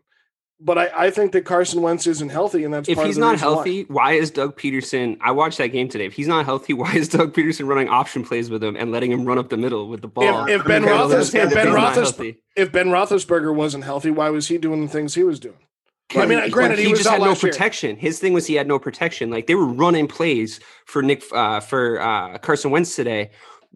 [0.62, 3.84] but I, I think that Carson Wentz isn't healthy, and that's if he's not healthy.
[3.84, 4.12] Why.
[4.12, 4.14] why.
[4.14, 5.18] is Doug Pederson?
[5.22, 6.06] I watched that game today.
[6.06, 9.12] If he's not healthy, why is Doug Pederson running option plays with him and letting
[9.12, 10.46] him run up the middle with the ball?
[10.48, 14.58] If, if Ben, Roethlis, if, ben Roethlis, if Ben Roethlisberger wasn't healthy, why was he
[14.58, 15.56] doing the things he was doing?
[16.16, 17.36] I mean, granted, he, he just had no year.
[17.36, 17.96] protection.
[17.96, 19.30] His thing was he had no protection.
[19.30, 23.30] Like they were running plays for Nick uh, for uh, Carson Wentz today,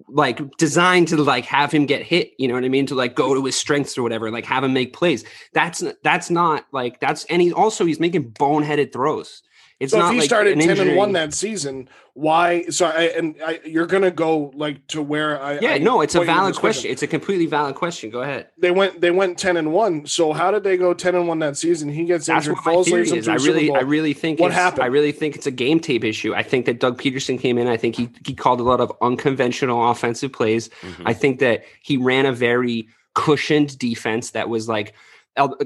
[0.07, 3.15] like designed to like have him get hit you know what i mean to like
[3.15, 5.23] go to his strengths or whatever like have him make plays
[5.53, 9.43] that's that's not like that's and he also he's making boneheaded throws
[9.79, 12.85] it's so not if he like started an 10 and 1 that season why so
[12.85, 16.23] I, and I, you're gonna go like to where i yeah I, no it's a
[16.23, 16.91] valid question.
[16.91, 18.09] it's a completely valid question.
[18.11, 18.49] Go ahead.
[18.57, 21.39] They went they went 10 and 1 so how did they go 10 and 1
[21.39, 21.89] that season?
[21.89, 23.25] He gets that's injured what my Foles theory is.
[23.25, 24.83] to i really i really think what it's, happened?
[24.83, 26.33] I really think it's a game tape issue.
[26.33, 27.67] I think that doug pederson came in.
[27.67, 30.69] I think he, he called a lot of unconventional offensive plays.
[30.81, 31.07] Mm-hmm.
[31.07, 34.93] i think that he ran a very cushioned defense that was like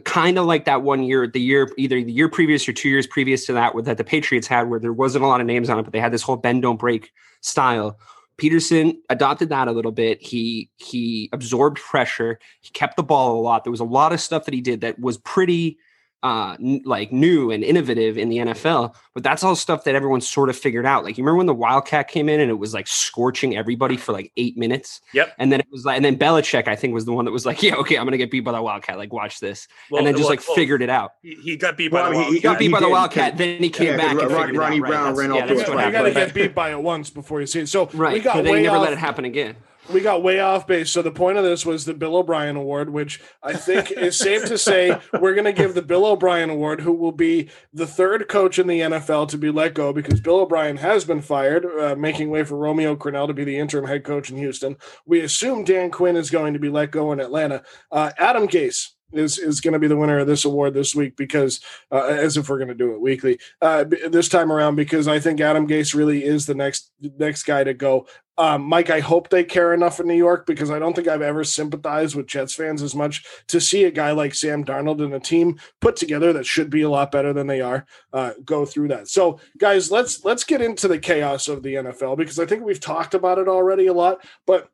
[0.06, 3.06] kind of like that one year, the year either the year previous or two years
[3.06, 5.70] previous to that, where that the Patriots had, where there wasn't a lot of names
[5.70, 7.12] on it, but they had this whole bend don't break
[7.42, 8.00] style.
[8.38, 10.22] Pederson adopted that a little bit.
[10.22, 12.40] He he absorbed pressure.
[12.62, 13.64] He kept the ball a lot.
[13.64, 15.78] There was a lot of stuff that he did that was pretty
[16.24, 20.20] uh n- like new and innovative in the NFL, but that's all stuff that everyone
[20.22, 21.04] sort of figured out.
[21.04, 24.14] Like you remember when the Wildcat came in and it was like scorching everybody for
[24.14, 25.00] like eight minutes.
[25.14, 25.36] Yep.
[25.38, 27.46] And then it was like, and then Belichick, I think, was the one that was
[27.46, 28.98] like, yeah, okay, I'm gonna get beat by the Wildcat.
[28.98, 31.12] Like, watch this, Well, and then just well, like well, figured it out.
[31.22, 33.62] He, he got beat by Well, the he- he Got beat by the Wildcat, then
[33.62, 34.82] he came yeah, back and because figured it Ronnie out.
[34.88, 37.42] Brown That's- ran yeah, all that's through you gotta get beat by it once before
[37.42, 39.26] you see it so Right, we got but they way never off let it happen
[39.26, 39.56] again.
[39.92, 40.92] We got way off base.
[40.92, 44.46] So the point of this was the Bill O'Brien Award, which I think is safe
[44.46, 48.28] to say we're going to give the Bill O'Brien Award, who will be the third
[48.28, 51.96] coach in the NFL to be let go because Bill O'Brien has been fired, uh,
[51.96, 54.78] making way for Romeo Crennel to be the interim head coach in Houston.
[55.06, 57.64] We assume Dan Quinn is going to be let go in Atlanta.
[57.92, 61.16] Uh, Adam Gase is is going to be the winner of this award this week
[61.16, 61.62] because
[61.92, 65.20] uh, as if we're going to do it weekly uh, this time around because I
[65.20, 68.08] think Adam Gase really is the next next guy to go.
[68.40, 71.24] Um, Mike, I hope they care enough in New York because I don't think I've
[71.24, 75.14] ever sympathized with Jets fans as much to see a guy like Sam Darnold and
[75.14, 78.66] a team put together that should be a lot better than they are uh, go
[78.66, 79.08] through that.
[79.08, 82.80] So, guys, let's let's get into the chaos of the NFL because I think we've
[82.80, 84.70] talked about it already a lot, but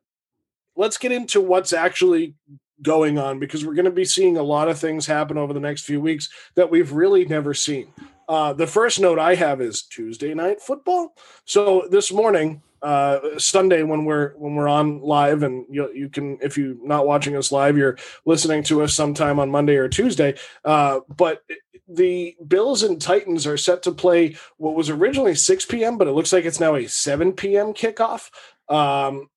[0.76, 2.34] let's get into what's actually
[2.82, 5.60] going on because we're going to be seeing a lot of things happen over the
[5.60, 7.88] next few weeks that we've really never seen.
[8.28, 11.14] Uh, the first note I have is Tuesday night football.
[11.44, 16.38] So this morning, uh, Sunday when we're when we're on live, and you you can
[16.42, 17.96] if you're not watching us live, you're
[18.26, 20.34] listening to us sometime on Monday or Tuesday.
[20.64, 21.42] Uh, but
[21.88, 26.12] the Bills and Titans are set to play what was originally 6 p.m., but it
[26.12, 27.74] looks like it's now a 7 p.m.
[27.74, 28.30] kickoff.
[28.68, 29.28] Um,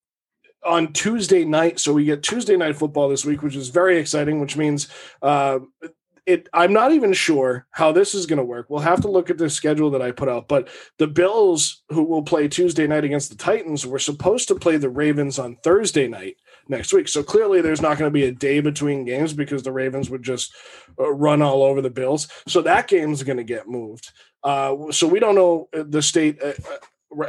[0.65, 1.80] on Tuesday night.
[1.80, 4.90] So we get Tuesday night football this week, which is very exciting, which means
[5.22, 5.60] uh,
[6.28, 8.68] it I'm not even sure how this is going to work.
[8.70, 10.49] We'll have to look at the schedule that I put out.
[10.49, 10.68] But
[10.98, 14.90] the Bills, who will play Tuesday night against the Titans, were supposed to play the
[14.90, 16.36] Ravens on Thursday night
[16.68, 17.08] next week.
[17.08, 20.22] So clearly there's not going to be a day between games because the Ravens would
[20.22, 20.54] just
[20.99, 22.28] uh, run all over the Bills.
[22.48, 24.12] So that game's going to get moved.
[24.44, 26.54] Uh, so we don't know the state uh,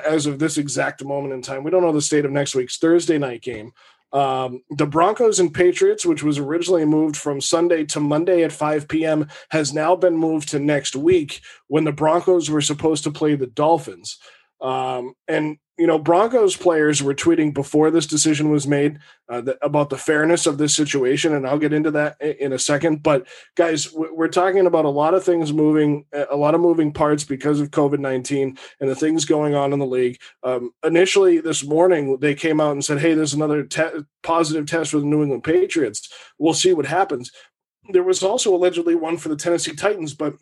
[0.04, 1.62] as of this exact moment in time.
[1.62, 3.70] We don't know the state of next week's Thursday night game.
[4.12, 8.88] Um, the Broncos and Patriots, which was originally moved from Sunday to Monday at 5
[8.88, 13.34] p.m., has now been moved to next week when the Broncos were supposed to play
[13.34, 14.18] the Dolphins.
[14.60, 18.98] Um, and you know, Broncos players were tweeting before this decision was made
[19.28, 22.58] uh, about the fairness of this situation, and I'll get into that in, in a
[22.58, 23.02] second.
[23.02, 27.22] But guys, we're talking about a lot of things moving, a lot of moving parts
[27.22, 30.20] because of COVID nineteen and the things going on in the league.
[30.42, 34.90] Um, initially, this morning they came out and said, "Hey, there's another te- positive test
[34.90, 36.12] for the New England Patriots.
[36.38, 37.30] We'll see what happens."
[37.90, 40.34] There was also allegedly one for the Tennessee Titans, but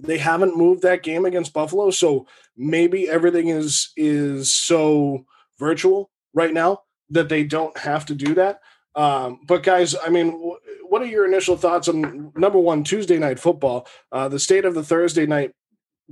[0.00, 2.26] they haven't moved that game against Buffalo, so
[2.56, 5.24] maybe everything is is so
[5.58, 8.60] virtual right now that they don't have to do that.
[8.94, 10.58] Um, but guys, I mean, w-
[10.88, 14.74] what are your initial thoughts on number one Tuesday night football, uh, the state of
[14.74, 15.52] the Thursday night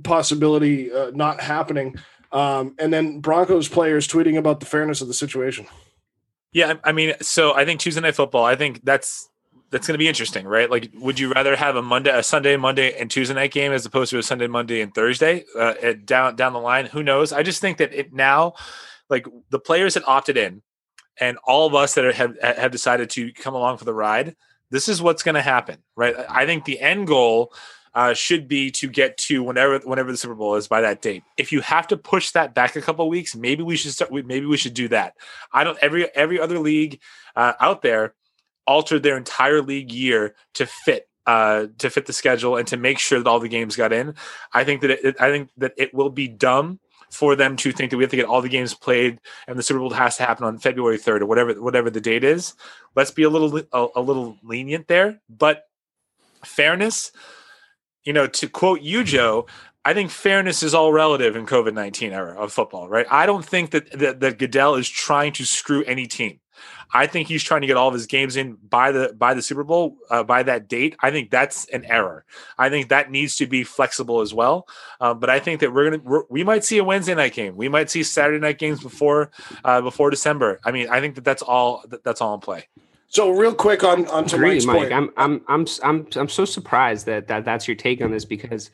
[0.03, 1.95] possibility uh, not happening,
[2.31, 5.67] um, and then Broncos players tweeting about the fairness of the situation?
[6.53, 8.45] Yeah, I I mean, so I think Tuesday night football.
[8.45, 9.29] I think that's
[9.71, 10.69] that's going to be interesting, right?
[10.69, 13.85] Like, would you rather have a Monday, a Sunday, Monday, and Tuesday night game as
[13.85, 16.87] opposed to a Sunday, Monday, and Thursday uh, at, down down the line?
[16.87, 17.31] Who knows?
[17.31, 18.53] I just think that it now,
[19.09, 20.61] like the players that opted in,
[21.19, 24.35] and all of us that are, have have decided to come along for the ride.
[24.69, 26.15] This is what's going to happen, right?
[26.29, 27.53] I think the end goal
[27.93, 31.23] uh, should be to get to whenever whenever the Super Bowl is by that date.
[31.37, 34.11] If you have to push that back a couple weeks, maybe we should start.
[34.11, 35.15] Maybe we should do that.
[35.53, 35.77] I don't.
[35.81, 36.99] Every every other league
[37.37, 38.15] uh, out there
[38.71, 42.97] altered their entire league year to fit uh, to fit the schedule and to make
[42.97, 44.15] sure that all the games got in.
[44.53, 46.79] I think that it, I think that it will be dumb
[47.11, 49.63] for them to think that we have to get all the games played and the
[49.63, 52.53] Super Bowl has to happen on February 3rd or whatever whatever the date is.
[52.95, 55.63] Let's be a little a, a little lenient there, but
[56.45, 57.11] fairness,
[58.03, 59.45] you know, to quote you Joe,
[59.83, 63.05] I think fairness is all relative in COVID 19 era of football, right?
[63.11, 66.39] I don't think that, that that Goodell is trying to screw any team.
[66.93, 69.41] I think he's trying to get all of his games in by the by the
[69.41, 70.95] Super Bowl uh, by that date.
[70.99, 72.25] I think that's an error.
[72.57, 74.67] I think that needs to be flexible as well.
[74.99, 77.55] Um, but I think that we're gonna we're, we might see a Wednesday night game.
[77.55, 79.31] We might see Saturday night games before
[79.63, 80.59] uh, before December.
[80.65, 82.67] I mean, I think that that's all that, that's all in play.
[83.07, 84.77] So real quick on on to Agree, Mike's Mike.
[84.77, 84.93] point.
[84.93, 88.71] I'm I'm I'm I'm I'm so surprised that, that that's your take on this because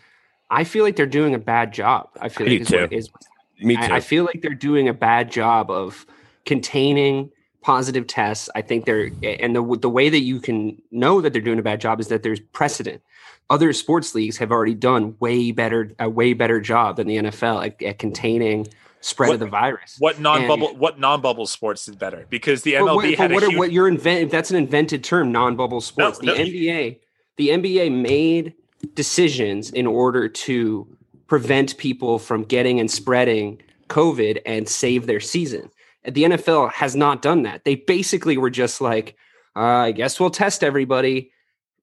[0.49, 2.09] I feel like they're doing a bad job.
[2.22, 3.65] I feel I like do is what too.
[3.65, 3.81] Me too.
[3.81, 6.05] I, I feel like they're doing a bad job of
[6.45, 7.31] containing
[7.68, 8.49] positive tests.
[8.56, 11.61] I think they're and the the way that you can know that they're doing a
[11.61, 13.02] bad job is that there's precedent.
[13.49, 17.65] Other sports leagues have already done way better a way better job than the NFL
[17.65, 18.69] at, at containing
[19.02, 19.98] spread What- of the virus.
[19.99, 23.34] What non And- bubble what non bubble sports did better because the MLB what, had
[23.34, 26.22] what, huge, what you're invent that's an invented term, non-bubble sports.
[26.22, 26.34] no.
[26.34, 26.99] the NBA,
[27.35, 28.53] the NBA made
[28.94, 30.88] decisions in order to
[31.27, 35.69] prevent people from getting and spreading COVID and save their season.
[36.07, 37.65] And The NFL has not done that.
[37.65, 39.15] They basically were just like,
[39.55, 41.31] uh, I guess we'll test everybody.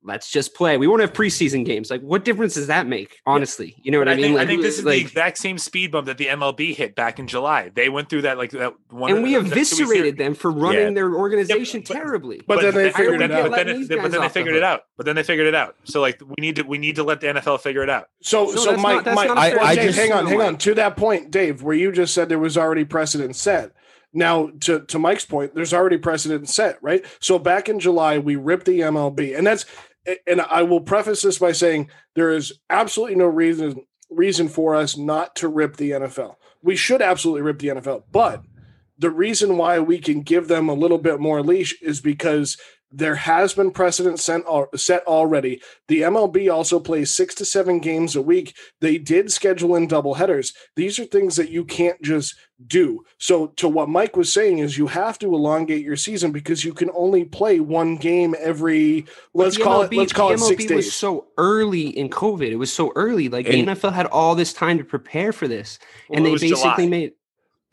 [0.07, 0.77] Let's just play.
[0.77, 1.91] We won't have preseason games.
[1.91, 3.21] Like, what difference does that make?
[3.25, 4.25] Honestly, you know what But I, mean?
[4.25, 6.75] think, Like, I think this is like- the exact same speed bump that the MLB
[6.75, 7.71] hit back in July.
[7.75, 9.11] They went through that like that one.
[9.13, 9.87] and we that- that two weeks here.
[9.87, 10.91] eviscerated them for running Yeah.
[10.93, 12.43] their organization but- terribly.
[12.47, 13.51] But then they figured it out.
[13.51, 14.83] But then, Letting but then they off the figured it out.
[14.99, 15.75] But then they figured it out.
[15.85, 18.09] So like we need to we need to let the NFL figure it out.
[18.21, 20.27] So, No, so that's Mike, Mike, not a I- well, I Dave, just- hang on,
[20.27, 20.59] hang on.
[20.59, 23.73] To that point, Dave, where you just said there was already precedent set.
[24.15, 27.05] Now, to to Mike's point, there's already precedent set, right?
[27.21, 29.67] So back in July, we ripped the MLB, and that's
[30.27, 34.97] and I will preface this by saying there is absolutely no reason reason for us
[34.97, 36.37] not to rip the NFL.
[36.63, 38.45] We should absolutely rip the NFL, but
[38.99, 42.57] the reason why we can give them a little bit more leash is because
[42.97, 45.61] there has been precedent set, al- set already.
[45.89, 48.57] The MLB also plays six to seven games a week.
[48.81, 50.53] They did schedule in double headers.
[50.77, 52.35] These are things that you can't just
[52.69, 53.05] do.
[53.19, 56.73] So, to what Mike was saying is, you have to elongate your season because you
[56.73, 59.07] can only play one game every.
[59.35, 59.99] Let's call MLB it.
[59.99, 60.77] Let's call the it six MLB days.
[60.87, 62.49] was so early in COVID.
[62.51, 63.29] It was so early.
[63.29, 66.31] Like And- the NFL had all this time to prepare for this, Well, and they
[66.33, 66.87] basically July.
[66.87, 67.13] made.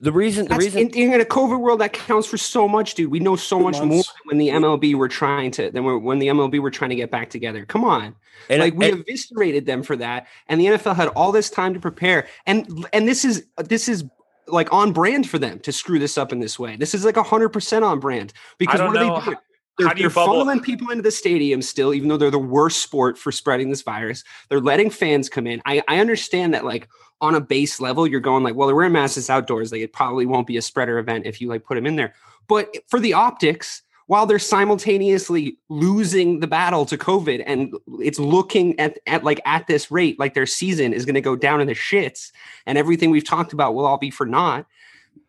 [0.01, 2.95] The reason, the That's, reason, in, in a COVID world, that counts for so much,
[2.95, 3.11] dude.
[3.11, 4.07] We know so Two much more months.
[4.07, 7.11] than when the MLB were trying to than when the MLB were trying to get
[7.11, 7.65] back together.
[7.65, 8.15] Come on,
[8.49, 11.73] and, like we and- eviscerated them for that, and the NFL had all this time
[11.75, 12.27] to prepare.
[12.47, 14.03] And and this is this is
[14.47, 16.75] like on brand for them to screw this up in this way.
[16.75, 19.37] This is like hundred percent on brand because don't what are they doing?
[19.77, 22.37] They're, how do they're bubble- funneling people into the stadium still, even though they're the
[22.39, 24.23] worst sport for spreading this virus.
[24.49, 25.61] They're letting fans come in.
[25.65, 26.89] I, I understand that, like
[27.21, 29.71] on a base level, you're going like, well, they're wearing masks outdoors.
[29.71, 32.13] Like it probably won't be a spreader event if you like put them in there.
[32.47, 38.77] But for the optics, while they're simultaneously losing the battle to COVID, and it's looking
[38.79, 41.67] at, at like at this rate, like their season is going to go down in
[41.67, 42.31] the shits,
[42.65, 44.65] and everything we've talked about will all be for naught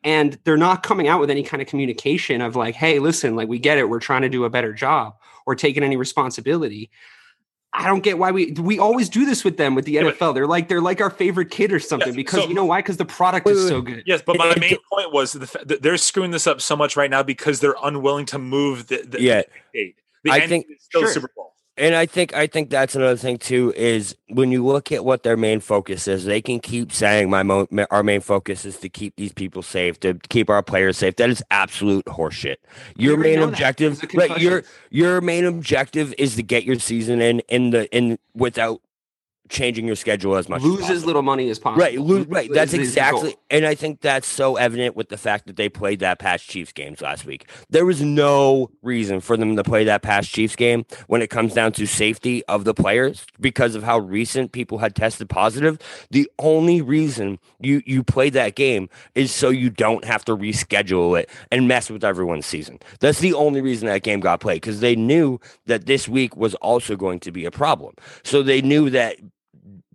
[0.05, 3.49] and they're not coming out with any kind of communication of like hey listen like
[3.49, 5.15] we get it we're trying to do a better job
[5.47, 6.91] or taking any responsibility
[7.75, 10.35] i don't get why we we always do this with them with the Yeah, nfl
[10.35, 12.81] they're like they're like our favorite kid or something Yeah, because so- you know why
[12.81, 15.13] because the product Wait, is wait, so good Yes, but my It- it- main point
[15.13, 18.27] was the, fa- that they're screwing this up so much right now because they're unwilling
[18.27, 19.43] to move the, the Yeah.
[19.73, 19.97] date.
[20.25, 21.13] The I end think- is still Sure.
[21.13, 21.52] Super Bowl.
[21.79, 25.23] And I think I think that's another thing too is when you look at what
[25.23, 28.91] their main focus is, they can keep saying my mo- our main focus is to
[28.91, 31.17] keep these people safe, to keep our players safe.
[31.17, 32.57] That is absolute horseshit.
[32.97, 34.39] Your main objective, right?
[34.39, 38.83] Your your main objective is to get your season in in the in without
[39.53, 40.63] changing your schedule as much.
[40.63, 41.83] Lose as as little money as possible.
[41.83, 42.51] Right, lose, right.
[42.53, 43.19] That's is the goal.
[43.19, 46.49] exactly, and I think that's so evident with the fact that they played that past
[46.49, 47.49] Chiefs games last week.
[47.71, 51.55] There was no reason for them to play that past Chiefs game when it comes
[51.55, 55.79] down to safety of the players because of how recent people had tested positive.
[56.11, 61.21] The only reason you you play that game is so you don't have to reschedule
[61.21, 62.79] it and mess with everyone's season.
[63.01, 66.55] That's the only reason that game got played because they knew that this week was
[66.57, 67.95] also going to be a problem.
[68.23, 69.17] So they knew that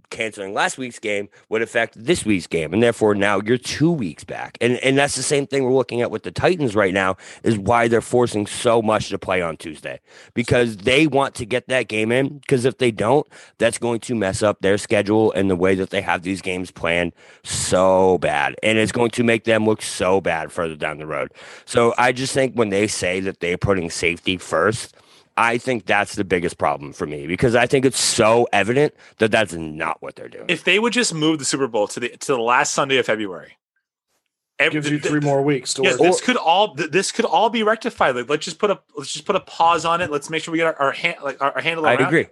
[0.10, 4.24] canceling last week's game would affect this week's game and therefore now you're two weeks
[4.24, 4.58] back.
[4.62, 7.58] And and that's the same thing we're looking at with the titans right now is
[7.58, 10.00] why they're forcing so much to play on tuesday.
[10.34, 13.28] Because they want to get that game in because if they don't
[13.58, 16.72] that's going to mess up their schedule and the way that they have these games
[16.72, 17.14] planned
[17.44, 18.56] so bad.
[18.64, 21.32] And it's going to make them look so bad further down the road.
[21.66, 24.96] So i just think when they say that they're putting safety first
[25.38, 29.32] I think that's the biggest problem for me because I think it's so evident that
[29.32, 30.46] that's not what they're doing.
[30.48, 33.06] If they would just move the Super Bowl to the to the last Sunday of
[33.06, 33.58] February,
[34.60, 36.00] ev- Gives you three more weeks to Yeah, work.
[36.00, 38.16] this could all this could all be rectified.
[38.16, 40.10] Like, let's just put a let's just put a pause on it.
[40.10, 42.02] Let's make sure we get our, our hand like our, our handle I around.
[42.02, 42.08] it.
[42.08, 42.28] agree.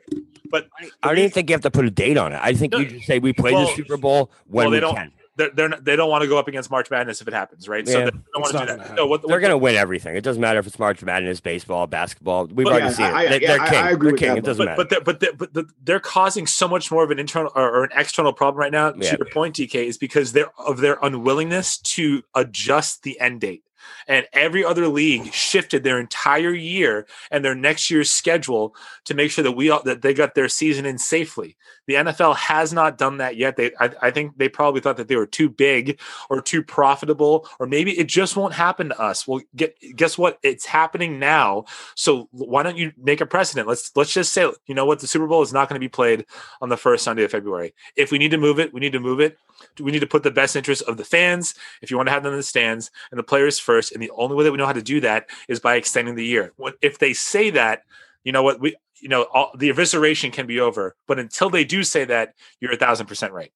[0.49, 0.67] But
[1.03, 2.39] I don't even think you have to put a date on it.
[2.41, 4.81] I think you just say we play Well- the Super Bowl when well, they we
[4.81, 4.95] don't.
[4.95, 5.11] can.
[5.37, 7.67] They're, they're not, they don't want to go up against March Madness if it happens,
[7.67, 7.85] right?
[7.85, 8.79] So they don't It's want to not do gonna that.
[8.83, 8.95] happen.
[8.95, 10.15] No, what, They're going to win everything.
[10.15, 12.45] It doesn't matter if it's March Madness, baseball, basketball.
[12.47, 13.29] We've But- already Yeah, seen I- it.
[13.29, 13.77] They- yeah, They're I- king.
[13.83, 14.29] I agree They're king.
[14.29, 14.77] that, It doesn't but matter.
[14.77, 17.69] but they're, but they're, but the, they're causing so much more of an internal or,
[17.69, 18.93] or an external problem right now.
[18.95, 19.11] Yeah.
[19.11, 23.63] To your point, DK, is because they're of their unwillingness to adjust the end date.
[24.07, 29.29] And every other league shifted their entire year and their next year's schedule to make
[29.29, 31.55] sure that we all, that they got their season in safely.
[31.87, 33.55] The NFL has not done that yet.
[33.55, 35.99] They, I, I think, they probably thought that they were too big
[36.29, 39.27] or too profitable, or maybe it just won't happen to us.
[39.27, 40.39] Well, get guess what?
[40.43, 41.65] It's happening now.
[41.95, 43.67] So why don't you make a precedent?
[43.67, 45.89] Let's let's just say, you know what, the Super Bowl is not going to be
[45.89, 46.25] played
[46.61, 47.73] on the first Sunday of February.
[47.95, 49.37] If we need to move it, we need to move it.
[49.79, 51.55] We need to put the best interest of the fans.
[51.81, 54.11] If you want to have them in the stands and the players first, and the
[54.11, 56.53] only way that we know how to do that is by extending the year.
[56.81, 57.83] If they say that?
[58.23, 58.75] You know what we.
[59.01, 62.73] You know, all, the evisceration can be over, but until they do say that, you're
[62.73, 63.51] a thousand percent right.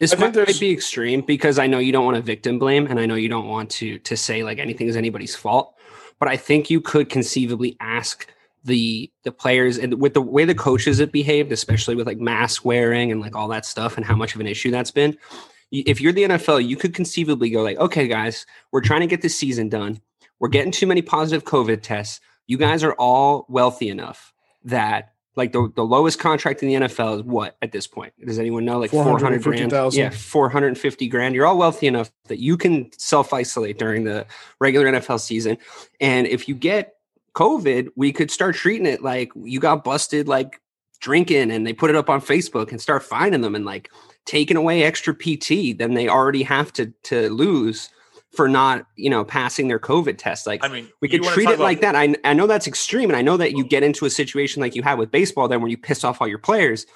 [0.00, 2.58] This I think might, might be extreme because I know you don't want to victim
[2.58, 5.74] blame, and I know you don't want to to say like anything is anybody's fault.
[6.18, 8.26] But I think you could conceivably ask
[8.64, 12.64] the the players and with the way the coaches have behaved, especially with like mask
[12.64, 15.16] wearing and like all that stuff, and how much of an issue that's been.
[15.70, 19.22] If you're the NFL, you could conceivably go like, okay, guys, we're trying to get
[19.22, 20.02] this season done.
[20.38, 22.20] We're getting too many positive COVID tests.
[22.46, 24.31] You guys are all wealthy enough
[24.64, 28.12] that like the, the lowest contract in the NFL is what at this point?
[28.24, 28.78] Does anyone know?
[28.78, 29.42] Like 400 grand?
[29.42, 29.98] 450,000.
[29.98, 31.34] Yeah, 450 grand.
[31.34, 34.26] You're all wealthy enough that you can self isolate during the
[34.60, 35.56] regular NFL season.
[36.00, 36.96] And if you get
[37.34, 40.60] COVID, we could start treating it like you got busted like
[41.00, 43.90] drinking and they put it up on Facebook and start finding them and like
[44.26, 47.88] taking away extra PT than they already have to to lose
[48.32, 50.46] for not, you know, passing their COVID test.
[50.46, 51.94] Like I mean, we could treat it like that.
[51.94, 54.74] I, I know that's extreme, and I know that you get into a situation like
[54.74, 56.86] you had with baseball, then where you piss off all your players.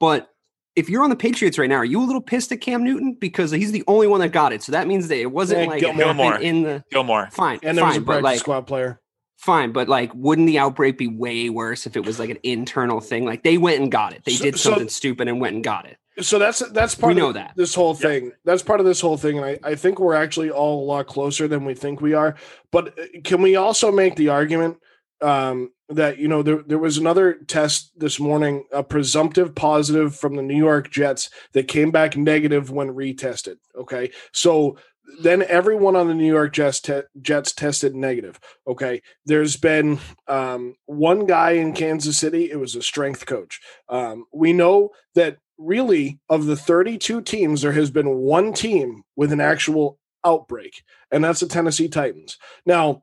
[0.00, 0.30] But
[0.74, 3.14] if you're on the Patriots right now, are you a little pissed at Cam Newton
[3.18, 4.62] because he's the only one that got it?
[4.62, 6.36] So that means that it wasn't Yeah, like it Gilmore.
[6.36, 7.28] in the Gilmore.
[7.32, 9.00] fine, and there was a fine, but practice like squad player.
[9.36, 13.00] fine, but like wouldn't the outbreak be way worse if it was like an internal
[13.00, 13.24] thing?
[13.26, 15.64] Like they went and got it, they So- did so- something stupid and went and
[15.64, 15.96] got it.
[16.20, 17.52] So that's that's part We of that.
[17.56, 18.32] this whole thing.
[18.44, 21.06] That's part of this whole thing, and I, I think we're actually all a lot
[21.06, 22.36] closer than we think we are.
[22.72, 24.78] But uh, can we also make the argument
[25.20, 30.36] um, that you know there there was another test this morning, a presumptive positive from
[30.36, 33.56] the New York Jets that came back negative when retested.
[33.76, 34.78] Okay, so
[35.22, 38.40] then everyone on the New York Jets te- Jets tested negative.
[38.66, 39.98] Okay, there's been
[40.28, 42.50] um, one guy in Kansas City.
[42.50, 43.60] It was a strength coach.
[43.88, 49.32] Um, we know that really of the 32 teams, there has been one team with
[49.32, 52.38] an actual outbreak, and that's the Tennessee Titans.
[52.64, 53.02] Now,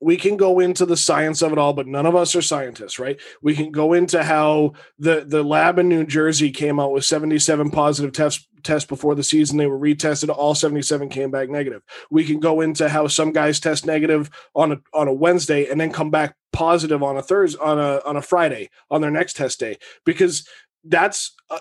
[0.00, 2.98] we can go into the science of it all, but none of us are scientists,
[2.98, 3.18] right?
[3.42, 7.70] We can go into how the the lab in New Jersey came out with 77
[7.70, 9.56] positive tests before the season.
[9.56, 10.28] They were retested.
[10.28, 11.82] All 77 came back negative.
[12.10, 15.80] We can go into how some guys test negative on a on a Wednesday and
[15.80, 19.36] then come back positive on a Thursday on a on a Friday on their next
[19.36, 20.48] test day because
[20.88, 21.58] that's uh,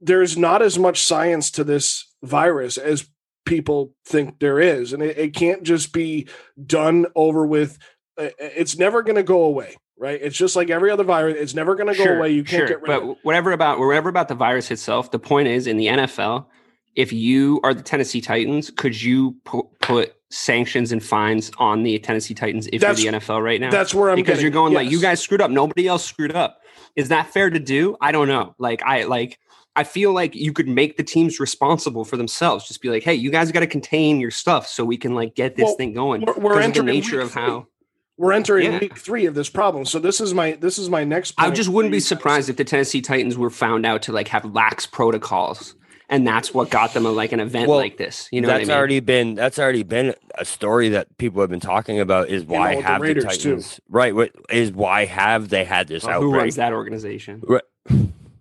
[0.00, 3.08] there's not as much science to this virus as
[3.44, 6.26] people think there is and it, it can't just be
[6.66, 7.78] done over with
[8.18, 11.54] uh, it's never going to go away right it's just like every other virus it's
[11.54, 14.08] never going to go away you can't get rid but of it whatever about whatever
[14.08, 15.10] about the virus itself.
[15.10, 16.46] The point is, in the NFL,
[16.94, 21.98] if you are the Tennessee Titans, could you pu- put sanctions and fines on the
[22.00, 23.70] Tennessee Titans if That's- you're the NFL right now?
[23.70, 25.50] that's where i'm because getting, you're going like you guys screwed up.
[25.50, 26.60] Nobody else screwed up.
[26.98, 27.96] Is that fair to do?
[28.00, 28.54] I don't know.
[28.58, 29.38] Like I like
[29.76, 32.66] I feel like you could make the teams responsible for themselves.
[32.66, 35.36] Just be like, hey, you guys got to contain your stuff so we can like
[35.36, 36.22] get this Well, thing going.
[36.22, 37.68] we're- we're of the nature of how.
[38.16, 38.78] We're entering Yeah.
[38.80, 39.84] week three of this problem.
[39.84, 41.34] So this is my this is my next.
[41.38, 44.44] I just wouldn't be surprised if the Tennessee Titans were found out to like have
[44.44, 45.76] lax protocols,
[46.08, 48.28] and that's what got them a, like an event Well, like this.
[48.32, 48.78] You know that's what I mean?
[48.78, 52.28] already been that's already been a story that people have been talking about.
[52.28, 53.50] Is why with the have the, Raiders, too.
[53.50, 54.14] Titans right?
[54.14, 57.42] What is why have they had this Well, who runs that organization?
[57.46, 57.62] Right.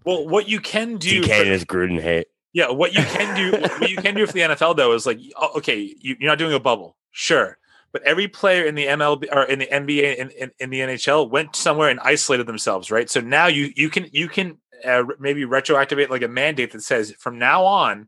[0.06, 2.28] Well, what you can do, DK for- and his Gruden hate.
[2.54, 5.20] yeah, what you can do, what you can do for the NFL though is like,
[5.36, 7.58] oh, okay, you, you're not doing a bubble, sure,
[7.92, 11.30] but every player in the MLB or in the NBA and in, in the NHL
[11.30, 13.10] went somewhere and isolated themselves, right?
[13.10, 17.14] So now you you can you can uh, maybe retroactivate like a mandate that says
[17.20, 18.08] from now on.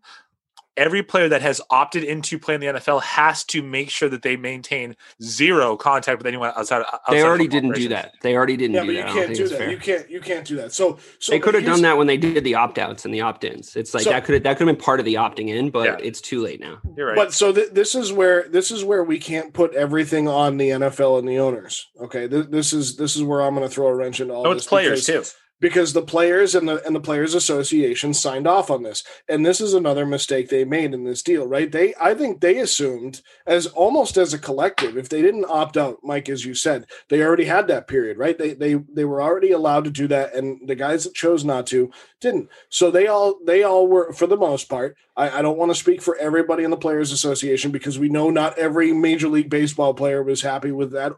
[0.78, 4.38] Every player that has opted into playing the NFL has to make sure that they
[4.38, 6.84] maintain zero contact with anyone outside.
[6.84, 8.14] outside They already football didn't do that.
[8.22, 9.14] They already didn't Yeah, do but that.
[9.14, 9.58] you I can't do that.
[9.58, 9.72] fair.
[9.72, 10.72] You can't you can't do that.
[10.72, 13.20] So so they could have done that when they did the opt outs and the
[13.20, 13.76] opt ins.
[13.76, 15.70] It's like So- that could have that could have been part of the opting in,
[15.70, 15.98] but Yeah.
[16.02, 16.78] it's too late now.
[16.96, 17.16] You're right.
[17.18, 20.70] But so th- this is where this is where we can't put everything on the
[20.70, 21.90] NFL and the owners.
[22.00, 24.46] Okay, Th- this is this is where I'm going to throw a wrench into all
[24.46, 24.62] no, this.
[24.64, 25.24] it's players too.
[25.60, 29.04] Because the players and the and the players association signed off on this.
[29.28, 31.72] And this is another mistake they made in this deal right?
[31.72, 36.00] They i think they assumed as almost as a collective if they didn't opt out
[36.04, 38.38] mike as you said they already had that period right?
[38.38, 41.68] They they they were already allowed to do that and the guys that chose not
[41.68, 41.92] to
[42.22, 42.50] didn't.
[42.70, 45.76] So they all they all were for the most part i, I don't want to
[45.76, 49.94] speak for everybody in the players association because we know not every major league baseball
[49.94, 51.14] player was happy with that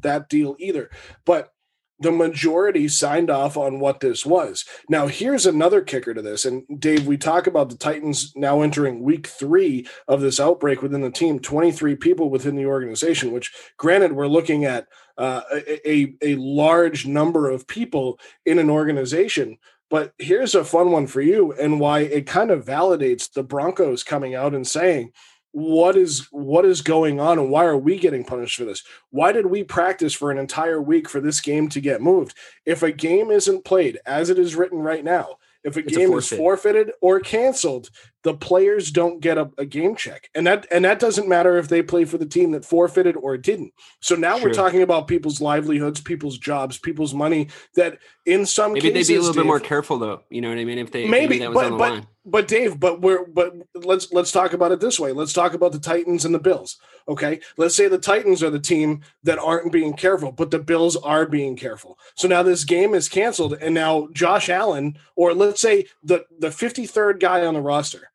[0.00, 0.90] that deal either.
[1.24, 1.52] But
[2.00, 4.64] the majority signed off on what this was.
[4.88, 6.44] Now, here's another kicker to this.
[6.44, 11.02] And Dave, we talk about the Titans now entering week three of this outbreak within
[11.02, 14.86] the team, 23 people within the organization, which granted, we're looking at
[15.16, 19.58] uh, a, a, a large number of people in an organization.
[19.90, 24.02] But here's a fun one for you and why it kind of validates the Broncos
[24.02, 25.12] coming out and saying,
[25.52, 28.82] what is what is going on and why are we getting punished for this?
[29.10, 32.34] Why did we practice for an entire week for this game to get moved?
[32.66, 35.98] If a game isn't played as it is written right now if a It's a
[35.98, 37.90] game is forfeited or canceled
[38.22, 41.68] the players don't get a, a game check and that and that doesn't matter if
[41.68, 45.40] they play for the team that forfeited or didn't so now we're talking about people's
[45.40, 49.46] livelihoods people's jobs people's money that in some Maybe cases they'd be a little bit
[49.46, 50.22] more careful though.
[50.30, 50.78] You know what I mean?
[50.78, 52.06] If they maybe that was on but but, line.
[52.24, 55.72] but dave but we're but let's let's talk about it this way let's talk about
[55.72, 56.78] the titans and the bills
[57.08, 60.96] okay let's say the titans are the team that aren't being careful but the bills
[60.96, 65.60] are being careful so now this game is canceled and now josh allen or let's
[65.60, 68.11] say the the 53rd guy on the roster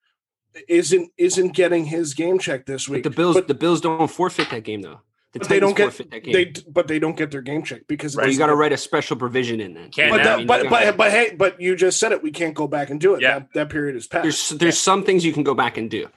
[0.67, 4.09] isn't isn't getting his game check this But week the Bills but, the Bills don't
[4.09, 5.01] forfeit that game though.
[5.33, 6.33] The but they don't get that game.
[6.33, 8.71] they but they don't get their game check because it Well, you got to write
[8.71, 9.89] a special provision in then.
[9.89, 12.23] Can't but, that, I mean, but, you but but hey but you just said it
[12.23, 13.39] we can't go back and do it Yeah.
[13.39, 14.23] that, that period is past.
[14.23, 16.07] there's past there's some things you can go back and do.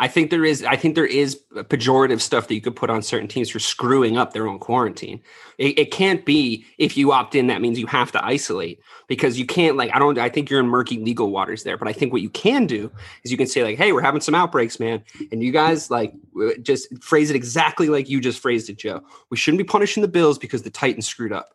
[0.00, 3.02] I think there is I think there is pejorative stuff that you could put on
[3.02, 5.20] certain teams for screwing up their own quarantine.
[5.58, 9.38] It, it can't be if you opt in that means you have to isolate because
[9.38, 11.76] you can't like I don't I think you're in murky legal waters there.
[11.76, 12.90] But I think what you can do
[13.24, 16.14] is you can say like, hey, we're having some outbreaks, man, and you guys like
[16.62, 19.02] just phrase it exactly like you just phrased it, Joe.
[19.28, 21.50] We shouldn't be punishing the Bills because the Titans screwed up.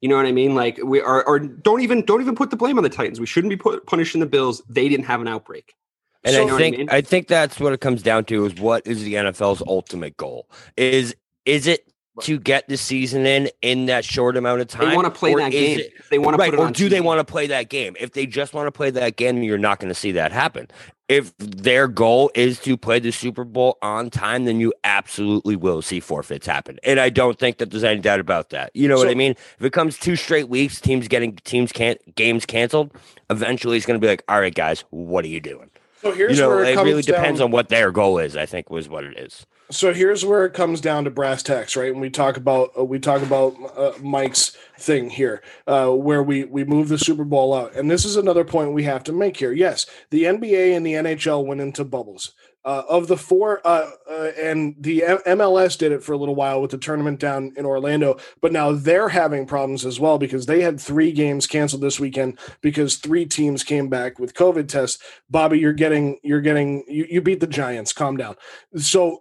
[0.00, 0.56] You know what I mean?
[0.56, 3.20] Like we are, or don't even don't even put the blame on the Titans.
[3.20, 4.62] We shouldn't be put, punishing the Bills.
[4.68, 5.76] They didn't have an outbreak.
[6.24, 6.88] And So- I know I think mean?
[6.90, 10.48] I think that's what it comes down to is what is the NFL's ultimate goal?
[10.76, 11.14] Is
[11.44, 11.84] is it
[12.22, 14.88] to get the season in in that short amount of time?
[14.90, 15.78] They want to play that game.
[15.80, 16.72] it- they want to right, put it or on.
[16.72, 17.94] do they want to play that game?
[18.00, 20.68] If they just want to play that game, you're not going to see that happen.
[21.08, 25.80] If their goal is to play the Super Bowl on time, then you absolutely will
[25.80, 26.78] see forfeits happen.
[26.82, 28.72] And I don't think that there's any doubt about that.
[28.74, 29.32] You know what I mean?
[29.58, 32.90] If it comes two straight weeks, teams getting teams can't games canceled,
[33.30, 35.70] eventually it's going to be like, all right, guys, what are you doing?
[36.02, 38.36] So here's you know, where it, it really depends down- on what their goal is.
[38.36, 39.46] I think was what it is.
[39.70, 42.84] so here's where it comes down to brass tacks right and we talk about uh,
[42.84, 47.52] we talk about uh, mike's thing here uh, where we we move the super bowl
[47.52, 50.86] out and this is another point we have to make here yes the nba and
[50.86, 52.32] the nhl went into bubbles
[52.68, 56.34] uh, of the four uh, uh, and the M- mls did it for a little
[56.34, 60.44] while with the tournament down in orlando but now they're having problems as well because
[60.44, 65.02] they had three games canceled this weekend because three teams came back with covid tests.
[65.30, 67.92] Bobby you're getting you're getting you, you beat the giants.
[67.92, 68.36] Calm down.
[68.76, 69.18] So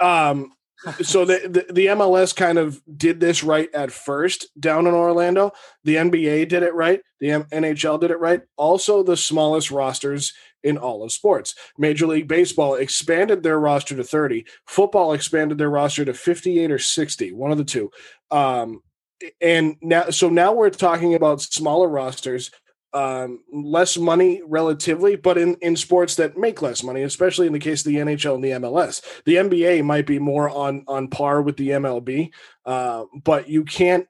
[0.00, 0.52] uh, um
[1.02, 5.52] so the, the the MLS kind of did this right at first down in Orlando.
[5.84, 7.00] The NBA did it right.
[7.20, 8.42] The M- NHL did it right.
[8.56, 10.32] Also, the smallest rosters
[10.62, 11.54] in all of sports.
[11.78, 14.46] Major League Baseball expanded their roster to 30.
[14.66, 17.90] Football expanded their roster to 58 or 60, one of the two.
[18.30, 18.82] Um,
[19.40, 22.50] and now, so now we're talking about smaller rosters
[22.94, 27.58] um, less money relatively, but in, in sports that make less money, especially in the
[27.58, 29.02] case of the NHL and the MLS.
[29.24, 32.30] The NBA might be more on on par with the MLB,
[32.64, 34.08] uh, but you can't.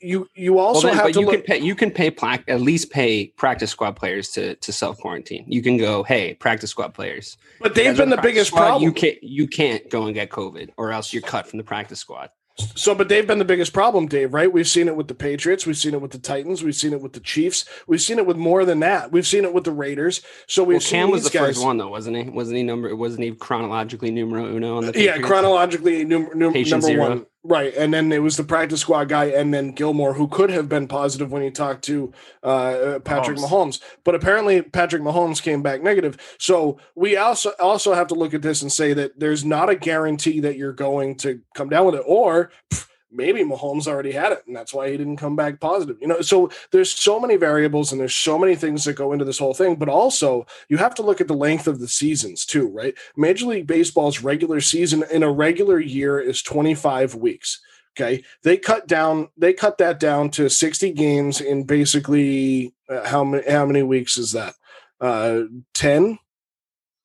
[0.00, 1.34] You you also well, then, have to you look.
[1.34, 4.98] can pay you can pay pla- at least pay practice squad players to to self
[4.98, 5.44] quarantine.
[5.48, 7.36] You can go, hey, practice squad players.
[7.60, 8.82] but they've been the biggest squad, problem.
[8.84, 12.00] You can't you can't go and get COVID, or else you're cut from the practice
[12.00, 12.30] squad.
[12.74, 14.50] So, but they've been the biggest problem, Dave, right?
[14.50, 15.66] We've seen it with the Patriots.
[15.66, 16.62] We've seen it with the Titans.
[16.64, 17.66] We've seen it with the Chiefs.
[17.86, 19.12] We've seen it with more than that.
[19.12, 20.22] We've seen it with the Raiders.
[20.46, 21.48] So we've Well, seen Cam was the guys.
[21.56, 22.30] first one though, wasn't he?
[22.30, 22.94] Wasn't he number?
[22.96, 24.98] Wasn't he chronologically numero uno on the?
[25.02, 27.08] Yeah, chronologically, num- num- number zero.
[27.08, 27.26] one.
[27.48, 27.72] Right.
[27.76, 30.88] And then it was the practice squad guy, and then Gilmore, who could have been
[30.88, 32.12] positive when he talked to
[32.42, 33.80] uh, uh, Patrick Mahomes.
[34.02, 36.18] But apparently, Patrick Mahomes came back negative.
[36.38, 39.76] So we also also have to look at this and say that there's not a
[39.76, 44.32] guarantee that you're going to come down with it, or pff, maybe Mahomes already had
[44.32, 45.96] it, and that's why he didn't come back positive.
[46.00, 49.24] You know, so there's so many variables and there's so many things that go into
[49.24, 49.76] this whole thing.
[49.76, 52.94] But also, you have to look at the length of the seasons too, right?
[53.16, 57.60] Major League Baseball's regular season in a regular year is 25 weeks.
[57.98, 59.28] Okay, they cut down.
[59.38, 63.50] They cut that down to 60 games in basically uh, how many?
[63.50, 64.54] How many weeks is that?
[65.00, 65.42] Uh,
[65.74, 66.18] 10,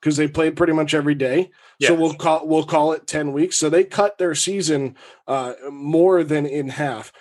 [0.01, 1.51] because they played pretty much every day.
[1.87, 3.57] So we'll call we'll call it 10 weeks.
[3.57, 4.95] So they cut their season
[5.27, 7.11] uh, more than in half.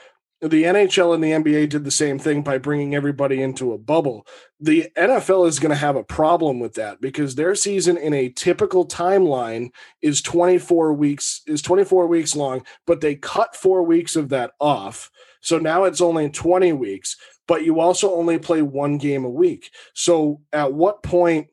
[0.42, 4.26] The NHL and the NBA did the same thing by bringing everybody into a bubble.
[4.58, 8.30] The NFL is going to have a problem with that because their season in a
[8.30, 9.68] typical timeline
[10.00, 15.10] is 24 weeks is 24 weeks long, but they cut 4 weeks of that off.
[15.42, 19.70] So now it's only 20 weeks, but you also only play one game a week.
[19.92, 21.48] So at what point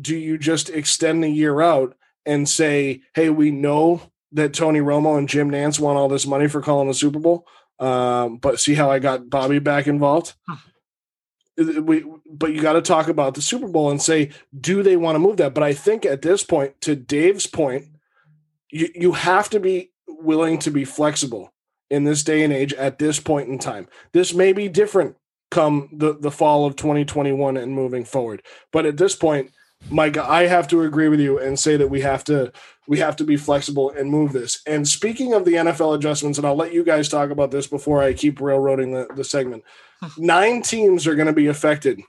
[0.00, 4.02] do you just extend the year out and say, "Hey, we know
[4.32, 7.46] that Tony Romo and Jim Nantz want all this money for calling the Super Bowl,
[7.78, 10.34] um, but see how I got Bobby back involved."
[11.56, 14.30] We, but you got to talk about the Super Bowl and say,
[14.60, 15.54] do they want to move that?
[15.54, 17.84] But I think at this point, to Dave's point,
[18.70, 21.52] you you have to be willing to be flexible
[21.90, 23.86] in this day and age at this point in time.
[24.12, 25.16] This may be different
[25.50, 28.42] come the the fall of 2021 and moving forward,
[28.72, 29.52] but at this point,
[29.90, 32.52] Mike, I have to agree with you and say that we have to
[32.86, 34.60] we have to be flexible and move this.
[34.66, 38.02] And speaking of the NFL adjustments, and I'll let you guys talk about this before
[38.02, 39.64] I keep railroading the, the segment.
[40.18, 42.00] Nine teams are going to be affected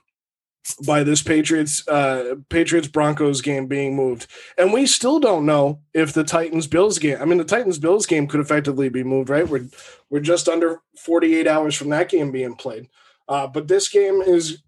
[0.84, 4.26] by this Patriots uh Patriots Broncos game being moved.
[4.58, 8.06] And we still don't know if the Titans Bills game I mean the Titans Bills
[8.06, 9.48] game could effectively be moved, right?
[9.48, 9.68] We're
[10.10, 12.88] we're just under 48 hours from that game being played.
[13.28, 14.62] Uh, but this game is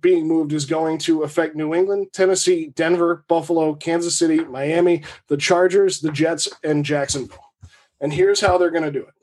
[0.00, 5.36] being moved is going to affect New England, Tennessee, Denver, Buffalo, Kansas City, Miami, the
[5.36, 7.52] Chargers, the Jets, and Jacksonville.
[8.00, 9.14] And here's how they're going to do it.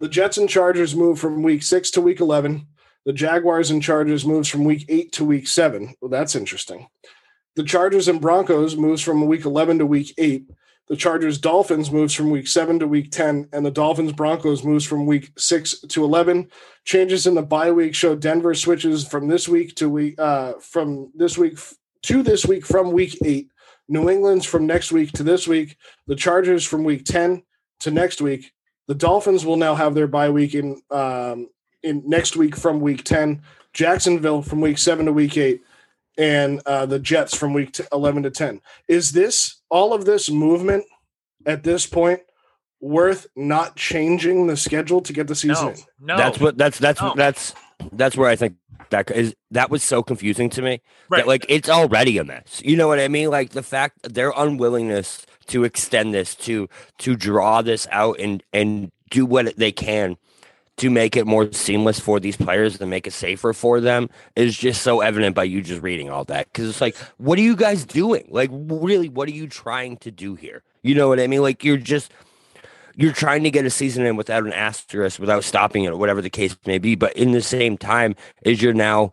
[0.00, 2.66] The Jets and Chargers move from week 6 to week 11.
[3.04, 5.94] The Jaguars and Chargers moves from week 8 to week 7.
[6.00, 6.88] Well, that's interesting.
[7.56, 10.48] The Chargers and Broncos moves from week 11 to week 8.
[10.90, 14.84] The Chargers Dolphins moves from week 7 to week 10 and the Dolphins Broncos moves
[14.84, 16.50] from week 6 to 11.
[16.84, 21.12] Changes in the bye week show Denver switches from this week to week uh from
[21.14, 21.60] this week
[22.02, 23.48] to this week from week 8.
[23.86, 25.76] New England's from next week to this week.
[26.08, 27.44] The Chargers from week 10
[27.80, 28.52] to next week.
[28.88, 31.50] The Dolphins will now have their bye week in um
[31.84, 33.42] in next week from week 10.
[33.72, 35.62] Jacksonville from week 7 to week 8
[36.18, 38.60] and uh, the Jets from week t- 11 to 10.
[38.88, 40.84] Is this all of this movement
[41.46, 42.20] at this point
[42.80, 45.76] worth not changing the schedule to get the season No, in?
[46.00, 46.16] no.
[46.16, 47.14] That's what that's that's No.
[47.16, 47.54] that's
[47.92, 48.56] that's where I think
[48.90, 50.80] that is that was so confusing to me.
[51.08, 51.18] Right.
[51.18, 52.60] That like it's already a mess.
[52.64, 53.30] You know what I mean?
[53.30, 56.68] Like the fact their unwillingness to extend this to
[56.98, 60.16] to draw this out and and do what they can
[60.80, 64.56] to make it more seamless for these players and make it safer for them is
[64.56, 66.46] just so evident by you just reading all that.
[66.52, 68.26] Because it's like what are you guys doing?
[68.30, 70.62] Like really what are you trying to do here?
[70.82, 71.42] You know what i mean?
[71.42, 72.12] Like you're just
[72.96, 76.20] you're trying to get a season in without an asterisk without stopping it or whatever
[76.22, 76.94] the case may be.
[76.94, 79.12] But in the same time is you're now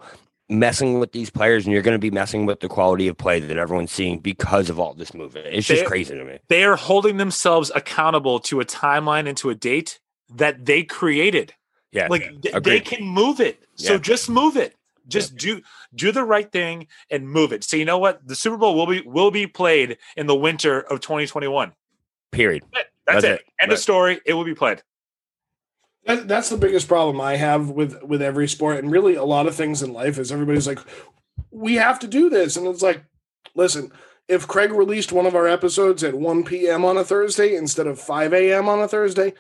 [0.50, 3.42] messing with these players and you're going to be messing with the quality of play
[3.42, 5.46] that everyone's seeing because of all this movement.
[5.48, 6.40] It's just They- crazy to me.
[6.48, 10.00] they are holding themselves accountable to a timeline and to a date
[10.34, 11.54] that they created.
[11.92, 13.64] Yeah Like th- they can move it.
[13.76, 14.00] So Yeah.
[14.00, 14.76] just move it.
[15.08, 15.62] Just do
[15.96, 17.64] do the right thing and move it.
[17.64, 18.28] So you know what?
[18.28, 21.74] The Super Bowl will be will be played in the winter of 2021.
[22.32, 23.32] period That's, That's it.
[23.32, 23.42] it.
[23.62, 23.74] End Right.
[23.74, 24.20] of story.
[24.26, 24.84] It will be played.
[26.06, 29.48] That, that's the biggest problem I have with with every sport and really a lot
[29.48, 30.80] of things in life is everybody's like,
[31.52, 33.04] we have to do this, and it's like,
[33.56, 33.92] listen,
[34.28, 36.84] if Craig released one of our episodes at 1 p.m.
[36.86, 38.68] on a Thursday instead of 5 a.m.
[38.70, 39.34] on a Thursday,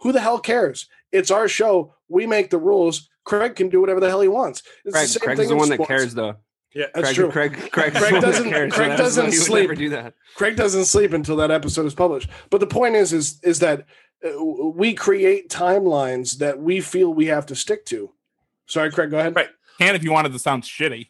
[0.00, 0.88] who the hell cares?
[1.12, 1.94] It's our show.
[2.08, 3.08] We make the rules.
[3.24, 4.62] Craig can do whatever the hell he wants.
[4.84, 6.36] It's Craig, the same Craig's thing the in one that cares, though.
[6.74, 7.30] Yeah, That's Craig, true.
[7.30, 9.62] Craig, Craig, Craig the one that doesn't- cares, so Craig that's doesn't would sleep.
[9.62, 10.14] Never do that.
[10.36, 12.28] Craig doesn't sleep until that episode is published.
[12.48, 13.86] But the point is, is is that
[14.24, 18.12] uh, we create timelines that we feel we have to stick to.
[18.66, 19.10] Sorry, Craig.
[19.10, 19.34] Go ahead.
[19.34, 19.48] Right.
[19.80, 21.08] And if you wanted to sound shitty,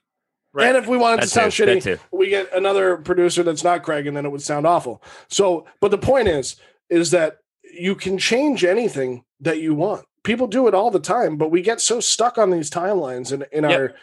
[0.52, 0.66] Right.
[0.66, 1.98] And if we wanted to That sound too, that shitty, too.
[2.10, 5.00] we get another producer that's not Craig, and then it would sound awful.
[5.28, 6.56] So, but the point is,
[6.88, 7.38] is that
[7.72, 10.04] you can change anything that you want.
[10.22, 13.44] People do it all the time, but we get so stuck on these timelines in,
[13.52, 13.78] in Yep.
[13.80, 13.94] our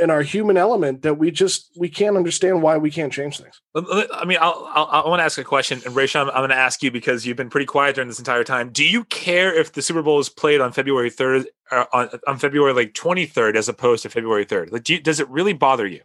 [0.00, 3.60] in our human element that we just we can't understand why we can't change things.
[3.74, 6.28] Let- let- I mean, I'll, I'll, I want to ask a question, and Rachel, I'm,
[6.30, 8.70] I'm going to ask you because you've been pretty quiet during this entire time.
[8.70, 12.38] Do you care if the Super Bowl is played on February 3rd, uh, on, on
[12.38, 14.70] February like 23rd, as opposed to February 3rd?
[14.72, 16.00] Like, do you, does it really bother you?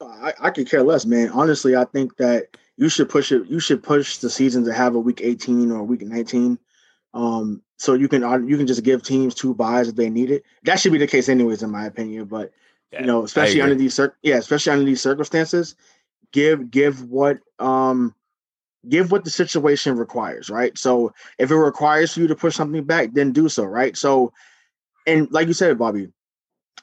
[0.00, 1.28] I, I could care less, man.
[1.28, 3.46] Honestly, I think that you should push it.
[3.46, 6.58] You should push the season to have a week 18 or a week 19.
[7.12, 10.30] Um, so you can uh, you can just give teams two byes if they need
[10.30, 10.44] it.
[10.64, 12.26] That should be the case, anyways, in my opinion.
[12.26, 12.52] But
[12.92, 15.76] Yeah, you know, especially under these cir- yeah, especially under these circumstances,
[16.30, 18.14] give give what um
[18.86, 20.76] give what the situation requires, right?
[20.76, 23.96] So if it requires for you to push something back, then do so, right?
[23.96, 24.34] So,
[25.06, 26.12] and like you said, Bobby,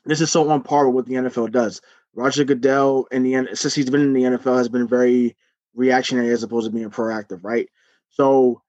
[0.05, 1.79] this is so on par with what the NFL does.
[2.15, 5.35] Roger Goodell in the end, since he's been in the NFL, has been very
[5.75, 7.69] reactionary as opposed to being proactive, right?
[8.09, 8.63] So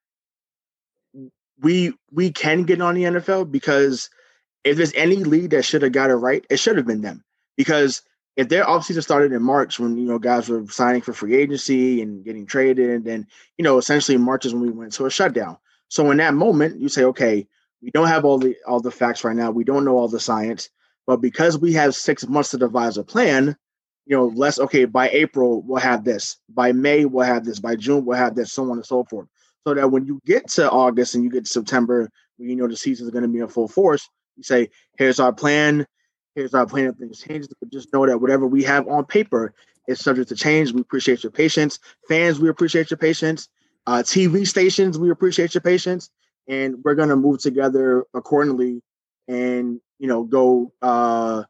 [1.61, 4.11] we we can get on the NFL because
[4.65, 7.25] if there's any league that should have got it right, it should have been them.
[7.57, 8.03] Because
[8.37, 12.01] if their offseason started in March when you know guys were signing for free agency
[12.03, 13.27] and getting traded, and then
[13.57, 15.57] you know essentially March is when we went to a shutdown.
[15.89, 17.47] So in that moment, you say, okay,
[17.83, 19.51] we don't have all the all the facts right now.
[19.51, 20.71] We don't know all the science,
[21.07, 23.57] but because we have six months to devise a plan,
[24.07, 24.85] you know, less okay.
[24.85, 26.37] By April, we'll have this.
[26.49, 27.59] By May, we'll have this.
[27.59, 28.53] By June, we'll have this.
[28.53, 29.29] So on and so forth.
[29.69, 32.09] So that when you get to August and you get to September,
[32.39, 34.09] when you know the season is going to be in full force,
[34.39, 35.87] you say, "Here's our plan.
[36.35, 39.53] Here's our plan if things change." But just know that whatever we have on paper
[39.87, 40.73] is subject to change.
[40.73, 42.41] We appreciate your patience, fans.
[42.41, 43.51] We appreciate your patience.
[43.87, 46.09] Uh, TV stations, we appreciate your patience,
[46.49, 48.81] and we're going to move together accordingly,
[49.29, 50.73] and you know, go.
[50.81, 51.43] Uh,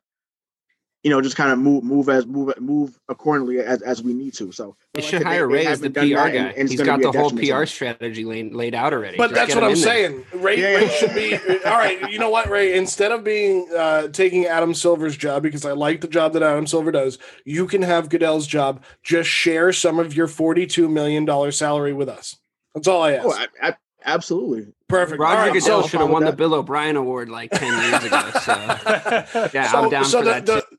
[1.04, 4.34] you know, just kind of move, move as move, move accordingly as, as we need
[4.34, 4.50] to.
[4.50, 6.28] So They like should they- hire they Ray as the PR guy.
[6.28, 9.16] and- and it's He's gonna got the whole PR strategy laid, laid out already.
[9.16, 9.84] But Just that's what I'm in there.
[9.84, 10.24] saying.
[10.34, 10.88] Ray, Yeah, Ray yeah.
[10.88, 11.34] should be
[11.64, 12.10] all right.
[12.10, 12.76] You know what, Ray?
[12.76, 16.66] Instead of being uh, taking Adam Silver's job because I like the job that Adam
[16.66, 18.82] Silver does, you can have Goodell's job.
[19.04, 22.36] Just share some of your forty-two million dollar salary with us.
[22.74, 23.26] That's all I ask.
[23.26, 24.72] Oh, I, I, absolutely.
[24.88, 25.20] Perfect.
[25.20, 26.32] Roger All right, Goodell so- should have with won the.
[26.32, 28.30] Bill O'Brien Award like 10 years ago.
[28.42, 28.52] So,
[29.52, 30.46] yeah, so, I'm down so for the, that.
[30.46, 30.76] the, too.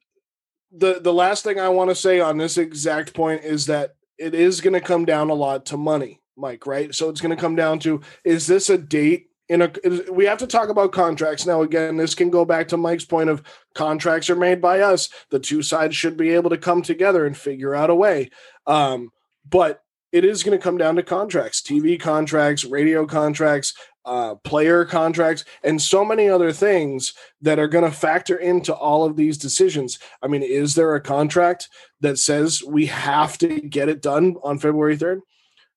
[0.71, 4.33] The the last thing I want to say on this exact point is that it
[4.33, 6.65] is going to come down a lot to money, Mike.
[6.65, 6.93] Right?
[6.93, 9.27] So it's going to come down to is this a date?
[9.47, 9.71] In a,
[10.11, 11.63] we have to talk about contracts now.
[11.63, 13.41] Again, this can go back to Mike's point of
[13.73, 15.09] contracts are made by us.
[15.31, 18.29] The two sides should be able to come together and figure out a way.
[18.67, 19.09] Um,
[19.49, 23.73] but it is going to come down to contracts, TV contracts, radio contracts,
[24.09, 29.05] uh, player contracts, and so many other things that are going to factor into all
[29.05, 29.99] of these decisions.
[30.23, 31.69] I mean, is there a contract
[32.01, 35.19] that says we have to get it done on February 3rd?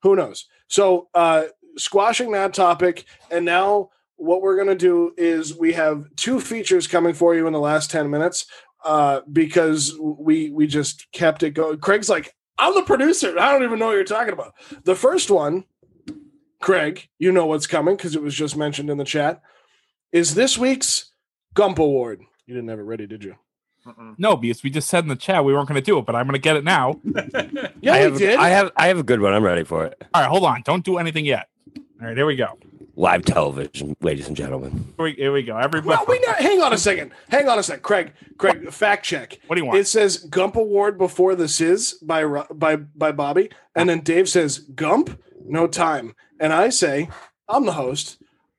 [0.03, 0.47] Who knows?
[0.69, 1.45] So, uh,
[1.77, 6.87] squashing that topic, and now what we're going to do is we have two features
[6.87, 8.47] coming for you in the last 10 minutes
[8.85, 11.79] uh, because we we just kept it going.
[11.79, 13.39] Craig's like, I'm the producer.
[13.39, 14.55] I don't even know what you're talking about.
[14.85, 15.65] The first one,
[16.63, 19.43] Craig, you know what's coming because it was just mentioned in the chat,
[20.13, 21.13] is this week's
[21.55, 22.23] Gump Award.
[22.47, 23.37] You didn't have it ready, did you?
[23.87, 24.15] Mm-mm.
[24.17, 26.15] no, because we just said in the chat we weren't going to do it, but
[26.15, 27.01] I'm going to get it now.
[27.85, 28.39] Yeah, I have, did.
[28.39, 29.35] I have I have a good one.
[29.35, 30.01] I'm ready for it.
[30.15, 30.63] All right, hold on.
[30.65, 31.49] Don't do anything yet.
[32.01, 32.57] All right, here we go.
[32.95, 34.87] Live television, ladies and gentlemen.
[34.97, 35.57] Here we, here we go.
[35.57, 37.11] Everybody, well, we not, hang on a second.
[37.29, 38.13] Hang on a second, Craig.
[38.39, 39.41] Craig, fact check.
[39.49, 39.81] what do you want?
[39.81, 44.61] It says Gump Award before this is by by by Bobby, and then Dave says
[44.61, 47.09] Gump, no time, and I say
[47.49, 48.19] I'm the host,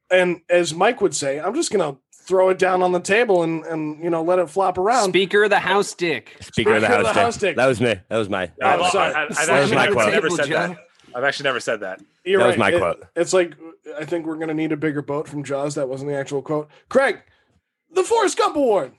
[0.09, 3.63] and as Mike would say, I'm just gonna throw it down on the table and
[3.65, 5.09] and you know let it flop around.
[5.09, 6.35] Speaker of the House Dick.
[6.39, 7.05] Speaker of the Speaker of House.
[7.05, 7.23] the Dick.
[7.23, 7.55] House Dick.
[7.57, 7.95] That was me.
[8.09, 8.45] That was my.
[8.61, 9.13] Oh, I've, that was sorry.
[9.13, 10.13] I- I've That was actually my never, quote.
[10.13, 10.53] never said Joe.
[10.55, 10.77] that.
[11.15, 12.01] I've actually never said that.
[12.25, 12.71] You're That was right.
[12.71, 13.05] my It- quote.
[13.15, 13.53] It's like
[13.99, 15.75] I think we're gonna need a bigger boat from Jaws.
[15.75, 16.69] That wasn't the actual quote.
[16.89, 17.19] Craig,
[17.91, 18.93] the Forrest Gump Award.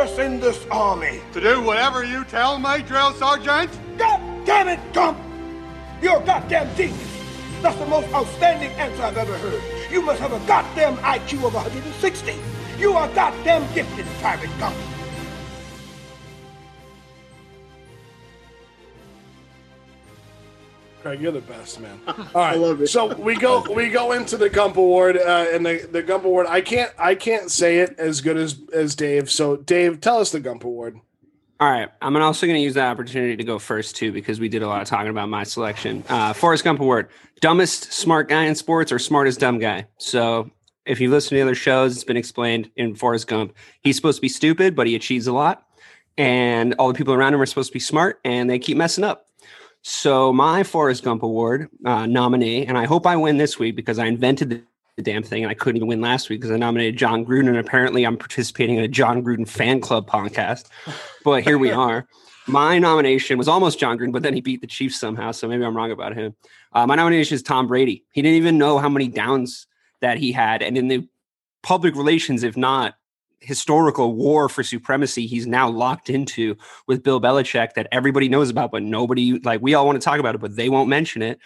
[0.00, 1.20] In this army?
[1.34, 3.70] To do whatever you tell me, drill sergeant.
[3.98, 5.18] God damn it, Gump!
[6.00, 6.98] You're a goddamn genius.
[7.60, 9.62] That's the most outstanding answer I've ever heard.
[9.92, 12.34] You must have a goddamn IQ of 160.
[12.78, 14.76] You are goddamn gifted, Private Gump.
[21.02, 21.98] Craig, you're the best, man.
[22.06, 25.64] All right, love it so we go we go into the Gump Award, uh, and
[25.64, 26.46] the the Gump Award.
[26.46, 29.30] I can't I can't say it as good as as Dave.
[29.30, 31.00] So Dave, tell us the Gump Award.
[31.58, 34.48] All right, I'm also going to use that opportunity to go first too because we
[34.48, 36.04] did a lot of talking about my selection.
[36.08, 37.08] Uh, Forrest Gump Award:
[37.40, 39.86] dumbest smart guy in sports or smartest dumb guy.
[39.98, 40.50] So
[40.84, 43.54] if you listen to the other shows, it's been explained in Forrest Gump.
[43.82, 45.66] He's supposed to be stupid, but he achieves a lot,
[46.18, 49.04] and all the people around him are supposed to be smart, and they keep messing
[49.04, 49.26] up.
[49.82, 53.98] So my Forrest Gump Award uh, nominee, and I hope I win this week because
[53.98, 54.62] I invented the,
[54.96, 57.48] the damn thing, and I couldn't even win last week because I nominated Jon Gruden,
[57.48, 60.66] and apparently I'm participating in a Jon Gruden fan club podcast.
[61.24, 62.06] But here we are.
[62.46, 65.64] My nomination was almost Jon Gruden, but then he beat the Chiefs somehow, so maybe
[65.64, 66.34] I'm wrong about him.
[66.72, 68.04] Uh, my nomination is Tom Brady.
[68.10, 69.66] He didn't even know how many downs
[70.00, 71.08] that he had, and in the
[71.62, 72.94] public relations, if not
[73.40, 76.56] historical war for supremacy he's now locked into
[76.86, 80.20] with Bill Belichick that everybody knows about, but nobody like we all want to talk
[80.20, 81.38] about it, but they won't mention it.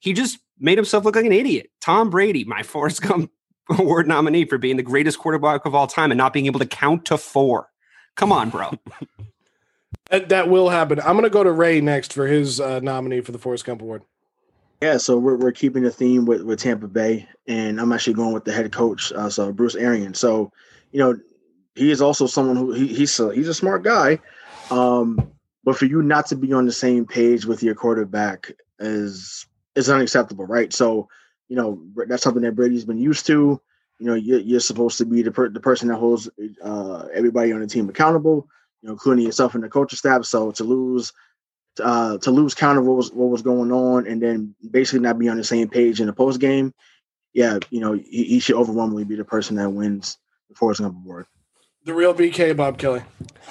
[0.00, 1.70] He just made himself look like an idiot.
[1.80, 3.30] Tom Brady, my Forrest Gump
[3.70, 6.66] award nominee for being the greatest quarterback of all time and not being able to
[6.66, 7.68] count to four.
[8.16, 8.70] Come on, bro.
[10.10, 11.00] That, that will happen.
[11.00, 13.80] I'm going to go to Ray next for his uh, nominee for the Forrest Gump
[13.80, 14.02] Award.
[14.82, 18.34] Yeah, so we're, we're keeping the theme with, with Tampa Bay, and I'm actually going
[18.34, 20.18] with the head coach, uh, so Bruce Arians.
[20.18, 20.52] So,
[20.90, 21.16] you know,
[21.74, 24.18] he is also someone who he, he's a, he's a smart guy,
[24.70, 25.32] um,
[25.64, 29.88] but for you not to be on the same page with your quarterback is is
[29.88, 30.72] unacceptable, right?
[30.72, 31.08] So,
[31.48, 33.60] you know, that's something that Brady's been used to.
[33.98, 36.28] You know, you're, you're supposed to be the per, the person that holds
[36.62, 38.48] uh, everybody on the team accountable.
[38.82, 40.24] You know, including yourself and the coaching staff.
[40.24, 41.12] So to lose
[41.80, 45.18] uh, to lose count of what was what was going on, and then basically not
[45.18, 46.74] be on the same page in the post game,
[47.32, 50.18] yeah, you know, he, he, should overwhelmingly be the person that wins
[50.48, 51.26] the Forrest Gump Award.
[51.84, 53.02] The real BK, Bob Kelly.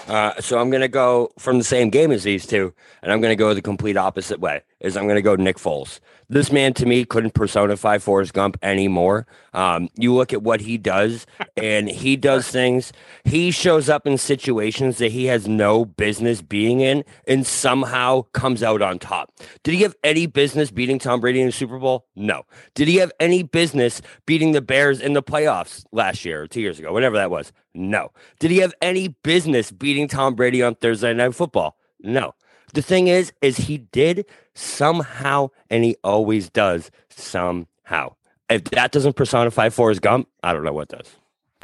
[0.07, 3.35] Uh, so I'm gonna go from the same game as these two, and I'm gonna
[3.35, 4.61] go the complete opposite way.
[4.81, 5.99] Is I'm gonna go Nick Foles.
[6.27, 9.27] This man to me couldn't personify Forrest Gump anymore.
[9.53, 11.25] Um, you look at what he does,
[11.57, 12.93] and he does things.
[13.23, 18.63] He shows up in situations that he has no business being in, and somehow comes
[18.63, 19.31] out on top.
[19.63, 22.07] Did he have any business beating Tom Brady in the Super Bowl?
[22.15, 22.43] No.
[22.73, 26.61] Did he have any business beating the Bears in the playoffs last year or two
[26.61, 27.51] years ago, whatever that was?
[27.73, 28.11] No.
[28.39, 31.77] Did he have any business beating Tom Brady on Thursday Night Football?
[31.99, 32.33] No.
[32.73, 38.15] The thing is, is he did somehow, and he always does somehow.
[38.49, 41.15] If that doesn't personify Forrest Gump, I don't know what does.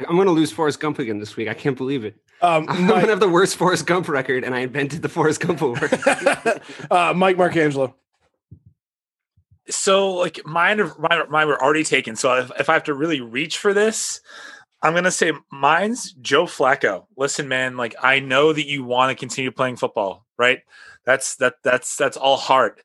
[0.06, 1.48] I'm going to lose Forrest Gump again this week.
[1.48, 2.16] I can't believe it.
[2.40, 5.40] Um, I'm going to have the worst Forrest Gump record, and I invented the Forrest
[5.40, 5.92] Gump award.
[6.90, 7.94] uh, Mike Marcangelo.
[9.70, 12.16] So, like mine, mine, mine were already taken.
[12.16, 14.22] So, if, if I have to really reach for this,
[14.80, 17.06] I'm gonna say mine's Joe Flacco.
[17.16, 20.60] Listen, man, like I know that you want to continue playing football, right?
[21.08, 22.82] That's that that's that's all heart.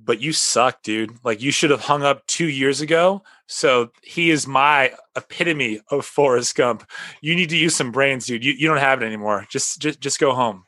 [0.00, 1.18] But you suck, dude.
[1.24, 3.24] Like you should have hung up two years ago.
[3.48, 6.88] So he is my epitome of Forrest Gump.
[7.20, 8.44] You need to use some brains, dude.
[8.44, 9.44] You, you don't have it anymore.
[9.50, 10.62] Just just just go home.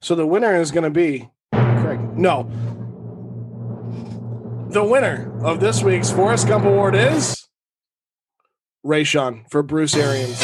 [0.00, 2.16] So the winner is gonna be Craig.
[2.16, 2.48] No.
[4.68, 7.48] The winner of this week's Forrest Gump Award is
[8.86, 10.38] Rayshawn for Bruce Arians.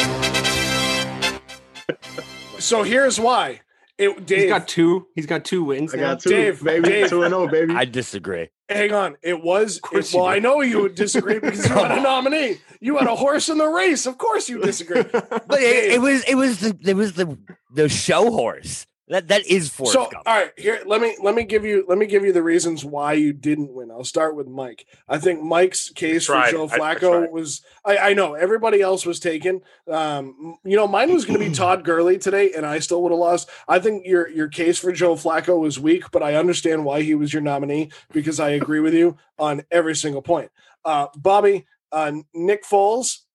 [2.59, 3.61] so here's why.
[3.99, 5.07] It, Dave, he's got two.
[5.13, 5.93] He's got two wins.
[5.93, 6.13] I now.
[6.13, 6.87] got two, Dave, baby.
[6.87, 7.09] Dave.
[7.09, 7.75] Two and zero, baby.
[7.75, 8.47] I disagree.
[8.69, 9.17] Hang on.
[9.21, 9.81] It was.
[9.91, 10.25] It, well, do.
[10.25, 12.59] I know you would disagree because you had a nominee.
[12.79, 14.05] You had a horse in the race.
[14.05, 15.03] Of course, you disagree.
[15.49, 17.37] But it, it was it was the it was the
[17.73, 18.87] the show horse.
[19.09, 20.23] That that is Forrest so Gump.
[20.27, 22.85] all right here let me let me give you let me give you the reasons
[22.85, 23.89] why you didn't win.
[23.89, 24.85] I'll start with mike.
[25.07, 26.51] I think mike's case for tried.
[26.51, 29.61] joe I- I flacco was I, I know everybody else was taken.
[29.87, 33.11] Um you know mine was going to be todd gurley today and i still would
[33.11, 33.49] have lost.
[33.67, 37.15] I think your your case for joe flacco was weak but i understand why he
[37.15, 40.51] was your nominee because i agree with you on every single point.
[40.85, 43.28] Uh bobby uh nick foles he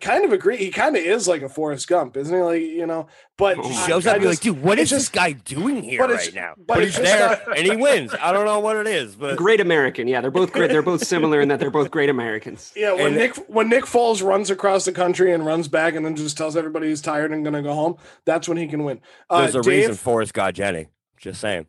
[0.00, 0.56] kind of agree.
[0.56, 2.42] He kind of is like a Forrest Gump, isn't he?
[2.42, 3.06] Like you know,
[3.36, 5.32] but He shows I up and you're just- like, dude, what is it's this guy
[5.32, 6.54] doing here but it's- right now?
[6.56, 8.14] but But, he's there not- and he wins.
[8.20, 10.08] I don't know what it is, but Great American.
[10.08, 10.70] Yeah, they're both great.
[10.70, 12.72] They're both similar in that they're both great Americans.
[12.76, 16.04] Yeah, when And- Nick when Nick Foles runs across the country and runs back and
[16.04, 19.00] then just tells everybody he's tired and gonna go home, that's when he can win.
[19.30, 20.88] Uh, there's a Dave, reason Forrest got Jenny.
[21.18, 21.66] Just saying.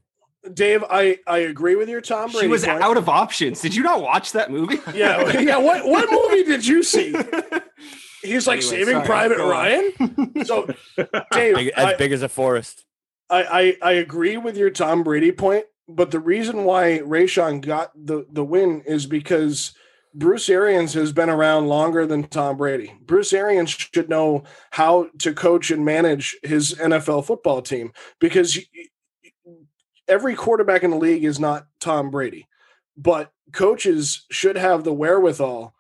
[0.54, 2.46] Dave, I I agree with your Tom Brady.
[2.46, 2.82] She was point.
[2.82, 3.62] out of options.
[3.62, 4.80] Did you not watch that movie?
[4.94, 5.58] Yeah, yeah.
[5.58, 7.14] What what movie did you see?
[8.24, 9.38] He's like Anyway, Saving sorry, Private.
[9.38, 10.46] Ryan.
[10.46, 10.66] So,
[11.32, 12.86] Dave, Big, as I, big as a forest.
[13.30, 17.92] I, I I agree with your Tom Brady point, but the reason why Rayshawn got
[17.96, 19.74] the the win is because
[20.14, 22.94] Bruce Arians has been around longer than Tom Brady.
[23.02, 28.64] Bruce Arians should know how to coach and manage his NFL football team because y-
[28.76, 28.86] y-
[30.10, 32.48] every quarterback in the league is not Tom Brady.
[32.98, 35.74] but coaches should have the wherewithal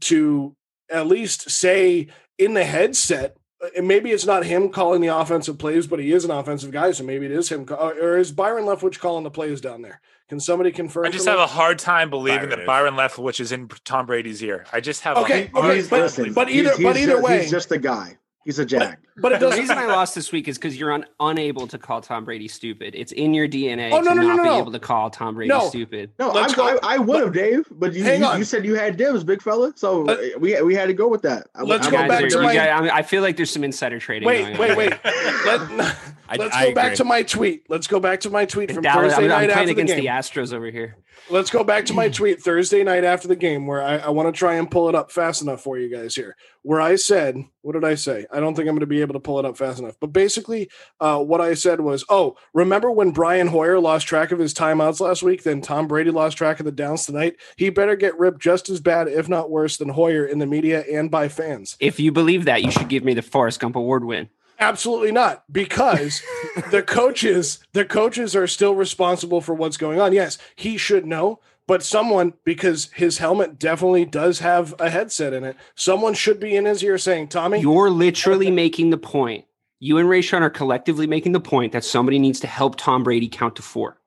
[0.00, 0.56] to
[0.90, 3.36] at least say in the headset.
[3.62, 6.70] Uh, and maybe it's not him calling the offensive plays, but he is an offensive
[6.72, 7.64] guy, so maybe it is him.
[7.70, 10.00] Uh, or is Byron Leftwich calling the plays down there?
[10.28, 11.04] Can somebody confirm?
[11.04, 11.44] I just have me?
[11.44, 12.66] a hard time believing Byron that is.
[12.66, 14.64] Byron Leftwich is in Tom Brady's ear.
[14.72, 17.22] I just have Okay, a hard okay, He's- but- but either- he's- but either ju-
[17.22, 18.16] way- he's just a guy.
[18.44, 19.00] He's a jack.
[19.18, 22.00] but it The reason I lost this week is because you're un- unable to call
[22.00, 22.94] Tom Brady stupid.
[22.96, 25.10] It's in your DNA Oh, no, to no, no, not no, be able to call
[25.10, 25.68] Tom Brady No.
[25.68, 26.10] stupid.
[26.18, 29.22] No, I, I, I would have, Dave, but you, you, you said you had dibs,
[29.24, 29.72] big fella.
[29.76, 31.46] So Let- we we had to go with that.
[31.54, 33.50] I, Let's I go back are- to my- guys- I, mean, I feel like there's
[33.50, 34.26] some insider trading.
[34.26, 34.76] Wait, going wait, on.
[34.76, 34.98] wait.
[35.46, 35.96] Let,
[36.32, 37.64] I- let's I go back to my tweet.
[37.68, 39.72] Let's go back to my tweet from Dallas, Thursday I'm, I'm night playing after the
[39.72, 40.04] against game.
[40.04, 40.96] the Astros over here.
[41.30, 44.34] Let's go back to my tweet Thursday night after the game where I, I want
[44.34, 46.36] to try and pull it up fast enough for you guys here.
[46.62, 48.24] Where I said, what did I say?
[48.32, 49.96] I don't think I'm going to be able to pull it up fast enough.
[50.00, 54.38] But basically, uh, what I said was, oh, remember when Brian Hoyer lost track of
[54.38, 55.42] his timeouts last week?
[55.42, 57.36] Then Tom Brady lost track of the downs tonight.
[57.56, 60.84] He better get ripped just as bad, if not worse, than Hoyer in the media
[60.90, 61.76] and by fans.
[61.80, 64.28] If you believe that, you should give me the Forrest Gump Award win.
[64.62, 66.22] Absolutely not, because
[66.70, 70.12] the coaches, the coaches are still responsible for what's going on.
[70.12, 75.44] Yes, he should know, but someone, because his helmet definitely does have a headset in
[75.44, 79.46] it, someone should be in his ear saying, "Tommy, You're literally making the point.
[79.80, 83.28] You and Rayshawn are collectively making the point that somebody needs to help Tom Brady
[83.28, 83.98] count to four.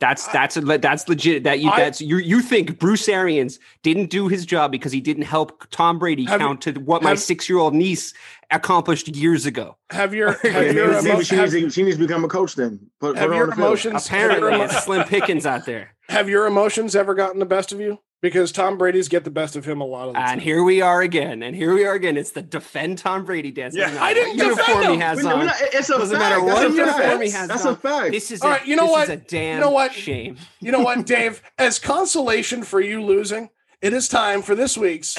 [0.00, 1.42] That's that's a, that's legit.
[1.44, 5.00] That you I- that's you you think Bruce Arians didn't do his job because he
[5.00, 8.14] didn't help Tom Brady Have count to what my six year old niece
[8.50, 9.76] accomplished years ago.
[9.90, 12.54] have your have your, maybe emo- she, needs to, she needs to become a coach
[12.54, 12.78] then.
[13.00, 15.94] Put, have put your on the emotions Apparently, your, it's slim pickings out there.
[16.08, 17.98] have your emotions ever gotten the best of you?
[18.20, 20.28] Because Tom Brady's get the best of him a lot of the time.
[20.32, 21.40] And here we are again.
[21.44, 22.16] And here we are again.
[22.16, 23.76] It's the defend Tom Brady dance.
[23.76, 25.46] Yeah, Doesn't I didn't what defend uniform he has We- we on.
[25.46, 26.30] not- it's a Doesn't fact.
[26.30, 27.74] matter what a uniform he has That's on.
[27.74, 28.10] a fact.
[28.10, 29.02] This is All a, you know this what?
[29.04, 29.92] Is a damn You know what?
[29.94, 30.36] shame.
[30.60, 31.42] You know what, Dave?
[31.58, 33.50] As consolation for you losing,
[33.80, 35.16] it is time for this week's,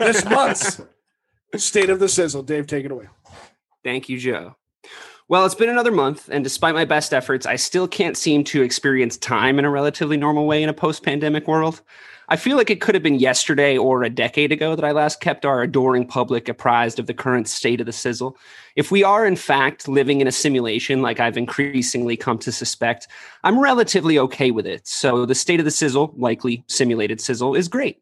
[0.00, 0.80] this month's
[1.56, 2.42] State of the Sizzle.
[2.42, 3.06] Dave, take it away.
[3.84, 4.56] Thank you, Joe.
[5.28, 8.62] Well, it's been another month, and despite my best efforts, I still can't seem to
[8.62, 11.82] experience time in a relatively normal way in a post pandemic world.
[12.32, 15.20] I feel like it could have been yesterday or a decade ago that I last
[15.20, 18.36] kept our adoring public apprised of the current state of the sizzle.
[18.76, 23.08] If we are, in fact, living in a simulation like I've increasingly come to suspect,
[23.42, 24.86] I'm relatively okay with it.
[24.86, 28.00] So the state of the sizzle, likely simulated sizzle, is great.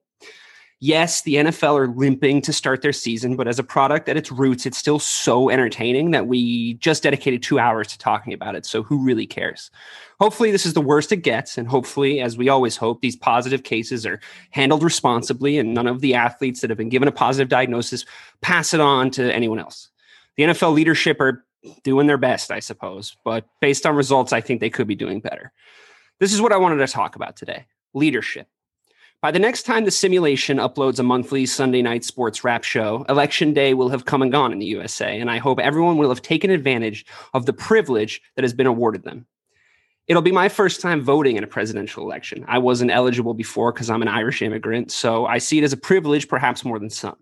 [0.80, 4.30] Yes, the NFL are limping to start their season, but as a product at its
[4.30, 8.64] roots, it's still so entertaining that we just dedicated two hours to talking about it.
[8.64, 9.72] So who really cares?
[10.20, 11.58] Hopefully, this is the worst it gets.
[11.58, 16.00] And hopefully, as we always hope, these positive cases are handled responsibly and none of
[16.00, 18.04] the athletes that have been given a positive diagnosis
[18.40, 19.90] pass it on to anyone else.
[20.36, 21.44] The NFL leadership are
[21.82, 25.18] doing their best, I suppose, but based on results, I think they could be doing
[25.18, 25.52] better.
[26.20, 28.46] This is what I wanted to talk about today leadership.
[29.20, 33.52] By the next time the simulation uploads a monthly Sunday night sports wrap show, election
[33.52, 36.22] day will have come and gone in the USA, and I hope everyone will have
[36.22, 37.04] taken advantage
[37.34, 39.26] of the privilege that has been awarded them.
[40.06, 42.44] It'll be my first time voting in a presidential election.
[42.46, 45.76] I wasn't eligible before because I'm an Irish immigrant, so I see it as a
[45.76, 47.16] privilege, perhaps more than some.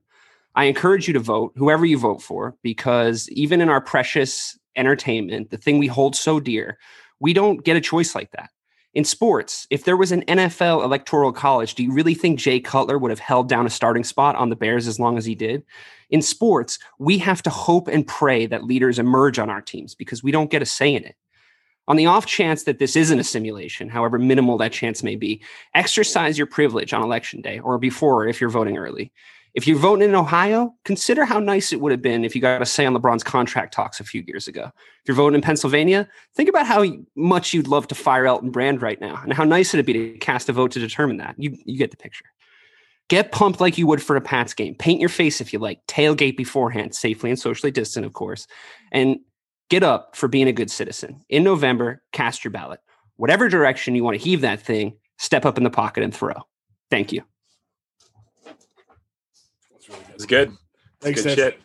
[0.54, 5.48] I encourage you to vote, whoever you vote for, because even in our precious entertainment,
[5.48, 6.76] the thing we hold so dear,
[7.20, 8.50] we don't get a choice like that.
[8.96, 12.96] In sports, if there was an NFL electoral college, do you really think Jay Cutler
[12.96, 15.62] would have held down a starting spot on the Bears as long as he did?
[16.08, 20.22] In sports, we have to hope and pray that leaders emerge on our teams because
[20.22, 21.14] we don't get a say in it.
[21.86, 25.42] On the off chance that this isn't a simulation, however minimal that chance may be,
[25.74, 29.12] exercise your privilege on election day or before if you're voting early.
[29.56, 32.60] If you're voting in Ohio, consider how nice it would have been if you got
[32.60, 34.64] a say on LeBron's contract talks a few years ago.
[34.66, 36.84] If you're voting in Pennsylvania, think about how
[37.16, 40.18] much you'd love to fire Elton Brand right now and how nice it'd be to
[40.18, 41.36] cast a vote to determine that.
[41.38, 42.26] You, you get the picture.
[43.08, 44.74] Get pumped like you would for a Pats game.
[44.74, 45.80] Paint your face if you like.
[45.86, 48.46] Tailgate beforehand, safely and socially distant, of course.
[48.92, 49.20] And
[49.70, 51.22] get up for being a good citizen.
[51.30, 52.80] In November, cast your ballot.
[53.16, 56.34] Whatever direction you want to heave that thing, step up in the pocket and throw.
[56.90, 57.22] Thank you.
[60.14, 60.52] It's good.
[61.00, 61.60] Thanks, good shit.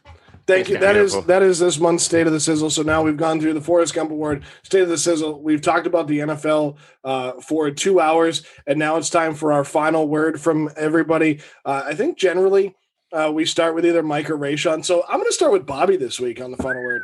[0.47, 0.75] Thank you.
[0.75, 1.27] Yeah, That is beautiful.
[1.27, 2.69] that is this month's State of the Sizzle.
[2.71, 5.41] So now we've gone through the Forrest Gump Award, State of the Sizzle.
[5.41, 9.63] We've talked about the NFL uh, for two hours, and now it's time for our
[9.63, 11.39] final word from everybody.
[11.63, 12.75] Uh, I think generally
[13.13, 14.83] uh, we start with either Mike or Rayshawn.
[14.83, 17.03] So I'm going to start with Bobby this week on the final word.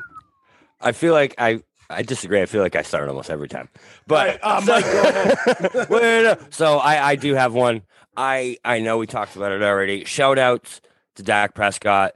[0.82, 2.42] I feel like I I disagree.
[2.42, 3.70] I feel like I start almost every time.
[4.08, 5.90] But All right, uh, Mike.
[5.90, 6.38] Wait, no, no.
[6.50, 7.84] so I I do have one.
[8.18, 10.04] I I know we talked about it already.
[10.06, 10.82] Shout outs
[11.18, 12.14] to Dak Prescott.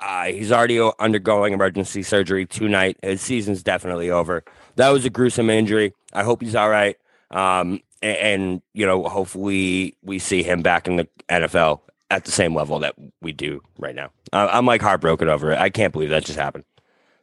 [0.00, 2.96] Uh, he's already undergoing emergency surgery tonight.
[3.02, 4.44] His season's definitely over.
[4.76, 5.94] That was a gruesome injury.
[6.12, 6.96] I hope he's all right.
[7.30, 11.80] Um, and, and you know, hopefully we see him back in the NFL
[12.10, 14.10] at the same level that we do right now.
[14.32, 15.58] Uh, I'm like heartbroken over it.
[15.58, 16.64] I can't believe that just happened.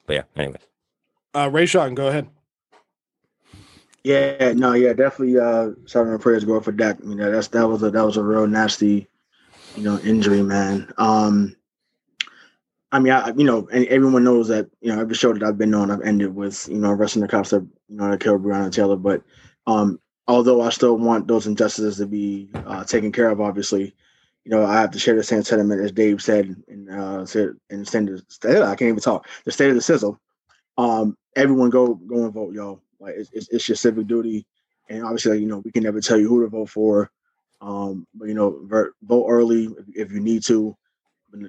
[0.06, 0.62] But yeah, anyways.
[1.34, 2.28] Uh, Rayshawn, go ahead.
[4.04, 5.40] Yeah, no, yeah, definitely.
[5.40, 6.98] Uh, sorry, my prayers go out for Dak.
[7.04, 9.08] You know, that's that was a that was a real nasty,
[9.76, 10.92] you know, injury, man.
[10.98, 11.56] Um,
[12.92, 15.58] I mean, I you know, and everyone knows that you know every show that I've
[15.58, 18.44] been on, I've ended with you know arresting the cops that you know that killed
[18.44, 18.96] Breonna Taylor.
[18.96, 19.24] But
[19.66, 23.96] um, although I still want those injustices to be uh, taken care of, obviously,
[24.46, 27.56] you know, I have to share the same sentiment as Dave said in uh, said
[27.72, 28.24] in the,
[28.64, 29.28] I can't even talk.
[29.46, 30.20] The state of the sizzle.
[30.78, 32.80] Um, everyone go go and vote, yo.
[33.00, 34.46] Like it's, it's, it's your civic duty,
[34.90, 37.10] and obviously, you know, we can never tell you who to vote for.
[37.64, 38.60] Um, but you know,
[39.04, 40.76] vote early if, if you need to.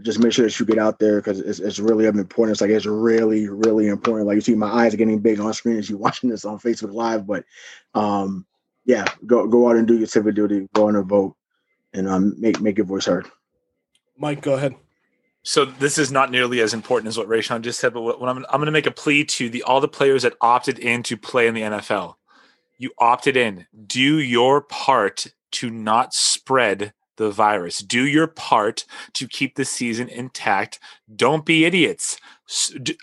[0.01, 2.62] Just make sure that you get out there because it's, it's really of importance.
[2.62, 4.27] Like it's really, really important.
[4.27, 6.59] Like you see, my eyes are getting big on screen as you're watching this on
[6.59, 7.27] Facebook Live.
[7.27, 7.45] But
[7.95, 8.47] um,
[8.86, 10.69] yeah, go go out and do your civic duty.
[10.73, 11.36] Go out and vote,
[11.93, 13.31] and um, make make your voice heard.
[14.16, 14.74] Mike, go ahead.
[15.43, 18.31] So this is not nearly as important as what Rayshawn just said, but what, what
[18.31, 21.03] I'm, I'm going to make a plea to the all the players that opted in
[21.03, 22.15] to play in the NFL.
[22.78, 23.66] You opted in.
[23.86, 27.78] Do your part to not spread the virus.
[27.78, 30.81] Do your part to keep the season intact.
[31.14, 32.18] Don't be idiots.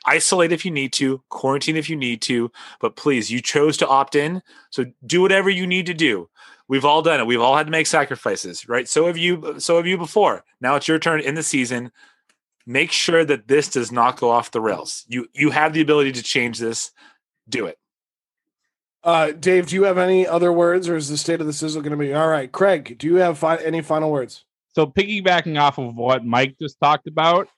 [0.06, 3.88] Isolate if you need to, quarantine if you need to, but please, you chose to
[3.88, 6.30] opt in, so do whatever you need to do.
[6.68, 7.26] We've all done it.
[7.26, 8.88] We've all had to make sacrifices, right?
[8.88, 9.60] So have you.
[9.60, 10.44] So have you before.
[10.62, 11.92] Now it's your turn in the season
[12.66, 15.06] make sure that this does not go off the rails.
[15.08, 16.92] You you have the ability to change this.
[17.50, 17.78] Do it.
[19.04, 21.82] Uh, Dave, do you have any other words, or is the state of the sizzle
[21.82, 22.52] going to be all right?
[22.52, 24.46] Craig, do you have fi- any final words?
[24.74, 27.50] So, piggybacking off of what Mike just talked about,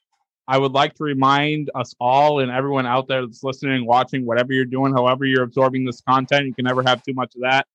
[0.48, 4.53] I would like to remind us all and everyone out there that's listening, watching, whatever
[4.53, 7.68] you're doing, however you're absorbing this content, you can never have too much of that.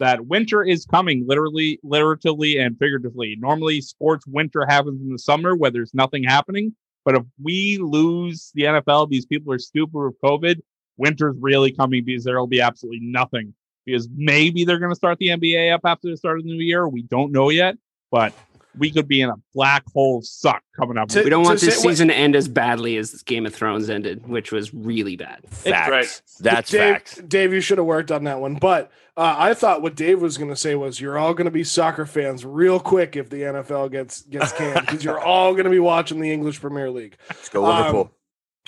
[0.00, 3.36] That winter is coming, literally, literally, and figuratively.
[3.38, 6.74] Normally, sports winter happens in the summer where there's nothing happening.
[7.04, 10.60] But if we lose the NFL, these people are stupid with COVID.
[10.96, 13.54] Winter's really coming because there will be absolutely nothing.
[13.84, 16.62] Because maybe they're going to start the NBA up after the start of the new
[16.62, 16.88] year.
[16.88, 17.76] We don't know yet,
[18.10, 18.32] but
[18.76, 21.08] we could be in a black hole suck coming up.
[21.10, 23.90] To, we don't want this season what, to end as badly as Game of Thrones
[23.90, 25.40] ended, which was really bad.
[25.48, 25.90] Facts.
[25.90, 26.22] Right.
[26.40, 27.16] That's Dave, facts.
[27.16, 28.54] Dave, you should have worked on that one.
[28.54, 31.50] But uh, I thought what Dave was going to say was, "You're all going to
[31.50, 35.64] be soccer fans real quick if the NFL gets gets canned because you're all going
[35.64, 38.00] to be watching the English Premier League." Let's go Liverpool.
[38.00, 38.10] Um,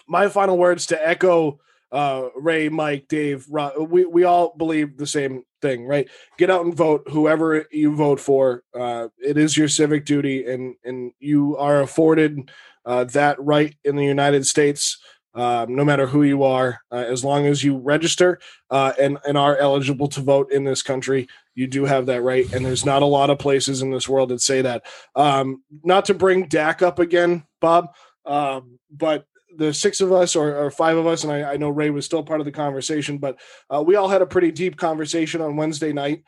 [0.09, 1.59] my final words to echo
[1.97, 6.07] uh, Ray, Mike, Dave, Rob, we, we all believe the same thing, right?
[6.37, 8.65] Get out and vote whoever you vote for.
[8.79, 12.51] Uh, it is your civic duty, and, and you are afforded
[12.85, 14.99] uh, that right in the United States.
[15.35, 18.41] Um, no matter who you are, uh, as long as you register
[18.71, 22.51] uh, and and are eligible to vote in this country, you do have that right.
[22.55, 24.85] And there's not a lot of places in this world that say that.
[25.15, 27.95] Um, not to bring Dak up again, Bob,
[28.25, 29.27] um, but
[29.57, 32.05] the six of us or, or five of us, and I, I, know Ray was
[32.05, 33.39] still part of the conversation, but
[33.71, 36.23] uh, we all had a pretty deep conversation on Wednesday night.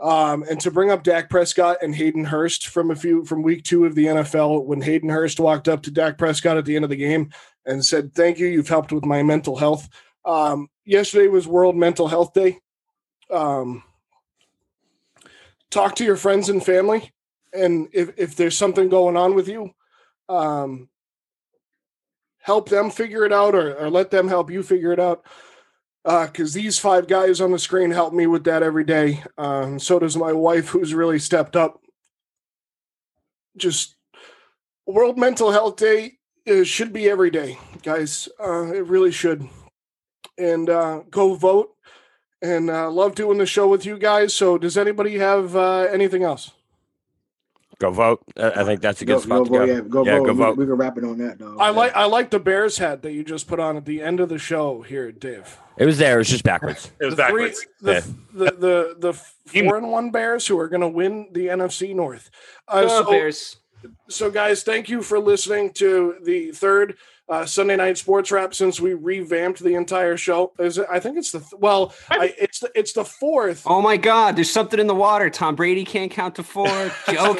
[0.00, 3.64] Um, and to bring up Dak Prescott and Hayden Hurst from a few from week
[3.64, 6.84] two of the NFL, when Hayden Hurst walked up to Dak Prescott at the end
[6.84, 7.30] of the game
[7.66, 9.88] and said, "Thank you, you've helped with my mental health."
[10.24, 12.58] Um, yesterday was World Mental Health Day.
[13.28, 13.82] Um,
[15.70, 17.12] talk to your friends and family,
[17.52, 19.74] and if if there's something going on with you,
[20.28, 20.88] um,
[22.48, 25.22] help them figure it out or, or let them help you figure it out
[26.02, 29.22] because uh, these five guys on the screen help me with that every day.
[29.36, 31.82] Um, so does my wife, who's really stepped up.
[33.54, 33.96] Just
[34.86, 36.12] World Mental Health Day
[36.64, 38.30] should be every day, guys.
[38.40, 39.46] Uh, it really should.
[40.38, 41.74] And uh, go vote.
[42.40, 44.32] And uh, love doing the show with you guys.
[44.32, 46.52] So, does anybody have uh, anything else?
[47.78, 48.24] Go vote.
[48.36, 49.64] I think that's a good go, spot go to go.
[49.64, 50.26] Yeah, go yeah, vote.
[50.26, 50.56] Go we, vote.
[50.56, 51.56] We, can wrap it on that, though.
[51.58, 54.18] I like I like the Bears hat that you just put on at the end
[54.18, 55.56] of the show here, Dave.
[55.76, 56.16] It was there.
[56.16, 56.90] It was just backwards.
[57.00, 57.60] It was the backwards.
[57.60, 58.00] Three, the, yeah.
[58.32, 59.12] the, the, the,
[59.52, 62.30] the four and one Bears who are going to win the NFC North.
[62.66, 63.56] Uh, so, Bears.
[64.08, 66.96] So, guys, thank you for listening to the third
[67.28, 70.52] uh, Sunday night sports wrap since we revamped the entire show.
[70.58, 73.62] Is it, I think it's the th- well, I, it's the it's the fourth.
[73.66, 74.36] Oh my God!
[74.36, 75.28] There's something in the water.
[75.30, 76.66] Tom Brady can't count to four.
[77.10, 77.34] Joe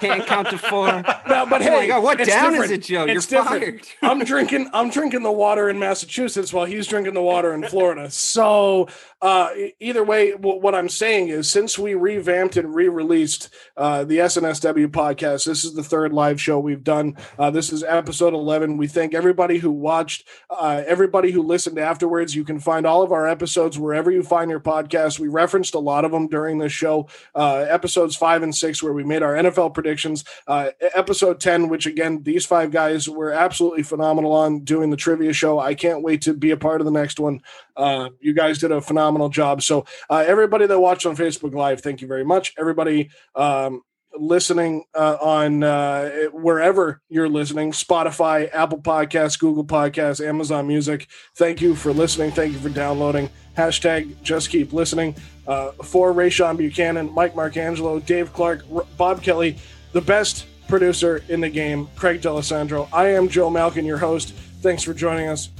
[0.00, 0.86] can't count to four.
[1.28, 2.64] No, but oh hey, my God, what down different.
[2.64, 3.04] is it, Joe?
[3.06, 3.84] It's You're different.
[3.86, 4.10] fired.
[4.10, 4.68] I'm drinking.
[4.72, 8.10] I'm drinking the water in Massachusetts while he's drinking the water in Florida.
[8.10, 8.88] So
[9.22, 14.88] uh, either way, what I'm saying is, since we revamped and re-released uh, the SNSW
[14.88, 17.14] podcast, this is the third third live show we've done.
[17.38, 18.78] Uh, this is episode 11.
[18.78, 22.34] We thank everybody who watched, uh, everybody who listened afterwards.
[22.34, 25.18] You can find all of our episodes wherever you find your podcast.
[25.18, 27.08] We referenced a lot of them during this show.
[27.34, 30.24] Uh, episodes five and six, where we made our NFL predictions.
[30.46, 35.32] Uh, episode 10, which again, these five guys were absolutely phenomenal on doing the trivia
[35.32, 35.58] show.
[35.58, 37.42] I can't wait to be a part of the next one.
[37.76, 39.62] Uh, you guys did a phenomenal job.
[39.62, 42.54] So, uh, everybody that watched on Facebook Live, thank you very much.
[42.58, 43.82] Everybody um,
[44.18, 51.06] listening uh, on uh, wherever you're listening Spotify, Apple Podcasts, Google Podcasts, Amazon Music.
[51.36, 52.30] Thank you for listening.
[52.30, 53.30] Thank you for downloading.
[53.56, 55.14] Hashtag just keep listening.
[55.46, 59.56] Uh, for Rayshawn Buchanan, Mike Marcangelo, Dave Clarke, R- Bob Kelly,
[59.92, 62.88] the best producer in the game, Craig D'Alessandro.
[62.92, 64.32] I am Joe Malkin, your host.
[64.62, 65.50] Thanks for joining us.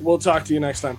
[0.00, 0.98] We'll talk to you next time.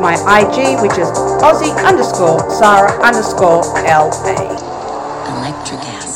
[0.00, 1.08] My IG, which is
[1.40, 4.10] Aussie underscore Sarah underscore LA.
[5.26, 6.00] Electricast.
[6.00, 6.09] Electricast.